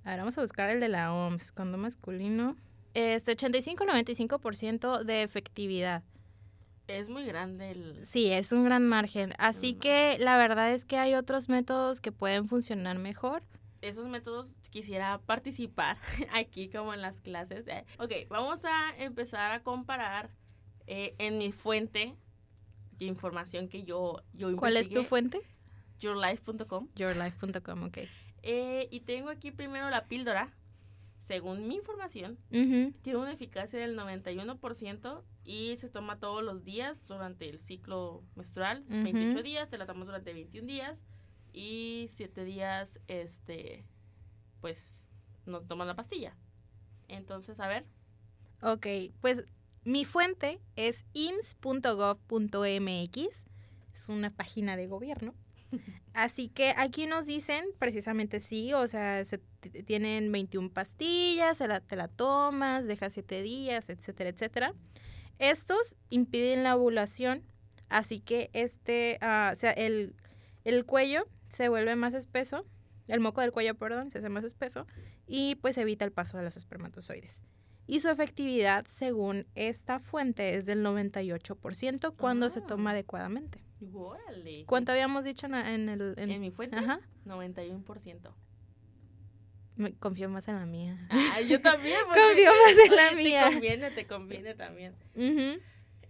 Ahora 0.06 0.20
vamos 0.20 0.38
a 0.38 0.42
buscar 0.42 0.70
el 0.70 0.80
de 0.80 0.88
la 0.88 1.14
OMS, 1.14 1.52
condón 1.52 1.82
masculino. 1.82 2.56
Este, 2.94 3.36
85-95% 3.36 5.04
de 5.04 5.24
efectividad. 5.24 6.02
Es 6.88 7.10
muy 7.10 7.26
grande 7.26 7.72
el... 7.72 8.06
Sí, 8.06 8.32
es 8.32 8.54
un 8.54 8.64
gran 8.64 8.86
margen. 8.88 9.34
Así 9.38 9.72
Gran 9.72 9.80
que 9.82 10.18
la 10.20 10.38
verdad 10.38 10.72
es 10.72 10.86
que 10.86 10.98
hay 10.98 11.16
otros 11.16 11.50
métodos 11.50 12.00
que 12.00 12.14
pueden 12.14 12.48
funcionar 12.48 13.00
mejor. 13.00 13.44
Esos 13.84 14.08
métodos 14.08 14.56
quisiera 14.70 15.20
participar 15.20 15.98
aquí 16.34 16.70
como 16.70 16.94
en 16.94 17.02
las 17.02 17.20
clases. 17.20 17.68
eh. 17.68 17.86
Ok, 18.00 18.12
vamos 18.30 18.64
a 18.64 18.96
empezar 18.98 19.52
a 19.52 19.62
comparar 19.62 20.30
eh, 20.88 21.16
en 21.18 21.38
mi 21.38 21.52
fuente 21.52 22.16
de 22.98 23.06
información 23.06 23.68
que 23.68 23.84
yo, 23.84 24.22
yo 24.34 24.56
¿Cuál 24.56 24.78
es 24.78 24.90
tu 24.90 25.04
fuente? 25.04 25.42
Yourlife.com. 26.00 26.88
Yourlife.com, 26.96 27.84
ok. 27.84 27.98
Eh, 28.42 28.88
y 28.90 29.02
tengo 29.02 29.30
aquí 29.30 29.52
primero 29.52 29.90
la 29.90 30.06
píldora. 30.06 30.54
Según 31.22 31.68
mi 31.70 31.76
información, 31.76 32.38
tiene 32.50 33.16
una 33.16 33.32
eficacia 33.32 33.80
del 33.80 33.98
91% 33.98 35.24
y 35.46 35.78
se 35.78 35.88
toma 35.88 36.20
todos 36.20 36.44
los 36.44 36.66
días 36.66 37.06
durante 37.06 37.50
el 37.50 37.60
ciclo 37.60 38.24
menstrual. 38.36 38.84
Ujú. 38.90 39.04
28 39.04 39.42
días, 39.42 39.70
te 39.70 39.78
la 39.78 39.86
tomas 39.86 40.08
durante 40.08 40.34
21 40.34 40.68
días 40.68 41.02
y 41.54 42.10
7 42.16 42.44
días, 42.44 43.00
este, 43.08 43.86
pues, 44.60 45.00
no 45.46 45.62
tomas 45.62 45.88
la 45.88 45.96
pastilla. 45.96 46.36
Entonces, 47.08 47.60
a 47.60 47.68
ver, 47.68 47.86
Ok, 48.66 48.88
pues 49.20 49.44
mi 49.84 50.06
fuente 50.06 50.62
es 50.78 51.04
ims.gov.mx, 51.12 51.58
es 53.94 54.08
una 54.08 54.30
página 54.30 54.78
de 54.78 54.88
gobierno. 54.88 55.34
Así 56.14 56.48
que 56.48 56.74
aquí 56.78 57.06
nos 57.06 57.26
dicen 57.26 57.66
precisamente 57.78 58.40
sí, 58.40 58.74
o 58.74 58.88
sea, 58.88 59.26
se 59.26 59.40
tienen 59.86 60.32
21 60.32 60.70
pastillas, 60.70 61.58
se 61.58 61.68
la, 61.68 61.82
te 61.82 61.98
la 61.98 62.08
tomas, 62.08 62.86
dejas 62.86 63.12
7 63.12 63.42
días, 63.42 63.90
etcétera, 63.90 64.30
etcétera. 64.30 64.74
Estos 65.40 65.98
impiden 66.10 66.64
la 66.64 66.78
ovulación, 66.78 67.44
así 67.90 68.22
que 68.22 68.50
este, 68.54 69.18
ah, 69.20 69.52
o 69.52 69.60
sea, 69.60 69.72
el, 69.72 70.16
el 70.64 70.86
cuello 70.86 71.26
se 71.54 71.70
vuelve 71.70 71.96
más 71.96 72.14
espeso, 72.14 72.66
el 73.08 73.20
moco 73.20 73.42
del 73.42 73.52
cuello, 73.52 73.76
perdón, 73.76 74.10
se 74.12 74.18
hace 74.20 74.30
más 74.30 74.44
espeso 74.44 74.88
y 75.28 75.56
pues 75.56 75.78
evita 75.78 76.04
el 76.06 76.12
paso 76.12 76.38
de 76.38 76.44
los 76.44 76.58
espermatozoides. 76.58 77.44
Y 77.86 78.00
su 78.00 78.10
efectividad, 78.10 78.86
según 78.88 79.46
esta 79.56 80.00
fuente, 80.00 80.56
es 80.56 80.66
del 80.66 80.82
98% 80.84 82.16
cuando 82.16 82.50
se 82.50 82.60
Ah. 82.60 82.66
toma 82.66 82.92
adecuadamente. 82.92 83.62
¿Cuánto 84.68 84.94
habíamos 84.94 85.26
dicho 85.26 85.48
en, 85.48 85.56
en 85.56 85.90
el...? 85.90 86.14
en- 86.18 86.32
En 86.32 86.40
mi 86.42 86.50
fuente, 86.52 86.78
Ajá. 86.78 87.02
91%. 87.26 88.34
Me 89.76 89.94
confío 89.96 90.30
más 90.30 90.48
en 90.48 90.56
la 90.56 90.66
mía. 90.66 91.08
Ay, 91.34 91.48
yo 91.50 91.60
también. 91.60 91.98
Confío 92.08 92.52
más 92.52 92.86
en 92.88 92.96
la 92.96 93.08
Oye, 93.12 93.16
mía. 93.24 93.46
Te 93.48 93.52
conviene, 93.54 93.92
te 93.92 94.08
conviene 94.08 94.54
también. 94.56 94.94
Ujú. 95.16 95.60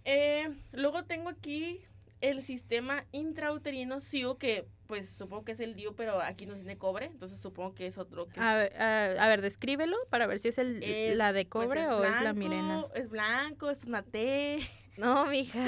Eh, 0.04 0.48
luego 0.72 1.04
tengo 1.04 1.30
aquí 1.30 1.80
el 2.20 2.42
sistema 2.42 3.04
intrauterino 3.12 4.00
SIU, 4.00 4.36
que 4.38 4.68
pues 4.94 5.08
supongo 5.08 5.44
que 5.44 5.50
es 5.50 5.58
el 5.58 5.74
DIU, 5.74 5.96
pero 5.96 6.20
aquí 6.20 6.46
no 6.46 6.54
tiene 6.54 6.78
cobre, 6.78 7.06
entonces 7.06 7.40
supongo 7.40 7.74
que 7.74 7.88
es 7.88 7.98
otro. 7.98 8.28
Que 8.28 8.38
a, 8.38 8.54
ver, 8.54 8.80
a, 8.80 9.26
ver, 9.26 9.42
descríbelo 9.42 9.96
para 10.08 10.28
ver 10.28 10.38
si 10.38 10.46
es 10.46 10.58
el, 10.58 11.18
la 11.18 11.32
de 11.32 11.46
pues, 11.46 11.66
cobre 11.66 11.88
o 11.88 12.04
es 12.04 12.20
la 12.20 12.32
Mirena. 12.32 12.86
Es 12.94 13.10
blanco, 13.10 13.70
es 13.70 13.82
una 13.82 14.04
T. 14.04 14.60
No, 14.96 15.26
mija. 15.26 15.58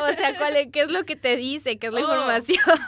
o 0.00 0.14
sea, 0.14 0.38
¿cuál 0.38 0.70
¿qué 0.70 0.82
es 0.82 0.90
lo 0.92 1.02
que 1.02 1.16
te 1.16 1.34
dice? 1.34 1.80
¿Qué 1.80 1.88
es 1.88 1.92
la 1.92 1.98
oh. 1.98 2.04
información? 2.04 2.62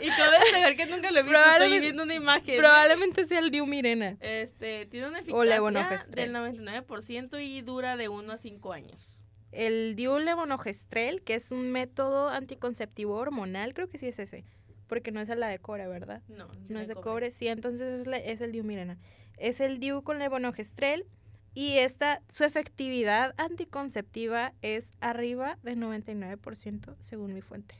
y 0.00 0.08
cabe 0.08 0.74
que 0.74 0.86
nunca 0.86 1.10
lo 1.10 1.20
he 1.20 1.22
visto, 1.22 1.38
estoy 1.38 1.80
viendo 1.80 2.04
una 2.04 2.14
imagen. 2.14 2.56
Probablemente 2.56 3.26
sea 3.26 3.40
el 3.40 3.50
Diu 3.50 3.66
Mirena. 3.66 4.16
Este, 4.20 4.86
tiene 4.86 5.08
una 5.08 5.18
eficacia 5.18 6.06
del 6.08 6.32
99% 6.32 7.42
y 7.42 7.60
dura 7.60 7.98
de 7.98 8.08
1 8.08 8.32
a 8.32 8.38
5 8.38 8.72
años. 8.72 9.19
El 9.52 9.96
Diu 9.96 10.18
levonorgestrel, 10.18 11.22
que 11.22 11.34
es 11.34 11.50
un 11.50 11.70
método 11.72 12.28
anticonceptivo 12.28 13.14
hormonal, 13.14 13.74
creo 13.74 13.88
que 13.88 13.98
sí 13.98 14.06
es 14.06 14.18
ese. 14.18 14.44
Porque 14.86 15.12
no 15.12 15.20
es 15.20 15.28
la 15.28 15.48
de 15.48 15.58
cobre, 15.58 15.86
¿verdad? 15.86 16.22
No, 16.28 16.48
no 16.68 16.80
es 16.80 16.88
de 16.88 16.94
cobre. 16.94 17.30
Sí, 17.30 17.48
entonces 17.48 18.00
es, 18.00 18.06
es 18.06 18.40
el 18.40 18.52
Diu 18.52 18.64
Mirena. 18.64 18.98
Es 19.36 19.60
el 19.60 19.78
Diu 19.78 20.02
con 20.02 20.18
levonorgestrel 20.18 21.06
y 21.54 21.78
esta, 21.78 22.22
su 22.28 22.44
efectividad 22.44 23.34
anticonceptiva 23.36 24.54
es 24.62 24.94
arriba 25.00 25.58
del 25.62 25.78
99% 25.78 26.94
según 27.00 27.34
mi 27.34 27.40
fuente. 27.40 27.74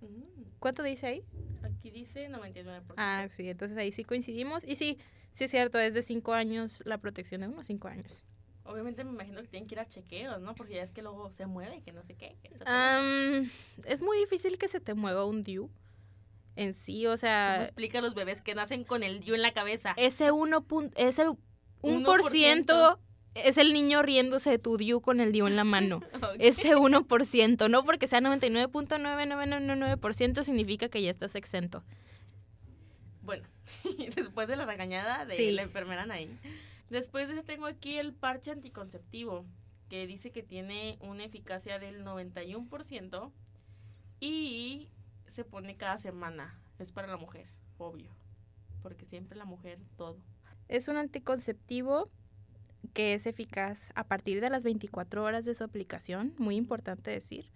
Mm. 0.00 0.26
¿Cuánto 0.58 0.82
dice 0.82 1.06
ahí? 1.06 1.24
Aquí 1.62 1.90
dice 1.90 2.28
99%. 2.28 2.94
Ah, 2.96 3.26
sí, 3.30 3.48
entonces 3.48 3.78
ahí 3.78 3.92
sí 3.92 4.04
coincidimos. 4.04 4.62
Y 4.64 4.76
sí, 4.76 4.98
sí 5.32 5.44
es 5.44 5.50
cierto, 5.50 5.78
es 5.78 5.94
de 5.94 6.02
5 6.02 6.34
años 6.34 6.82
la 6.84 6.98
protección 6.98 7.40
de 7.40 7.48
unos 7.48 7.66
5 7.66 7.88
años. 7.88 8.26
Obviamente 8.66 9.04
me 9.04 9.10
imagino 9.10 9.40
que 9.42 9.48
tienen 9.48 9.68
que 9.68 9.74
ir 9.74 9.80
a 9.80 9.88
chequeos, 9.88 10.40
¿no? 10.40 10.54
Porque 10.54 10.74
ya 10.74 10.82
es 10.82 10.92
que 10.92 11.02
luego 11.02 11.30
se 11.30 11.46
mueve, 11.46 11.82
que 11.82 11.92
no 11.92 12.02
sé 12.02 12.14
qué. 12.14 12.36
es 13.84 14.02
muy 14.02 14.18
difícil 14.18 14.58
que 14.58 14.68
se 14.68 14.80
te 14.80 14.94
mueva 14.94 15.24
un 15.24 15.42
DIU 15.42 15.70
en 16.56 16.74
sí, 16.74 17.06
o 17.06 17.16
sea... 17.16 17.52
¿Cómo 17.54 17.64
explica 17.64 17.98
a 17.98 18.02
los 18.02 18.14
bebés 18.14 18.40
que 18.40 18.54
nacen 18.54 18.84
con 18.84 19.02
el 19.02 19.18
DIU 19.20 19.34
en 19.34 19.42
la 19.42 19.52
cabeza? 19.52 19.92
Ese 19.96 20.32
1%, 20.32 20.92
ese 20.96 21.26
1%, 21.82 22.98
es 23.34 23.58
el 23.58 23.74
niño 23.74 24.02
riéndose 24.02 24.50
de 24.50 24.58
tu 24.58 24.78
DIU 24.78 25.02
con 25.02 25.20
el 25.20 25.32
DIU 25.32 25.46
en 25.46 25.56
la 25.56 25.64
mano. 25.64 26.00
Ese 26.38 26.74
1%, 26.74 27.70
no 27.70 27.84
porque 27.84 28.06
sea 28.06 28.20
99.9999% 28.20 30.42
significa 30.42 30.88
que 30.88 31.02
ya 31.02 31.10
estás 31.10 31.34
exento. 31.34 31.84
Bueno, 33.20 33.46
después 34.16 34.48
de 34.48 34.56
la 34.56 34.64
regañada 34.64 35.26
de 35.26 35.52
la 35.52 35.60
enfermera 35.62 36.06
ahí. 36.10 36.30
Después 36.90 37.28
de 37.28 37.42
tengo 37.42 37.66
aquí 37.66 37.98
el 37.98 38.14
parche 38.14 38.50
anticonceptivo, 38.50 39.44
que 39.88 40.06
dice 40.06 40.30
que 40.30 40.42
tiene 40.42 40.98
una 41.00 41.24
eficacia 41.24 41.78
del 41.78 42.04
91% 42.04 43.32
y 44.20 44.88
se 45.26 45.44
pone 45.44 45.76
cada 45.76 45.98
semana. 45.98 46.60
Es 46.78 46.92
para 46.92 47.08
la 47.08 47.16
mujer, 47.16 47.48
obvio, 47.78 48.10
porque 48.82 49.06
siempre 49.06 49.38
la 49.38 49.44
mujer 49.44 49.78
todo. 49.96 50.18
Es 50.68 50.88
un 50.88 50.96
anticonceptivo 50.96 52.10
que 52.92 53.14
es 53.14 53.26
eficaz 53.26 53.90
a 53.94 54.04
partir 54.04 54.40
de 54.40 54.50
las 54.50 54.64
24 54.64 55.22
horas 55.22 55.44
de 55.44 55.54
su 55.54 55.64
aplicación, 55.64 56.34
muy 56.38 56.56
importante 56.56 57.10
decir. 57.10 57.50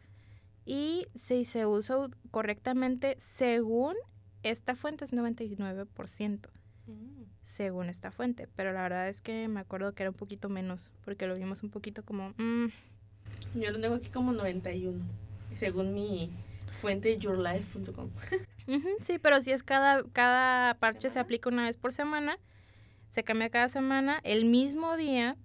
Y 0.65 1.07
si 1.15 1.45
se 1.45 1.67
usa 1.67 2.09
correctamente 2.31 3.17
según 3.19 3.97
esta 4.43 4.75
fuente 4.75 5.05
es 5.05 5.13
99%, 5.13 6.49
mm. 6.87 7.20
Según 7.43 7.89
esta 7.89 8.11
fuente. 8.11 8.49
Pero 8.57 8.73
la 8.73 8.83
verdad 8.83 9.09
es 9.09 9.21
que 9.21 9.49
me 9.49 9.61
acuerdo 9.61 9.93
que 9.95 10.03
era 10.03 10.11
un 10.11 10.17
poquito 10.17 10.49
menos, 10.49 10.91
porque 11.05 11.27
lo 11.27 11.35
vimos 11.35 11.63
un 11.63 11.71
poquito 11.71 12.05
como... 12.05 12.31
Mm. 12.37 12.67
Yo 13.55 13.71
lo 13.71 13.81
tengo 13.81 13.95
aquí 13.97 14.09
como 14.09 14.33
91, 14.33 15.03
según 15.57 15.95
mi 15.95 16.31
fuente 16.81 17.19
yourlife.com. 17.19 18.11
sí, 19.01 19.19
pero 19.19 19.41
si 19.41 19.53
es 19.53 19.63
cada, 19.63 20.05
cada 20.13 20.75
parche 20.75 21.11
se 21.11 21.19
aplica 21.19 21.49
una 21.49 21.65
vez 21.65 21.77
por 21.77 21.93
semana, 21.93 22.39
se 23.09 23.25
cambia 23.25 23.51
cada 23.51 23.69
semana, 23.69 24.21
el 24.25 24.45
mismo 24.45 24.97
día. 24.97 25.37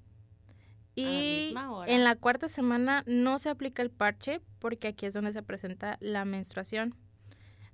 Y 0.98 1.54
en 1.88 2.06
la 2.06 2.16
cuarta 2.16 2.48
semana 2.48 3.04
no 3.06 3.38
se 3.38 3.50
aplica 3.50 3.82
el 3.82 3.92
parche 3.92 4.40
porque 4.60 4.88
aquí 4.88 5.06
es 5.06 5.14
donde 5.14 5.34
se 5.34 5.44
presenta 5.44 5.98
la 6.00 6.24
menstruación. 6.24 6.96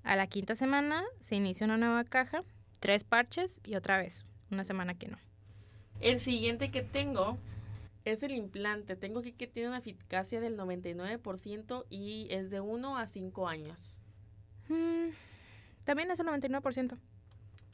A 0.03 0.15
la 0.15 0.25
quinta 0.25 0.55
semana 0.55 1.03
se 1.19 1.35
inicia 1.35 1.65
una 1.65 1.77
nueva 1.77 2.03
caja, 2.03 2.41
tres 2.81 3.05
parches 3.05 3.61
y 3.63 3.75
otra 3.75 3.97
vez, 3.97 4.25
una 4.49 4.65
semana 4.65 4.95
que 4.95 5.07
no. 5.07 5.17
El 6.01 6.19
siguiente 6.19 6.71
que 6.71 6.81
tengo 6.81 7.37
es 8.03 8.23
el 8.23 8.33
implante. 8.33 8.97
Tengo 8.97 9.19
aquí 9.19 9.31
que 9.31 9.47
tiene 9.47 9.69
una 9.69 9.77
eficacia 9.77 10.41
del 10.41 10.57
99% 10.57 11.85
y 11.89 12.27
es 12.31 12.49
de 12.49 12.59
1 12.59 12.97
a 12.97 13.07
5 13.07 13.47
años. 13.47 13.95
Mm, 14.67 15.09
también 15.85 16.11
es 16.11 16.19
el 16.19 16.27
99%. 16.27 16.97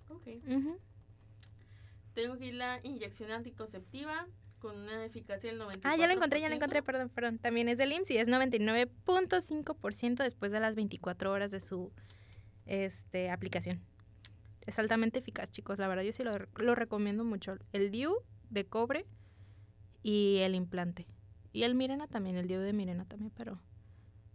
Ok. 0.10 0.28
Tengo 2.14 2.34
aquí 2.34 2.52
la 2.52 2.80
inyección 2.84 3.32
anticonceptiva 3.32 4.28
con 4.60 4.76
una 4.76 5.06
eficacia 5.06 5.50
del 5.50 5.62
90%. 5.62 5.80
Ah, 5.84 5.96
ya 5.96 6.08
lo 6.08 6.14
encontré, 6.14 6.42
ya 6.42 6.50
lo 6.50 6.56
encontré, 6.56 6.84
perdón, 6.84 7.10
perdón. 7.10 7.40
También 7.40 7.70
es 7.70 7.78
del 7.78 7.94
IMSS 7.94 8.12
y 8.12 8.18
es 8.18 8.28
99.5% 8.28 10.24
después 10.24 10.52
de 10.52 10.60
las 10.60 10.76
24 10.76 11.32
horas 11.32 11.52
de 11.52 11.62
su 11.62 11.94
este, 12.66 13.30
aplicación. 13.30 13.80
Es 14.68 14.78
altamente 14.80 15.20
eficaz, 15.20 15.50
chicos. 15.50 15.80
La 15.80 15.88
verdad, 15.88 16.04
yo 16.04 16.14
sí 16.14 16.24
lo, 16.24 16.34
lo 16.58 16.76
recomiendo 16.76 17.24
mucho. 17.24 17.58
El 17.74 17.90
DIU 17.90 18.18
de 18.50 18.68
cobre 18.68 19.06
y 20.04 20.38
el 20.42 20.56
implante. 20.56 21.08
Y 21.54 21.64
el 21.64 21.74
Mirena 21.74 22.08
también, 22.08 22.36
el 22.36 22.48
DIU 22.48 22.60
de 22.60 22.74
Mirena 22.74 23.06
también, 23.06 23.32
pero, 23.36 23.60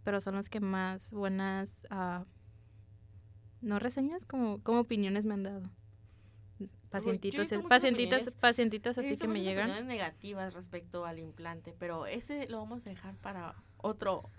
pero 0.03 0.19
son 0.19 0.35
los 0.35 0.49
que 0.49 0.59
más 0.59 1.13
buenas, 1.13 1.87
uh, 1.91 2.25
no 3.61 3.79
reseñas, 3.79 4.25
como, 4.25 4.61
como 4.61 4.81
opiniones 4.81 5.25
me 5.25 5.35
han 5.35 5.43
dado 5.43 5.69
pacientitos, 6.89 7.51
pacientitas, 7.67 8.29
pacientitas 8.35 8.97
así 8.97 9.17
que 9.17 9.27
me 9.27 9.41
llegan. 9.41 9.87
negativas 9.87 10.53
respecto 10.53 11.05
al 11.05 11.19
implante, 11.19 11.73
pero 11.77 12.05
ese 12.05 12.47
lo 12.49 12.59
vamos 12.59 12.85
a 12.85 12.89
dejar 12.89 13.15
para 13.15 13.55
otro 13.77 14.29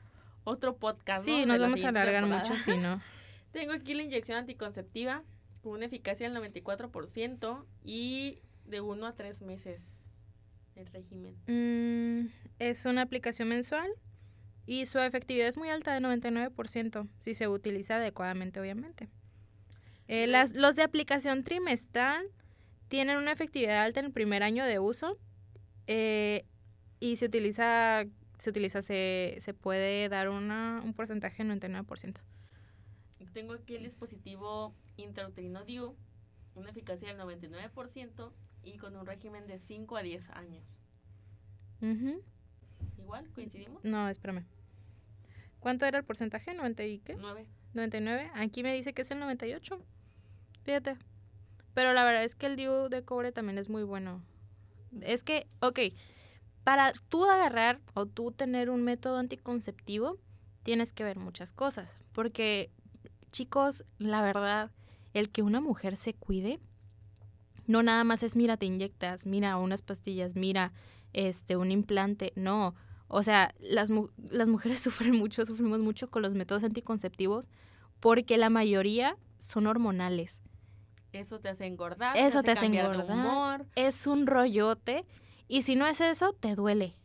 otro 0.45 0.77
podcast. 0.77 1.25
Sí, 1.25 1.47
nos 1.47 1.59
vamos 1.59 1.83
a 1.85 1.89
alargar 1.89 2.27
mucho 2.27 2.57
si 2.59 2.77
no. 2.77 3.01
Tengo 3.53 3.73
aquí 3.73 3.95
la 3.95 4.03
inyección 4.03 4.39
anticonceptiva 4.39 5.23
con 5.65 5.73
una 5.73 5.87
eficacia 5.87 6.29
del 6.29 6.39
94% 6.39 7.65
y 7.83 8.39
de 8.67 8.83
1 8.83 9.07
a 9.07 9.15
3 9.15 9.41
meses 9.41 9.81
el 10.77 10.87
régimen. 10.89 11.35
Mm, 11.47 12.31
es 12.59 12.85
una 12.85 13.01
aplicación 13.01 13.49
mensual 13.49 13.91
y 14.67 14.85
su 14.85 14.99
efectividad 14.99 15.49
es 15.49 15.57
muy 15.57 15.71
alta 15.71 15.95
de 15.95 16.07
99% 16.07 17.09
si 17.19 17.33
se 17.33 17.49
utiliza 17.49 17.97
adecuadamente, 17.97 18.61
obviamente. 18.61 19.09
Eh, 20.07 20.27
las, 20.27 20.53
los 20.53 20.77
de 20.77 20.83
aplicación 20.83 21.45
trimestral 21.45 22.27
tienen 22.89 23.17
una 23.17 23.33
efectividad 23.33 23.83
alta 23.83 24.01
en 24.01 24.07
el 24.07 24.13
primer 24.13 24.43
año 24.43 24.67
de 24.67 24.79
uso 24.79 25.19
eh, 25.87 26.45
y 27.01 27.17
se 27.17 27.25
utiliza, 27.25 28.05
se, 28.39 28.51
utiliza 28.51 28.83
se, 28.83 29.39
se 29.41 29.55
puede 29.55 30.11
dar 30.11 30.29
una, 30.29 30.83
un 30.85 30.93
porcentaje 30.93 31.43
del 31.43 31.59
99%. 31.59 32.17
Tengo 33.35 33.53
aquí 33.55 33.75
el 33.75 33.83
dispositivo 33.83 34.75
intrauterino 34.97 35.65
DIU, 35.65 35.97
una 36.55 36.71
eficacia 36.71 37.09
del 37.09 37.19
99% 37.19 38.33
y 38.63 38.79
con 38.79 38.97
un 38.97 39.05
régimen 39.05 39.47
de 39.49 39.59
5 39.59 39.97
a 39.97 40.03
10 40.03 40.31
años. 40.31 40.65
¿Igual? 42.97 43.29
¿Coincidimos? 43.35 43.85
No, 43.85 44.09
espérame. 44.09 44.45
¿Cuánto 45.59 45.85
era 45.85 45.99
el 45.99 46.05
porcentaje? 46.05 46.57
¿90 46.57 46.89
y 46.89 46.99
qué? 47.01 47.17
9. 47.17 47.47
99. 47.75 48.31
Aquí 48.35 48.63
me 48.63 48.73
dice 48.73 48.95
que 48.95 49.03
es 49.03 49.11
el 49.11 49.19
98. 49.19 49.85
Fíjate. 50.63 50.97
Pero 51.75 51.93
la 51.93 52.05
verdad 52.05 52.23
es 52.23 52.37
que 52.37 52.47
el 52.47 52.55
DIU 52.55 52.89
de 52.89 53.05
cobre 53.05 53.33
también 53.33 53.59
es 53.59 53.69
muy 53.69 53.83
bueno. 53.83 54.23
Es 55.01 55.25
que, 55.25 55.49
ok, 55.61 55.81
para 56.63 56.93
tú 57.09 57.25
agarrar 57.25 57.81
o 57.95 58.07
tú 58.07 58.31
tener 58.31 58.71
un 58.71 58.85
método 58.85 59.19
anticonceptivo, 59.19 60.19
tienes 60.63 60.93
que 60.93 61.03
ver 61.03 61.19
muchas 61.19 61.53
cosas. 61.53 61.97
Porque, 62.13 62.71
chicos, 63.35 63.85
la 63.99 64.23
verdad, 64.23 64.71
el 65.13 65.29
que 65.29 65.43
una 65.43 65.61
mujer 65.61 65.97
se 65.97 66.15
cuide, 66.15 66.61
no 67.67 67.83
nada 67.83 68.05
más 68.05 68.23
es, 68.23 68.37
mira, 68.37 68.57
te 68.57 68.67
inyectas, 68.67 69.27
mira, 69.27 69.57
unas 69.57 69.83
pastillas, 69.83 70.37
mira, 70.37 70.73
este, 71.13 71.57
un 71.57 71.73
implante, 71.73 72.33
no. 72.37 72.77
O 73.09 73.25
sea, 73.25 73.53
las, 73.59 73.91
las 74.31 74.49
mujeres 74.49 74.79
sufren 74.81 75.17
mucho, 75.17 75.45
sufrimos 75.47 75.81
mucho 75.81 76.09
con 76.09 76.23
los 76.23 76.35
métodos 76.35 76.63
anticonceptivos 76.63 77.49
porque 77.99 78.39
la 78.39 78.51
mayoría 78.51 79.17
son 79.39 79.67
hormonales. 79.67 80.41
Eso 81.13 81.41
te 81.41 81.49
hace 81.49 81.67
engordar. 81.67 82.17
Eso 82.17 82.43
te 82.43 82.53
hace, 82.53 82.67
engordar. 82.67 83.67
Es 83.75 84.07
un 84.07 84.27
rollote. 84.27 85.07
Y 85.49 85.63
si 85.63 85.75
no 85.75 85.87
es 85.87 86.01
eso, 86.01 86.33
te 86.33 86.55
duele. 86.55 86.97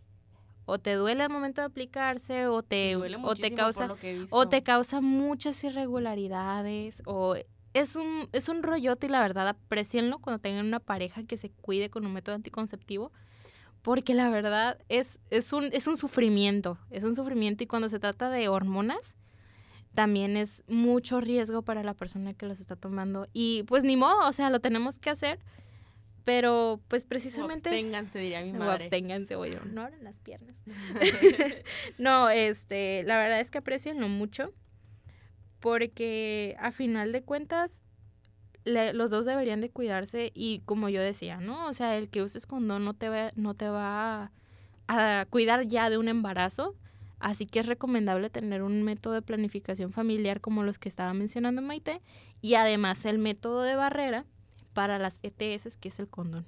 O 0.70 0.80
te 0.80 0.94
duele 0.94 1.24
al 1.24 1.30
momento 1.30 1.62
de 1.62 1.68
aplicarse, 1.68 2.48
o 2.48 2.64
te, 2.64 2.96
o 2.96 3.36
te 3.36 3.54
causa, 3.54 3.96
o 4.30 4.48
te 4.48 4.64
causa 4.64 5.02
muchas 5.02 5.64
irregularidades, 5.64 7.02
o 7.06 7.36
es 7.74 7.96
un, 7.96 8.30
es 8.32 8.50
un 8.50 8.64
rollote 8.64 9.08
y 9.08 9.10
la 9.10 9.22
verdad 9.22 9.48
aprecienlo 9.48 10.20
cuando 10.20 10.40
tengan 10.40 10.66
una 10.66 10.80
pareja 10.80 11.24
que 11.24 11.38
se 11.38 11.50
cuide 11.50 11.90
con 11.90 12.06
un 12.06 12.14
método 12.14 12.36
anticonceptivo, 12.36 13.12
porque 13.82 14.14
la 14.14 14.30
verdad 14.30 14.78
es, 14.90 15.22
es, 15.30 15.54
un, 15.54 15.66
es 15.72 15.88
un 15.88 15.98
sufrimiento, 15.98 16.78
es 16.90 17.04
un 17.04 17.16
sufrimiento 17.16 17.64
y 17.64 17.68
cuando 17.68 17.90
se 17.90 18.00
trata 18.00 18.30
de 18.30 18.48
hormonas, 18.48 19.16
también 19.94 20.38
es 20.38 20.64
mucho 20.68 21.20
riesgo 21.20 21.62
para 21.62 21.84
la 21.84 21.94
persona 21.94 22.34
que 22.34 22.46
los 22.46 22.60
está 22.60 22.76
tomando. 22.76 23.28
Y 23.34 23.64
pues 23.64 23.84
ni 23.84 23.98
modo, 23.98 24.28
o 24.28 24.32
sea, 24.32 24.50
lo 24.50 24.60
tenemos 24.60 25.00
que 25.00 25.10
hacer. 25.10 25.40
Pero 26.30 26.80
pues 26.88 27.06
precisamente... 27.06 27.70
absténganse, 27.70 28.20
diría 28.20 28.44
mi 28.44 28.52
madre. 28.52 28.68
O 28.68 28.72
absténganse, 28.74 29.36
oye, 29.36 29.60
no 29.74 29.82
abran 29.82 30.04
las 30.04 30.20
piernas. 30.20 30.56
no, 31.98 32.30
este, 32.30 33.02
la 33.06 33.18
verdad 33.18 33.40
es 33.40 33.50
que 33.50 33.58
aprecienlo 33.58 34.08
mucho 34.10 34.54
porque 35.60 36.56
a 36.60 36.72
final 36.72 37.14
de 37.14 37.24
cuentas 37.24 37.84
los 38.64 39.10
dos 39.10 39.26
deberían 39.26 39.60
de 39.60 39.72
cuidarse 39.72 40.32
y 40.36 40.60
como 40.66 40.90
yo 40.90 41.02
decía, 41.02 41.38
¿no? 41.38 41.68
O 41.68 41.74
sea, 41.74 41.98
el 41.98 42.10
que 42.10 42.22
uses 42.22 42.46
condón 42.46 42.86
no 42.86 42.94
te 42.94 43.10
va, 43.10 43.32
no 43.34 43.56
te 43.56 43.68
va 43.68 44.32
a, 44.88 45.22
a 45.22 45.26
cuidar 45.26 45.66
ya 45.66 45.90
de 45.90 45.98
un 45.98 46.10
embarazo, 46.10 46.76
así 47.18 47.48
que 47.48 47.62
es 47.62 47.66
recomendable 47.66 48.30
tener 48.30 48.62
un 48.62 48.84
método 48.84 49.16
de 49.16 49.24
planificación 49.24 49.94
familiar 49.94 50.42
como 50.42 50.62
los 50.62 50.78
que 50.78 50.90
estaba 50.90 51.12
mencionando 51.16 51.64
Maite 51.64 52.04
y 52.40 52.54
además 52.54 53.04
el 53.06 53.18
método 53.18 53.64
de 53.64 53.74
barrera 53.74 54.28
para 54.80 54.98
las 54.98 55.20
ETS 55.24 55.76
que 55.76 55.90
es 55.90 56.00
el 56.00 56.08
condón. 56.08 56.46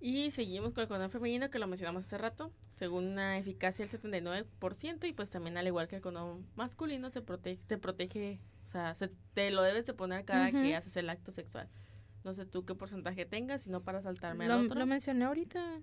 Y 0.00 0.30
seguimos 0.30 0.72
con 0.72 0.80
el 0.80 0.88
condón 0.88 1.10
femenino 1.10 1.50
que 1.50 1.58
lo 1.58 1.66
mencionamos 1.66 2.06
hace 2.06 2.16
rato, 2.16 2.54
según 2.76 3.04
una 3.04 3.36
eficacia 3.36 3.84
del 3.84 4.00
79% 4.00 5.06
y 5.06 5.12
pues 5.12 5.28
también 5.28 5.58
al 5.58 5.66
igual 5.66 5.88
que 5.88 5.96
el 5.96 6.00
condón 6.00 6.46
masculino 6.56 7.10
se 7.10 7.20
protege, 7.20 7.60
te 7.66 7.76
protege, 7.76 8.40
o 8.64 8.66
sea, 8.66 8.94
se, 8.94 9.08
te 9.34 9.50
lo 9.50 9.60
debes 9.60 9.84
de 9.84 9.92
poner 9.92 10.24
cada 10.24 10.50
que 10.50 10.74
haces 10.74 10.96
el 10.96 11.10
acto 11.10 11.30
sexual. 11.30 11.68
No 12.24 12.32
sé 12.32 12.46
tú 12.46 12.64
qué 12.64 12.74
porcentaje 12.74 13.26
tengas, 13.26 13.60
sino 13.60 13.82
para 13.82 14.00
saltarme 14.00 14.46
lo, 14.46 14.54
al 14.54 14.64
otro. 14.64 14.78
Lo 14.78 14.86
mencioné 14.86 15.26
ahorita. 15.26 15.82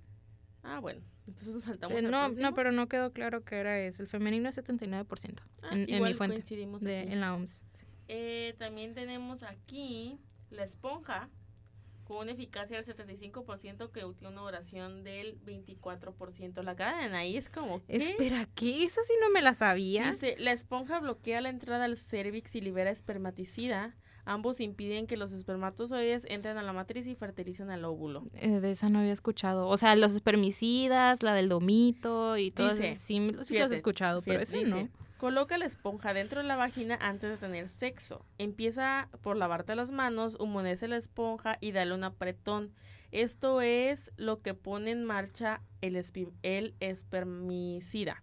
Ah, 0.63 0.79
bueno, 0.79 1.01
entonces 1.27 1.61
saltamos 1.61 1.95
eh, 1.95 2.01
No, 2.01 2.29
no, 2.29 2.55
pero 2.55 2.71
no 2.71 2.87
quedó 2.87 3.13
claro 3.13 3.43
que 3.43 3.57
era 3.57 3.77
eso. 3.77 4.01
El 4.01 4.09
femenino 4.09 4.49
es 4.49 4.57
79% 4.57 5.43
ah, 5.61 5.69
en, 5.73 5.93
en, 5.93 6.03
mi 6.03 6.15
fuente, 6.15 6.41
de, 6.81 7.01
en 7.03 7.19
la 7.19 7.35
OMS. 7.35 7.63
Eh, 8.07 8.55
también 8.57 8.95
tenemos 8.95 9.43
aquí 9.43 10.19
la 10.55 10.63
esponja, 10.63 11.29
con 12.05 12.17
una 12.17 12.31
eficacia 12.31 12.81
del 12.81 12.85
75% 12.85 13.91
que 13.91 14.01
tiene 14.01 14.27
una 14.27 14.41
duración 14.41 15.03
del 15.03 15.41
24%. 15.43 16.61
La 16.63 16.75
cadena 16.75 17.19
ahí 17.19 17.35
es 17.35 17.49
como 17.49 17.83
¿qué? 17.85 17.97
Espera, 17.97 18.47
¿qué? 18.53 18.83
Eso 18.83 19.01
sí 19.03 19.13
no 19.21 19.29
me 19.31 19.41
la 19.41 19.53
sabía. 19.53 20.11
Dice, 20.11 20.35
la 20.37 20.51
esponja 20.51 20.99
bloquea 20.99 21.41
la 21.41 21.49
entrada 21.49 21.85
al 21.85 21.97
cervix 21.97 22.55
y 22.55 22.61
libera 22.61 22.91
espermaticida. 22.91 23.95
Ambos 24.27 24.59
impiden 24.59 25.05
que 25.05 25.17
los 25.17 25.31
espermatozoides 25.31 26.25
entren 26.27 26.57
a 26.57 26.63
la 26.63 26.73
matriz 26.73 27.05
y 27.05 27.13
fertilicen 27.13 27.69
al 27.69 27.85
óvulo. 27.85 28.25
Eh, 28.33 28.59
de 28.59 28.71
esa 28.71 28.89
no 28.89 28.99
había 28.99 29.13
escuchado. 29.13 29.67
O 29.67 29.77
sea, 29.77 29.95
los 29.95 30.13
espermicidas, 30.13 31.21
la 31.21 31.35
del 31.35 31.47
domito 31.47 32.35
y 32.37 32.49
todo 32.49 32.69
eso. 32.69 32.81
Sí, 32.95 32.95
sí 33.43 33.57
los 33.59 33.71
he 33.71 33.75
escuchado, 33.75 34.23
pero 34.23 34.39
eso 34.41 34.55
no. 34.65 34.89
Coloca 35.25 35.57
la 35.57 35.65
esponja 35.65 36.13
dentro 36.13 36.39
de 36.39 36.47
la 36.47 36.55
vagina 36.55 36.99
antes 37.01 37.31
de 37.31 37.37
tener 37.37 37.67
sexo. 37.67 38.23
Empieza 38.37 39.09
por 39.23 39.37
lavarte 39.37 39.75
las 39.75 39.89
manos, 39.89 40.37
humedece 40.39 40.87
la 40.87 40.97
esponja 40.97 41.57
y 41.59 41.71
dale 41.71 41.95
un 41.95 42.03
apretón. 42.03 42.75
Esto 43.09 43.61
es 43.61 44.11
lo 44.17 44.43
que 44.43 44.53
pone 44.53 44.91
en 44.91 45.03
marcha 45.03 45.63
el, 45.81 45.95
el 46.43 46.75
espermicida. 46.79 48.21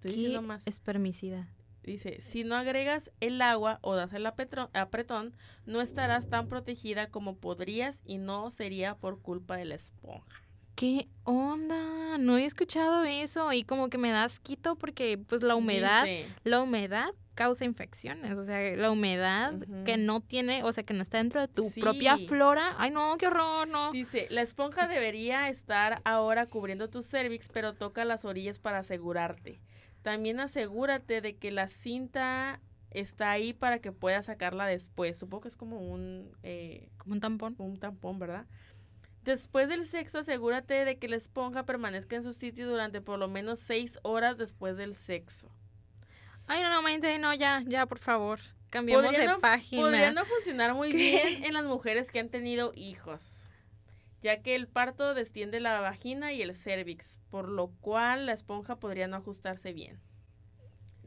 ¿Qué 0.00 0.40
espermicida? 0.66 1.46
Dice, 1.84 2.20
si 2.20 2.42
no 2.42 2.56
agregas 2.56 3.12
el 3.20 3.40
agua 3.40 3.78
o 3.80 3.94
das 3.94 4.12
el 4.12 4.26
apretón, 4.26 5.36
no 5.64 5.80
estarás 5.80 6.28
tan 6.28 6.48
protegida 6.48 7.08
como 7.08 7.36
podrías 7.36 8.02
y 8.04 8.18
no 8.18 8.50
sería 8.50 8.96
por 8.96 9.22
culpa 9.22 9.56
de 9.56 9.66
la 9.66 9.76
esponja. 9.76 10.41
¿Qué 10.74 11.08
onda? 11.24 12.18
No 12.18 12.38
he 12.38 12.44
escuchado 12.44 13.04
eso 13.04 13.52
y 13.52 13.64
como 13.64 13.88
que 13.90 13.98
me 13.98 14.10
das 14.10 14.40
quito 14.40 14.76
porque 14.76 15.18
pues 15.18 15.42
la 15.42 15.54
humedad, 15.54 16.06
la 16.44 16.60
humedad 16.60 17.10
causa 17.34 17.64
infecciones, 17.64 18.36
o 18.36 18.42
sea, 18.42 18.76
la 18.76 18.90
humedad 18.90 19.54
que 19.84 19.96
no 19.96 20.20
tiene, 20.20 20.62
o 20.64 20.72
sea, 20.72 20.84
que 20.84 20.94
no 20.94 21.02
está 21.02 21.18
dentro 21.18 21.40
de 21.40 21.48
tu 21.48 21.70
propia 21.80 22.18
flora. 22.18 22.74
Ay, 22.78 22.90
no, 22.90 23.16
qué 23.18 23.26
horror, 23.26 23.68
no. 23.68 23.92
Dice, 23.92 24.26
la 24.30 24.42
esponja 24.42 24.86
debería 24.86 25.48
estar 25.48 26.00
ahora 26.04 26.46
cubriendo 26.46 26.88
tu 26.88 27.02
cervix, 27.02 27.48
pero 27.48 27.74
toca 27.74 28.04
las 28.04 28.24
orillas 28.24 28.58
para 28.58 28.78
asegurarte. 28.78 29.60
También 30.02 30.40
asegúrate 30.40 31.20
de 31.20 31.36
que 31.36 31.50
la 31.52 31.68
cinta 31.68 32.60
está 32.90 33.30
ahí 33.30 33.52
para 33.52 33.78
que 33.78 33.92
puedas 33.92 34.26
sacarla 34.26 34.66
después. 34.66 35.16
Supongo 35.16 35.42
que 35.42 35.48
es 35.48 35.56
como 35.56 35.80
un... 35.80 36.36
Eh, 36.42 36.88
como 36.98 37.14
un 37.14 37.20
tampón. 37.20 37.54
Un 37.58 37.78
tampón, 37.78 38.18
¿verdad? 38.18 38.46
Después 39.22 39.68
del 39.68 39.86
sexo, 39.86 40.18
asegúrate 40.18 40.84
de 40.84 40.98
que 40.98 41.08
la 41.08 41.16
esponja 41.16 41.64
permanezca 41.64 42.16
en 42.16 42.22
su 42.22 42.32
sitio 42.32 42.68
durante 42.68 43.00
por 43.00 43.18
lo 43.18 43.28
menos 43.28 43.60
seis 43.60 43.98
horas 44.02 44.36
después 44.36 44.76
del 44.76 44.94
sexo. 44.94 45.48
Ay, 46.46 46.62
no, 46.62 46.70
no, 46.70 46.82
mente, 46.82 47.18
no, 47.18 47.32
ya, 47.32 47.62
ya, 47.66 47.86
por 47.86 47.98
favor. 47.98 48.40
Cambiemos 48.70 49.12
de 49.12 49.28
página. 49.40 49.82
Podría 49.82 50.10
no 50.10 50.24
funcionar 50.24 50.74
muy 50.74 50.92
bien 50.92 51.44
en 51.44 51.52
las 51.52 51.64
mujeres 51.64 52.10
que 52.10 52.18
han 52.18 52.30
tenido 52.30 52.72
hijos, 52.74 53.48
ya 54.22 54.42
que 54.42 54.56
el 54.56 54.66
parto 54.66 55.14
desciende 55.14 55.60
la 55.60 55.80
vagina 55.80 56.32
y 56.32 56.42
el 56.42 56.54
cervix, 56.54 57.18
por 57.30 57.48
lo 57.48 57.68
cual 57.80 58.26
la 58.26 58.32
esponja 58.32 58.76
podría 58.76 59.06
no 59.06 59.16
ajustarse 59.18 59.72
bien 59.72 60.00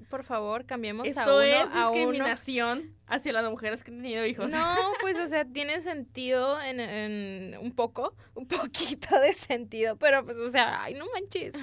por 0.10 0.24
favor, 0.24 0.66
cambiemos 0.66 1.08
Esto 1.08 1.22
a 1.22 1.26
uno 1.26 1.41
es 1.41 1.74
discriminación 1.74 2.96
hacia 3.08 3.34
las 3.34 3.50
mujeres 3.50 3.84
que 3.84 3.91
han 3.91 3.98
tenido 3.98 4.26
hijos. 4.26 4.52
No, 4.52 4.76
pues, 5.02 5.18
o 5.20 5.26
sea, 5.28 5.46
tiene 5.52 5.82
sentido 5.82 6.60
en, 6.62 7.58
un 7.58 7.74
poco, 7.74 8.16
un 8.34 8.48
poquito 8.48 9.20
de 9.20 9.34
sentido, 9.34 9.98
pero 9.98 10.24
pues, 10.26 10.38
o 10.38 10.50
sea, 10.52 10.84
ay, 10.84 10.93
no 10.93 11.06
manches. 11.14 11.54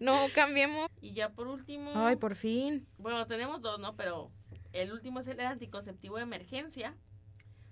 No, 0.00 0.26
cambiemos. 0.34 0.88
Y 1.00 1.12
ya 1.12 1.30
por 1.30 1.48
último. 1.48 1.92
Ay, 1.94 2.16
por 2.16 2.34
fin. 2.34 2.86
Bueno, 2.98 3.26
tenemos 3.26 3.60
dos, 3.62 3.78
¿no? 3.78 3.96
Pero 3.96 4.30
el 4.72 4.92
último 4.92 5.20
es 5.20 5.28
el 5.28 5.40
anticonceptivo 5.40 6.16
de 6.16 6.22
emergencia. 6.22 6.96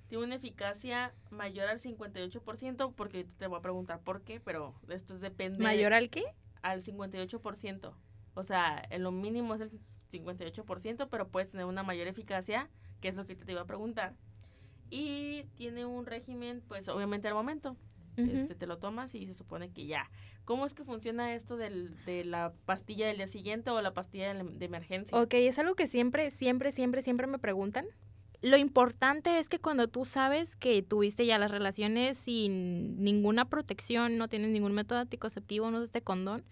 Tiene 0.09 0.25
una 0.25 0.35
eficacia 0.35 1.15
mayor 1.31 1.69
al 1.69 1.81
58%, 1.81 2.95
porque 2.97 3.25
te 3.39 3.47
voy 3.47 3.59
a 3.59 3.63
preguntar 3.63 4.01
por 4.01 4.23
qué, 4.23 4.41
pero 4.41 4.75
esto 4.89 5.19
depende. 5.19 5.63
¿Mayor 5.63 5.93
al 5.93 6.11
qué? 6.11 6.25
Al 6.63 6.83
58%. 6.83 7.95
O 8.35 8.43
sea, 8.43 8.83
en 8.91 9.03
lo 9.03 9.13
mínimo 9.13 9.55
es 9.55 9.61
el 9.61 9.71
58%, 10.11 11.09
pero 11.11 11.29
puedes 11.29 11.51
tener 11.51 11.67
una 11.67 11.83
mayor 11.83 12.07
eficacia, 12.09 12.69
que 13.01 13.09
es 13.09 13.15
lo 13.15 13.27
que 13.27 13.37
te 13.37 13.53
iba 13.53 13.63
a 13.63 13.67
preguntar. 13.67 14.15
Y 14.91 15.45
tiene 15.55 15.85
un 15.85 16.07
régimen, 16.07 16.63
pues 16.67 16.89
obviamente 16.89 17.29
al 17.29 17.35
momento. 17.35 17.77
este, 18.17 18.55
te 18.55 18.67
lo 18.67 18.79
tomas 18.79 19.15
y 19.15 19.27
se 19.27 19.35
supone 19.35 19.71
que 19.71 19.87
ya. 19.87 20.11
¿Cómo 20.45 20.67
es 20.67 20.75
que 20.75 20.85
funciona 20.85 21.35
esto 21.35 21.57
del, 21.57 21.95
de 22.05 22.25
la 22.25 22.53
pastilla 22.67 23.07
del 23.07 23.19
día 23.19 23.29
siguiente 23.29 23.71
o 23.71 23.81
la 23.81 23.95
pastilla 23.95 24.35
de, 24.35 24.65
emergencia? 24.65 25.17
Ok, 25.17 25.35
es 25.35 25.59
algo 25.59 25.75
que 25.75 25.87
siempre, 25.87 26.31
siempre, 26.31 26.73
siempre, 26.73 27.03
siempre 27.03 27.27
me 27.27 27.39
preguntan. 27.39 27.87
Lo 28.43 28.57
importante 28.57 29.39
es 29.39 29.49
que 29.49 29.59
cuando 29.59 29.87
tú 29.87 30.05
sabes 30.05 30.57
que 30.57 30.83
tuviste 30.83 31.25
ya 31.25 31.39
las 31.39 31.51
relaciones 31.51 32.17
sin 32.17 33.03
ninguna 33.03 33.49
protección, 33.49 34.17
no 34.17 34.29
tienes 34.29 34.51
ningún 34.51 34.73
método 34.73 34.99
anticonceptivo, 34.99 35.71
no 35.71 35.77
usas 35.77 35.91
este 35.91 36.03
condón, 36.03 36.43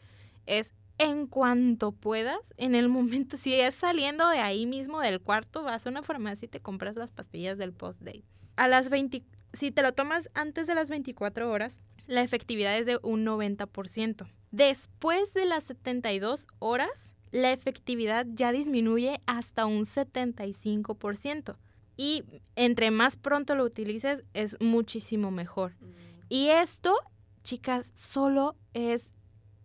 es 0.47 0.75
en 0.99 1.27
cuanto 1.27 1.93
puedas, 1.93 2.55
en 2.57 2.75
el 2.75 2.89
momento, 2.89 3.37
si 3.39 3.55
es 3.55 3.75
saliendo 3.75 4.29
de 4.29 4.39
ahí 4.39 4.67
mismo 4.67 5.01
del 5.01 5.21
cuarto, 5.21 5.63
vas 5.63 5.87
a 5.87 5.91
una 5.91 6.03
farmacia 6.03 6.47
y 6.47 6.49
te 6.49 6.61
compras 6.61 6.97
las 6.97 7.11
pastillas 7.11 7.59
del 7.59 7.73
post-day. 7.73 8.25
A 8.57 8.69
las 8.69 8.91
20, 8.91 9.23
si 9.53 9.71
te 9.71 9.83
lo 9.83 9.95
tomas 9.95 10.29
antes 10.35 10.67
de 10.67 10.75
las 10.75 10.91
24 10.91 11.51
horas, 11.51 11.81
la 12.07 12.23
efectividad 12.23 12.77
es 12.77 12.87
de 12.87 12.99
un 13.03 13.25
90%. 13.25 14.27
Después 14.51 15.35
de 15.35 15.45
las 15.45 15.65
72 15.65 16.47
horas, 16.59 17.15
la 17.31 17.53
efectividad 17.53 18.27
ya 18.31 18.51
disminuye 18.51 19.21
hasta 19.27 19.67
un 19.67 19.85
75%. 19.85 21.57
Y 21.97 22.25
entre 22.57 22.91
más 22.91 23.17
pronto 23.17 23.55
lo 23.55 23.65
utilices, 23.65 24.25
es 24.33 24.57
muchísimo 24.61 25.31
mejor. 25.31 25.73
Mm. 25.81 25.87
Y 26.29 26.49
esto, 26.49 26.95
chicas, 27.43 27.93
solo 27.95 28.57
es 28.73 29.13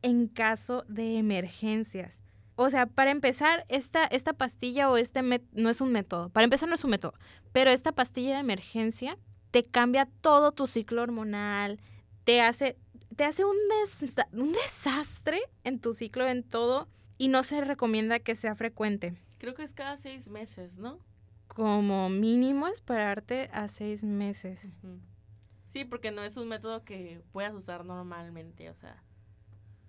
en 0.03 0.27
caso 0.27 0.85
de 0.87 1.17
emergencias. 1.17 2.21
O 2.55 2.69
sea, 2.69 2.85
para 2.85 3.09
empezar, 3.09 3.65
esta, 3.67 4.05
esta 4.05 4.33
pastilla 4.33 4.89
o 4.91 4.97
este 4.97 5.21
no 5.23 5.69
es 5.69 5.81
un 5.81 5.91
método. 5.91 6.29
Para 6.29 6.43
empezar, 6.43 6.69
no 6.69 6.75
es 6.75 6.83
un 6.83 6.91
método. 6.91 7.13
Pero 7.51 7.71
esta 7.71 7.93
pastilla 7.93 8.35
de 8.35 8.41
emergencia 8.41 9.17
te 9.49 9.63
cambia 9.63 10.07
todo 10.21 10.51
tu 10.51 10.67
ciclo 10.67 11.01
hormonal, 11.01 11.79
te 12.25 12.41
hace, 12.41 12.77
te 13.15 13.23
hace 13.23 13.43
un, 13.43 13.55
un 14.33 14.51
desastre 14.51 15.41
en 15.63 15.79
tu 15.79 15.93
ciclo, 15.93 16.27
en 16.27 16.43
todo, 16.43 16.87
y 17.17 17.27
no 17.27 17.41
se 17.43 17.61
recomienda 17.61 18.19
que 18.19 18.35
sea 18.35 18.55
frecuente. 18.55 19.15
Creo 19.39 19.55
que 19.55 19.63
es 19.63 19.73
cada 19.73 19.97
seis 19.97 20.29
meses, 20.29 20.77
¿no? 20.77 20.99
Como 21.47 22.09
mínimo 22.09 22.67
esperarte 22.67 23.49
a 23.53 23.67
seis 23.67 24.03
meses. 24.03 24.69
Sí, 25.67 25.85
porque 25.85 26.11
no 26.11 26.23
es 26.23 26.37
un 26.37 26.47
método 26.47 26.83
que 26.83 27.21
puedas 27.31 27.53
usar 27.53 27.85
normalmente, 27.85 28.69
o 28.69 28.75
sea 28.75 29.03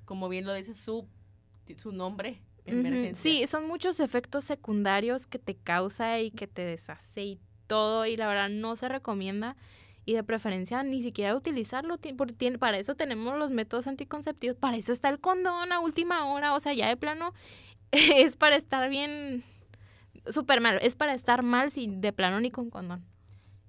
como 0.05 0.29
bien 0.29 0.47
lo 0.47 0.55
dice 0.55 0.75
su, 0.75 1.07
su 1.77 1.93
nombre. 1.93 2.41
Sí, 3.15 3.47
son 3.47 3.67
muchos 3.67 4.01
efectos 4.01 4.45
secundarios 4.45 5.27
que 5.27 5.39
te 5.39 5.55
causa 5.55 6.21
y 6.21 6.31
que 6.31 6.47
te 6.47 6.65
deshace 6.65 7.23
y 7.23 7.41
todo, 7.67 8.07
y 8.07 8.17
la 8.17 8.27
verdad 8.27 8.49
no 8.49 8.77
se 8.77 8.89
recomienda. 8.89 9.57
y 10.07 10.13
de 10.13 10.23
preferencia 10.23 10.83
ni 10.83 11.01
siquiera 11.01 11.35
utilizarlo, 11.35 11.97
porque 12.19 12.59
para 12.59 12.77
eso 12.79 12.95
tenemos 12.95 13.39
los 13.39 13.51
métodos 13.51 13.87
anticonceptivos, 13.87 14.55
para 14.57 14.77
eso 14.77 14.93
está 14.93 15.09
el 15.09 15.19
condón 15.19 15.73
a 15.73 15.81
última 15.81 16.27
hora, 16.27 16.55
o 16.55 16.61
sea, 16.61 16.75
ya 16.75 16.89
de 16.89 16.97
plano 16.99 17.33
es 17.91 18.37
para 18.37 18.57
estar 18.57 18.91
bien, 18.91 19.45
súper 20.27 20.61
mal, 20.61 20.79
es 20.83 20.95
para 20.95 21.15
estar 21.15 21.43
mal 21.43 21.71
sin 21.71 22.03
de 22.03 22.13
plano 22.13 22.39
ni 22.41 22.51
con 22.51 22.69
condón. 22.69 23.03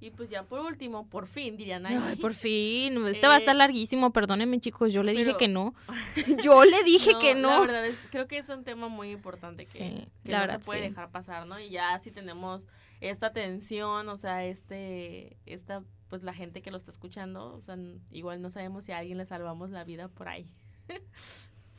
Y 0.06 0.12
pues 0.12 0.30
ya 0.30 0.44
por 0.44 0.60
último, 0.60 1.10
por 1.10 1.26
fin, 1.26 1.58
dirían 1.58 1.84
ahí. 1.88 1.98
Ay, 2.00 2.16
por 2.18 2.36
fin. 2.36 3.04
Este 3.08 3.26
va 3.28 3.34
a 3.34 3.38
estar 3.38 3.56
eh, 3.56 3.58
larguísimo, 3.58 4.14
perdónenme 4.14 4.60
chicos, 4.60 4.94
yo 4.94 5.02
le 5.02 5.14
dije 5.14 5.36
que 5.36 5.48
no. 5.48 5.74
yo 6.44 6.64
le 6.64 6.84
dije 6.84 7.14
que 7.20 7.34
no. 7.34 7.50
La 7.50 7.60
verdad 7.62 7.88
es, 7.88 7.98
creo 8.12 8.28
que 8.28 8.38
es 8.38 8.48
un 8.50 8.64
tema 8.64 8.88
muy 8.88 9.10
importante 9.10 9.66
que, 9.66 10.08
no 10.24 10.48
se 10.48 10.60
puede 10.60 10.82
dejar 10.82 11.10
pasar, 11.10 11.48
¿no? 11.48 11.60
Y 11.60 11.72
ya 11.72 11.98
si 11.98 12.12
tenemos 12.12 12.68
esta 13.02 13.34
tensión, 13.34 14.08
o 14.08 14.16
sea, 14.16 14.46
este, 14.46 15.38
esta, 15.48 15.84
pues 16.08 16.22
la 16.22 16.36
gente 16.36 16.62
que 16.62 16.70
lo 16.70 16.78
está 16.78 16.92
escuchando, 16.92 17.56
o 17.56 17.62
sea, 17.62 17.76
igual 18.12 18.44
no 18.44 18.52
sabemos 18.52 18.84
si 18.84 18.92
a 18.92 19.00
alguien 19.00 19.18
le 19.18 19.26
salvamos 19.26 19.72
la 19.72 19.84
vida 19.86 20.08
por 20.08 20.30
ahí. 20.30 20.48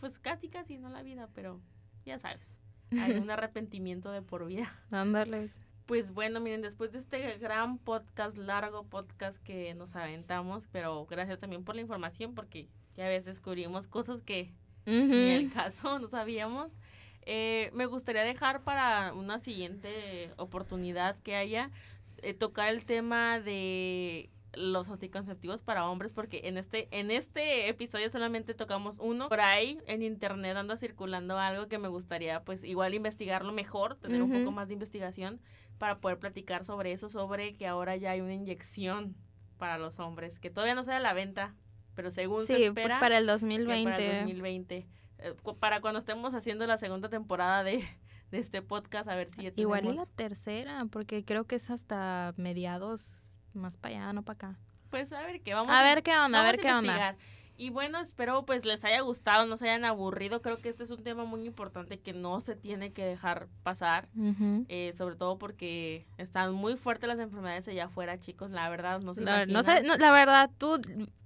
pues 0.01 0.19
casi, 0.19 0.49
casi 0.49 0.79
no 0.79 0.89
la 0.89 1.05
vida, 1.05 1.29
pero 1.33 1.61
ya 2.05 2.19
sabes, 2.19 2.57
hay 2.91 3.13
un 3.13 3.31
arrepentimiento 3.31 4.11
de 4.11 4.23
por 4.23 4.47
vida. 4.47 4.73
Ándale. 4.91 5.53
Pues 5.87 6.13
bueno, 6.13 6.41
miren, 6.41 6.63
después 6.63 6.91
de 6.93 6.99
este 6.99 7.39
gran 7.39 7.79
podcast, 7.79 8.37
largo 8.37 8.85
podcast 8.85 9.41
que 9.43 9.73
nos 9.75 9.95
aventamos, 9.95 10.69
pero 10.73 11.07
gracias 11.07 11.39
también 11.39 11.65
por 11.65 11.77
la 11.77 11.81
información, 11.81 12.35
porque 12.35 12.69
ya 12.97 13.07
a 13.07 13.09
veces 13.09 13.27
descubrimos 13.27 13.87
cosas 13.87 14.21
que 14.23 14.53
ni 14.85 15.31
el 15.31 15.53
caso 15.53 15.99
no 16.01 16.09
sabíamos. 16.09 16.77
Eh, 17.23 17.71
me 17.73 17.87
gustaría 17.87 18.23
dejar 18.23 18.63
para 18.63 19.13
una 19.13 19.39
siguiente 19.39 20.33
oportunidad 20.37 21.17
que 21.23 21.37
haya 21.37 21.71
eh, 22.23 22.35
tocar 22.35 22.69
el 22.69 22.85
tema 22.85 23.41
de 23.41 24.31
los 24.55 24.89
anticonceptivos 24.89 25.61
para 25.61 25.87
hombres 25.89 26.13
porque 26.13 26.43
en 26.45 26.57
este 26.57 26.89
en 26.91 27.11
este 27.11 27.69
episodio 27.69 28.09
solamente 28.11 28.55
tocamos 28.55 28.97
uno. 28.99 29.29
Por 29.29 29.41
ahí 29.41 29.79
en 29.87 30.03
internet 30.03 30.57
anda 30.57 30.77
circulando 30.77 31.39
algo 31.39 31.69
que 31.69 31.79
me 31.79 31.89
gustaría 31.89 32.43
pues 32.43 32.65
igual 32.65 32.95
investigarlo 32.95 33.53
mejor 33.53 33.97
tener 33.97 34.23
un 34.23 34.33
poco 34.33 34.53
más 34.53 34.69
de 34.69 34.75
investigación 34.75 35.41
para 35.79 35.99
poder 35.99 36.19
platicar 36.19 36.65
sobre 36.65 36.93
eso, 36.93 37.09
sobre 37.09 37.55
que 37.55 37.67
ahora 37.67 37.97
ya 37.97 38.11
hay 38.13 38.21
una 38.21 38.35
inyección 38.35 39.17
para 39.59 39.79
los 39.79 39.99
hombres, 39.99 40.39
que 40.39 40.51
todavía 40.51 40.75
no 40.75 40.85
sale 40.85 40.97
a 40.97 41.01
la 41.01 41.13
venta, 41.13 41.55
pero 41.95 42.11
según 42.11 42.47
se 42.47 42.67
espera 42.67 43.01
para 43.01 43.19
el 43.19 43.27
2020. 43.27 43.91
Para 43.91 44.05
el 44.05 44.27
2020. 44.27 44.87
Eh, 45.19 45.35
para 45.59 45.81
cuando 45.81 45.99
estemos 45.99 46.35
haciendo 46.35 46.67
la 46.67 46.77
segunda 46.79 47.09
temporada 47.09 47.65
de, 47.65 47.85
este 48.33 48.61
podcast, 48.61 49.09
a 49.09 49.15
ver 49.15 49.31
si 49.31 49.45
ya 49.45 49.51
tenemos... 49.51 49.79
Igual 49.79 49.95
la 49.95 50.07
tercera, 50.07 50.85
porque 50.91 51.25
creo 51.25 51.47
que 51.47 51.57
es 51.57 51.71
hasta 51.71 52.35
mediados, 52.37 53.25
más 53.55 53.79
para 53.79 53.97
allá, 53.97 54.13
no 54.13 54.23
para 54.23 54.35
acá. 54.35 54.61
Pues 54.91 55.13
a 55.13 55.23
ver 55.23 55.41
qué 55.41 55.55
vamos 55.55 55.75
a 55.75 55.83
ver 55.83 56.03
qué 56.03 56.17
onda, 56.17 56.41
a 56.41 56.45
ver 56.45 56.61
qué 56.61 56.73
onda. 56.73 57.17
Y 57.57 57.71
bueno, 57.71 58.01
espero 58.01 58.45
pues 58.45 58.65
les 58.65 58.85
haya 58.85 59.01
gustado, 59.01 59.47
no 59.47 59.57
se 59.57 59.69
hayan 59.69 59.85
aburrido. 59.85 60.43
Creo 60.43 60.59
que 60.59 60.69
este 60.69 60.85
es 60.85 60.91
un 60.91 61.03
tema 61.03 61.25
muy 61.25 61.45
importante 61.47 61.99
que 61.99 62.13
no 62.13 62.41
se 62.41 62.55
tiene 62.55 62.93
que 62.93 63.05
dejar 63.05 63.49
pasar. 63.63 64.09
eh, 64.69 64.93
sobre 64.97 65.17
todo 65.17 65.39
porque 65.39 66.07
están 66.19 66.53
muy 66.53 66.77
fuertes 66.77 67.09
las 67.09 67.19
enfermedades 67.19 67.67
allá 67.69 67.87
afuera, 67.87 68.19
chicos. 68.21 68.51
La 68.51 68.69
verdad, 68.69 69.01
no 69.01 69.15
se 69.15 69.23
la, 69.23 69.47
no 69.47 69.63
sé, 69.63 69.83
la 69.83 70.11
verdad, 70.11 70.51
tú, 70.59 70.81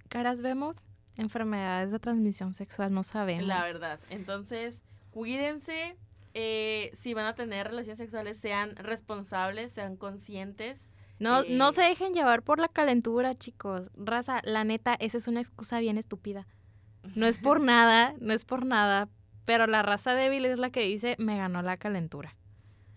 caras 0.08 0.42
vemos 0.42 0.76
enfermedades 1.16 1.90
de 1.90 1.98
transmisión 1.98 2.54
sexual, 2.54 2.92
no 2.92 3.02
sabemos. 3.02 3.46
La 3.46 3.62
verdad. 3.62 4.00
Entonces, 4.10 4.82
cuídense. 5.10 5.96
Eh, 6.32 6.92
si 6.94 7.12
van 7.12 7.26
a 7.26 7.34
tener 7.34 7.66
relaciones 7.66 7.98
sexuales, 7.98 8.38
sean 8.38 8.76
responsables, 8.76 9.72
sean 9.72 9.96
conscientes. 9.96 10.86
No, 11.20 11.42
no 11.42 11.70
se 11.72 11.82
dejen 11.82 12.14
llevar 12.14 12.42
por 12.42 12.58
la 12.58 12.68
calentura, 12.68 13.34
chicos. 13.34 13.90
Raza, 13.94 14.40
la 14.42 14.64
neta, 14.64 14.94
esa 14.94 15.18
es 15.18 15.28
una 15.28 15.40
excusa 15.40 15.78
bien 15.78 15.98
estúpida. 15.98 16.46
No 17.14 17.26
es 17.26 17.38
por 17.38 17.60
nada, 17.60 18.14
no 18.20 18.32
es 18.32 18.46
por 18.46 18.64
nada, 18.64 19.08
pero 19.44 19.66
la 19.66 19.82
raza 19.82 20.14
débil 20.14 20.46
es 20.46 20.58
la 20.58 20.70
que 20.70 20.80
dice, 20.80 21.16
me 21.18 21.36
ganó 21.36 21.60
la 21.60 21.76
calentura. 21.76 22.34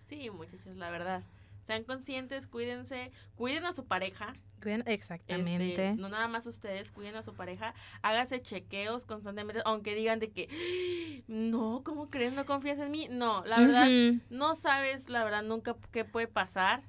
Sí, 0.08 0.30
muchachos, 0.30 0.74
la 0.76 0.90
verdad. 0.90 1.22
Sean 1.66 1.84
conscientes, 1.84 2.46
cuídense, 2.46 3.12
cuiden 3.36 3.66
a 3.66 3.72
su 3.72 3.84
pareja. 3.84 4.34
Cuiden, 4.62 4.84
exactamente. 4.86 5.90
Este, 5.90 6.00
no 6.00 6.08
nada 6.08 6.26
más 6.26 6.46
ustedes, 6.46 6.90
cuiden 6.90 7.16
a 7.16 7.22
su 7.22 7.34
pareja. 7.34 7.74
Hágase 8.00 8.40
chequeos 8.40 9.04
constantemente, 9.04 9.60
aunque 9.66 9.94
digan 9.94 10.18
de 10.18 10.30
que, 10.30 11.22
no, 11.26 11.82
¿cómo 11.84 12.08
crees? 12.08 12.32
¿No 12.32 12.46
confías 12.46 12.78
en 12.78 12.90
mí? 12.90 13.06
No, 13.10 13.44
la 13.44 13.60
verdad, 13.60 13.88
no 14.30 14.54
sabes, 14.54 15.10
la 15.10 15.24
verdad, 15.24 15.42
nunca 15.42 15.76
qué 15.92 16.06
puede 16.06 16.26
pasar 16.26 16.82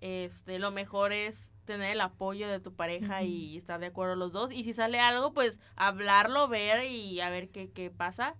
este, 0.00 0.58
lo 0.58 0.70
mejor 0.70 1.12
es 1.12 1.52
tener 1.64 1.92
el 1.92 2.00
apoyo 2.00 2.48
de 2.48 2.60
tu 2.60 2.74
pareja 2.74 3.22
y 3.22 3.56
estar 3.56 3.80
de 3.80 3.86
acuerdo 3.86 4.16
los 4.16 4.32
dos. 4.32 4.50
Y 4.50 4.64
si 4.64 4.72
sale 4.72 4.98
algo, 4.98 5.32
pues 5.32 5.60
hablarlo, 5.76 6.48
ver 6.48 6.84
y 6.90 7.20
a 7.20 7.30
ver 7.30 7.50
qué, 7.50 7.70
qué 7.70 7.90
pasa. 7.90 8.36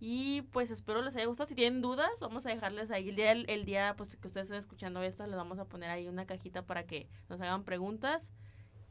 Y 0.00 0.42
pues 0.50 0.72
espero 0.72 1.00
les 1.00 1.14
haya 1.14 1.26
gustado. 1.26 1.48
Si 1.48 1.54
tienen 1.54 1.80
dudas, 1.80 2.10
vamos 2.20 2.44
a 2.44 2.48
dejarles 2.48 2.90
ahí 2.90 3.10
el 3.10 3.14
día, 3.14 3.30
el, 3.30 3.64
día 3.64 3.94
pues, 3.96 4.16
que 4.16 4.26
ustedes 4.26 4.46
estén 4.46 4.58
escuchando 4.58 5.00
esto, 5.00 5.24
les 5.28 5.36
vamos 5.36 5.60
a 5.60 5.66
poner 5.66 5.90
ahí 5.90 6.08
una 6.08 6.26
cajita 6.26 6.66
para 6.66 6.86
que 6.86 7.08
nos 7.28 7.40
hagan 7.40 7.62
preguntas. 7.62 8.28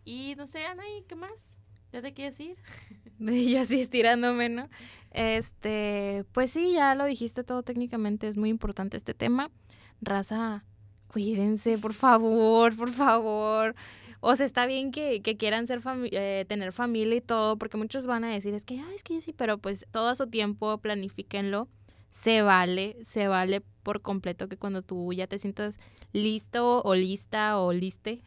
Y 0.05 0.36
no 0.38 0.47
sé, 0.47 0.65
Anaí, 0.65 1.03
¿qué 1.09 1.15
más? 1.15 1.53
¿Ya 1.91 2.01
te 2.01 2.13
quieres 2.13 2.39
ir? 2.39 2.55
Yo 3.19 3.59
así 3.59 3.82
estirándome, 3.82 4.47
¿no? 4.47 4.69
Este, 5.11 6.24
pues 6.32 6.51
sí, 6.51 6.72
ya 6.76 6.95
lo 6.95 7.03
dijiste 7.03 7.43
todo 7.43 7.61
técnicamente, 7.61 8.30
es 8.30 8.38
muy 8.38 8.49
importante 8.49 8.95
este 8.95 9.13
tema. 9.13 9.51
Raza, 9.99 10.63
cuídense, 11.12 11.78
por 11.78 11.93
favor, 11.93 12.76
por 12.76 12.91
favor. 12.91 13.76
O 14.22 14.36
sea, 14.36 14.45
está 14.45 14.66
bien 14.66 14.91
que, 14.91 15.22
quieran 15.38 15.68
ser 15.68 15.82
eh, 16.12 16.45
tener 16.47 16.72
familia 16.72 17.18
y 17.18 17.22
todo, 17.22 17.57
porque 17.57 17.78
muchos 17.78 18.07
van 18.07 18.24
a 18.24 18.30
decir, 18.30 18.53
es 18.53 18.64
que, 18.64 18.76
ay, 18.80 18.95
es 18.95 19.03
que 19.03 19.20
sí, 19.20 19.34
pero 19.34 19.57
pues 19.57 19.86
todo 19.91 20.16
su 20.16 20.28
tiempo, 20.28 20.78
planifíquenlo. 20.78 21.68
Se 22.12 22.41
vale, 22.41 22.97
se 23.03 23.28
vale 23.28 23.62
por 23.84 24.01
completo 24.01 24.47
que 24.47 24.57
cuando 24.57 24.82
tú 24.82 25.12
ya 25.14 25.28
te 25.28 25.38
sientas 25.38 25.80
listo 26.14 26.82
o 26.84 26.95
lista 26.95 27.57
o 27.57 27.74
liste, 27.74 28.22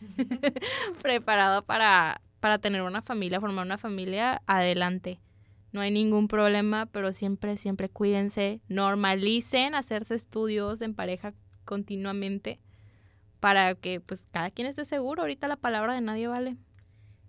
preparado 1.02 1.62
para, 1.62 2.20
para 2.40 2.58
tener 2.58 2.82
una 2.82 3.02
familia, 3.02 3.40
formar 3.40 3.64
una 3.64 3.78
familia, 3.78 4.42
adelante. 4.46 5.20
No 5.72 5.80
hay 5.80 5.90
ningún 5.90 6.28
problema, 6.28 6.86
pero 6.86 7.12
siempre, 7.12 7.56
siempre 7.56 7.88
cuídense, 7.88 8.60
normalicen 8.68 9.74
hacerse 9.74 10.14
estudios 10.14 10.82
en 10.82 10.94
pareja 10.94 11.32
continuamente 11.68 12.58
para 13.40 13.74
que 13.74 14.00
pues 14.00 14.26
cada 14.32 14.50
quien 14.50 14.66
esté 14.66 14.86
seguro. 14.86 15.22
Ahorita 15.22 15.48
la 15.48 15.56
palabra 15.56 15.92
de 15.92 16.00
nadie 16.00 16.26
vale. 16.26 16.56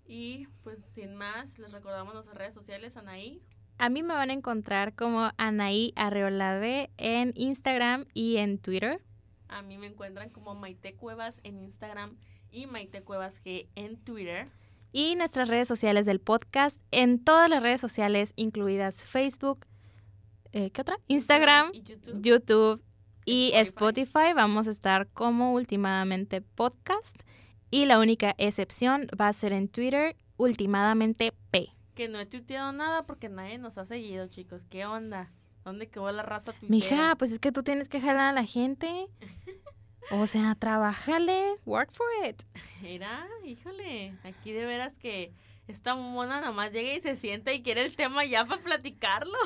Y 0.06 0.48
pues 0.64 0.80
sin 0.94 1.14
más, 1.14 1.58
les 1.58 1.70
recordamos 1.70 2.14
nuestras 2.14 2.38
redes 2.38 2.54
sociales, 2.54 2.96
Anaí. 2.96 3.42
A 3.76 3.90
mí 3.90 4.02
me 4.02 4.14
van 4.14 4.30
a 4.30 4.32
encontrar 4.32 4.94
como 4.94 5.30
Anaí 5.36 5.92
Arreolade 5.94 6.90
en 6.96 7.32
Instagram 7.36 8.06
y 8.14 8.38
en 8.38 8.58
Twitter. 8.58 9.02
A 9.48 9.60
mí 9.62 9.76
me 9.76 9.86
encuentran 9.86 10.30
como 10.30 10.54
Maite 10.54 10.94
Cuevas 10.94 11.38
en 11.44 11.58
Instagram 11.58 12.16
y 12.50 12.66
Maite 12.66 13.02
Cuevas 13.02 13.42
G 13.44 13.68
en 13.74 13.98
Twitter. 13.98 14.48
Y 14.92 15.16
nuestras 15.16 15.48
redes 15.48 15.68
sociales 15.68 16.06
del 16.06 16.20
podcast 16.20 16.80
en 16.90 17.22
todas 17.22 17.48
las 17.48 17.62
redes 17.62 17.80
sociales, 17.80 18.32
incluidas 18.36 19.04
Facebook, 19.04 19.66
eh, 20.52 20.70
¿qué 20.70 20.80
otra? 20.80 20.96
Instagram, 21.06 21.72
YouTube, 21.72 22.22
YouTube 22.22 22.89
y 23.24 23.52
Spotify. 23.54 24.32
vamos 24.34 24.68
a 24.68 24.70
estar 24.70 25.08
como 25.08 25.52
últimamente 25.52 26.40
podcast 26.40 27.16
y 27.70 27.86
la 27.86 27.98
única 27.98 28.34
excepción 28.38 29.08
va 29.20 29.28
a 29.28 29.32
ser 29.32 29.52
en 29.52 29.68
Twitter 29.68 30.16
últimamente 30.36 31.32
P. 31.50 31.68
Que 31.94 32.08
no 32.08 32.18
he 32.18 32.26
tuiteado 32.26 32.72
nada 32.72 33.04
porque 33.04 33.28
nadie 33.28 33.58
nos 33.58 33.78
ha 33.78 33.84
seguido, 33.84 34.26
chicos. 34.28 34.64
¿Qué 34.64 34.86
onda? 34.86 35.30
¿Dónde 35.64 35.88
quedó 35.88 36.10
la 36.10 36.22
raza 36.22 36.52
tuitera? 36.52 36.70
Mija, 36.70 37.16
pues 37.16 37.30
es 37.32 37.38
que 37.38 37.52
tú 37.52 37.62
tienes 37.62 37.88
que 37.88 38.00
jalar 38.00 38.30
a 38.30 38.32
la 38.32 38.44
gente. 38.44 39.08
O 40.12 40.26
sea, 40.26 40.56
trabájale, 40.56 41.54
work 41.64 41.92
for 41.92 42.08
it. 42.28 42.42
Mira, 42.82 43.28
híjole, 43.44 44.18
aquí 44.24 44.50
de 44.50 44.66
veras 44.66 44.98
que 44.98 45.32
esta 45.70 45.94
mona 45.94 46.40
nada 46.40 46.52
más 46.52 46.72
llega 46.72 46.92
y 46.92 47.00
se 47.00 47.16
sienta 47.16 47.52
y 47.52 47.62
quiere 47.62 47.84
el 47.84 47.96
tema 47.96 48.24
ya 48.24 48.44
para 48.44 48.62
platicarlo. 48.62 49.38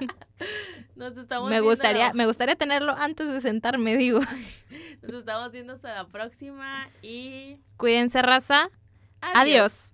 Nos 0.96 1.16
estamos 1.16 1.50
me 1.50 1.60
gustaría, 1.60 2.12
me 2.14 2.26
gustaría 2.26 2.56
tenerlo 2.56 2.92
antes 2.92 3.32
de 3.32 3.40
sentarme, 3.40 3.96
digo. 3.96 4.20
Nos 5.02 5.14
estamos 5.14 5.52
viendo 5.52 5.74
hasta 5.74 5.94
la 5.94 6.06
próxima 6.06 6.88
y 7.02 7.58
cuídense, 7.76 8.22
raza. 8.22 8.70
Adiós. 9.20 9.92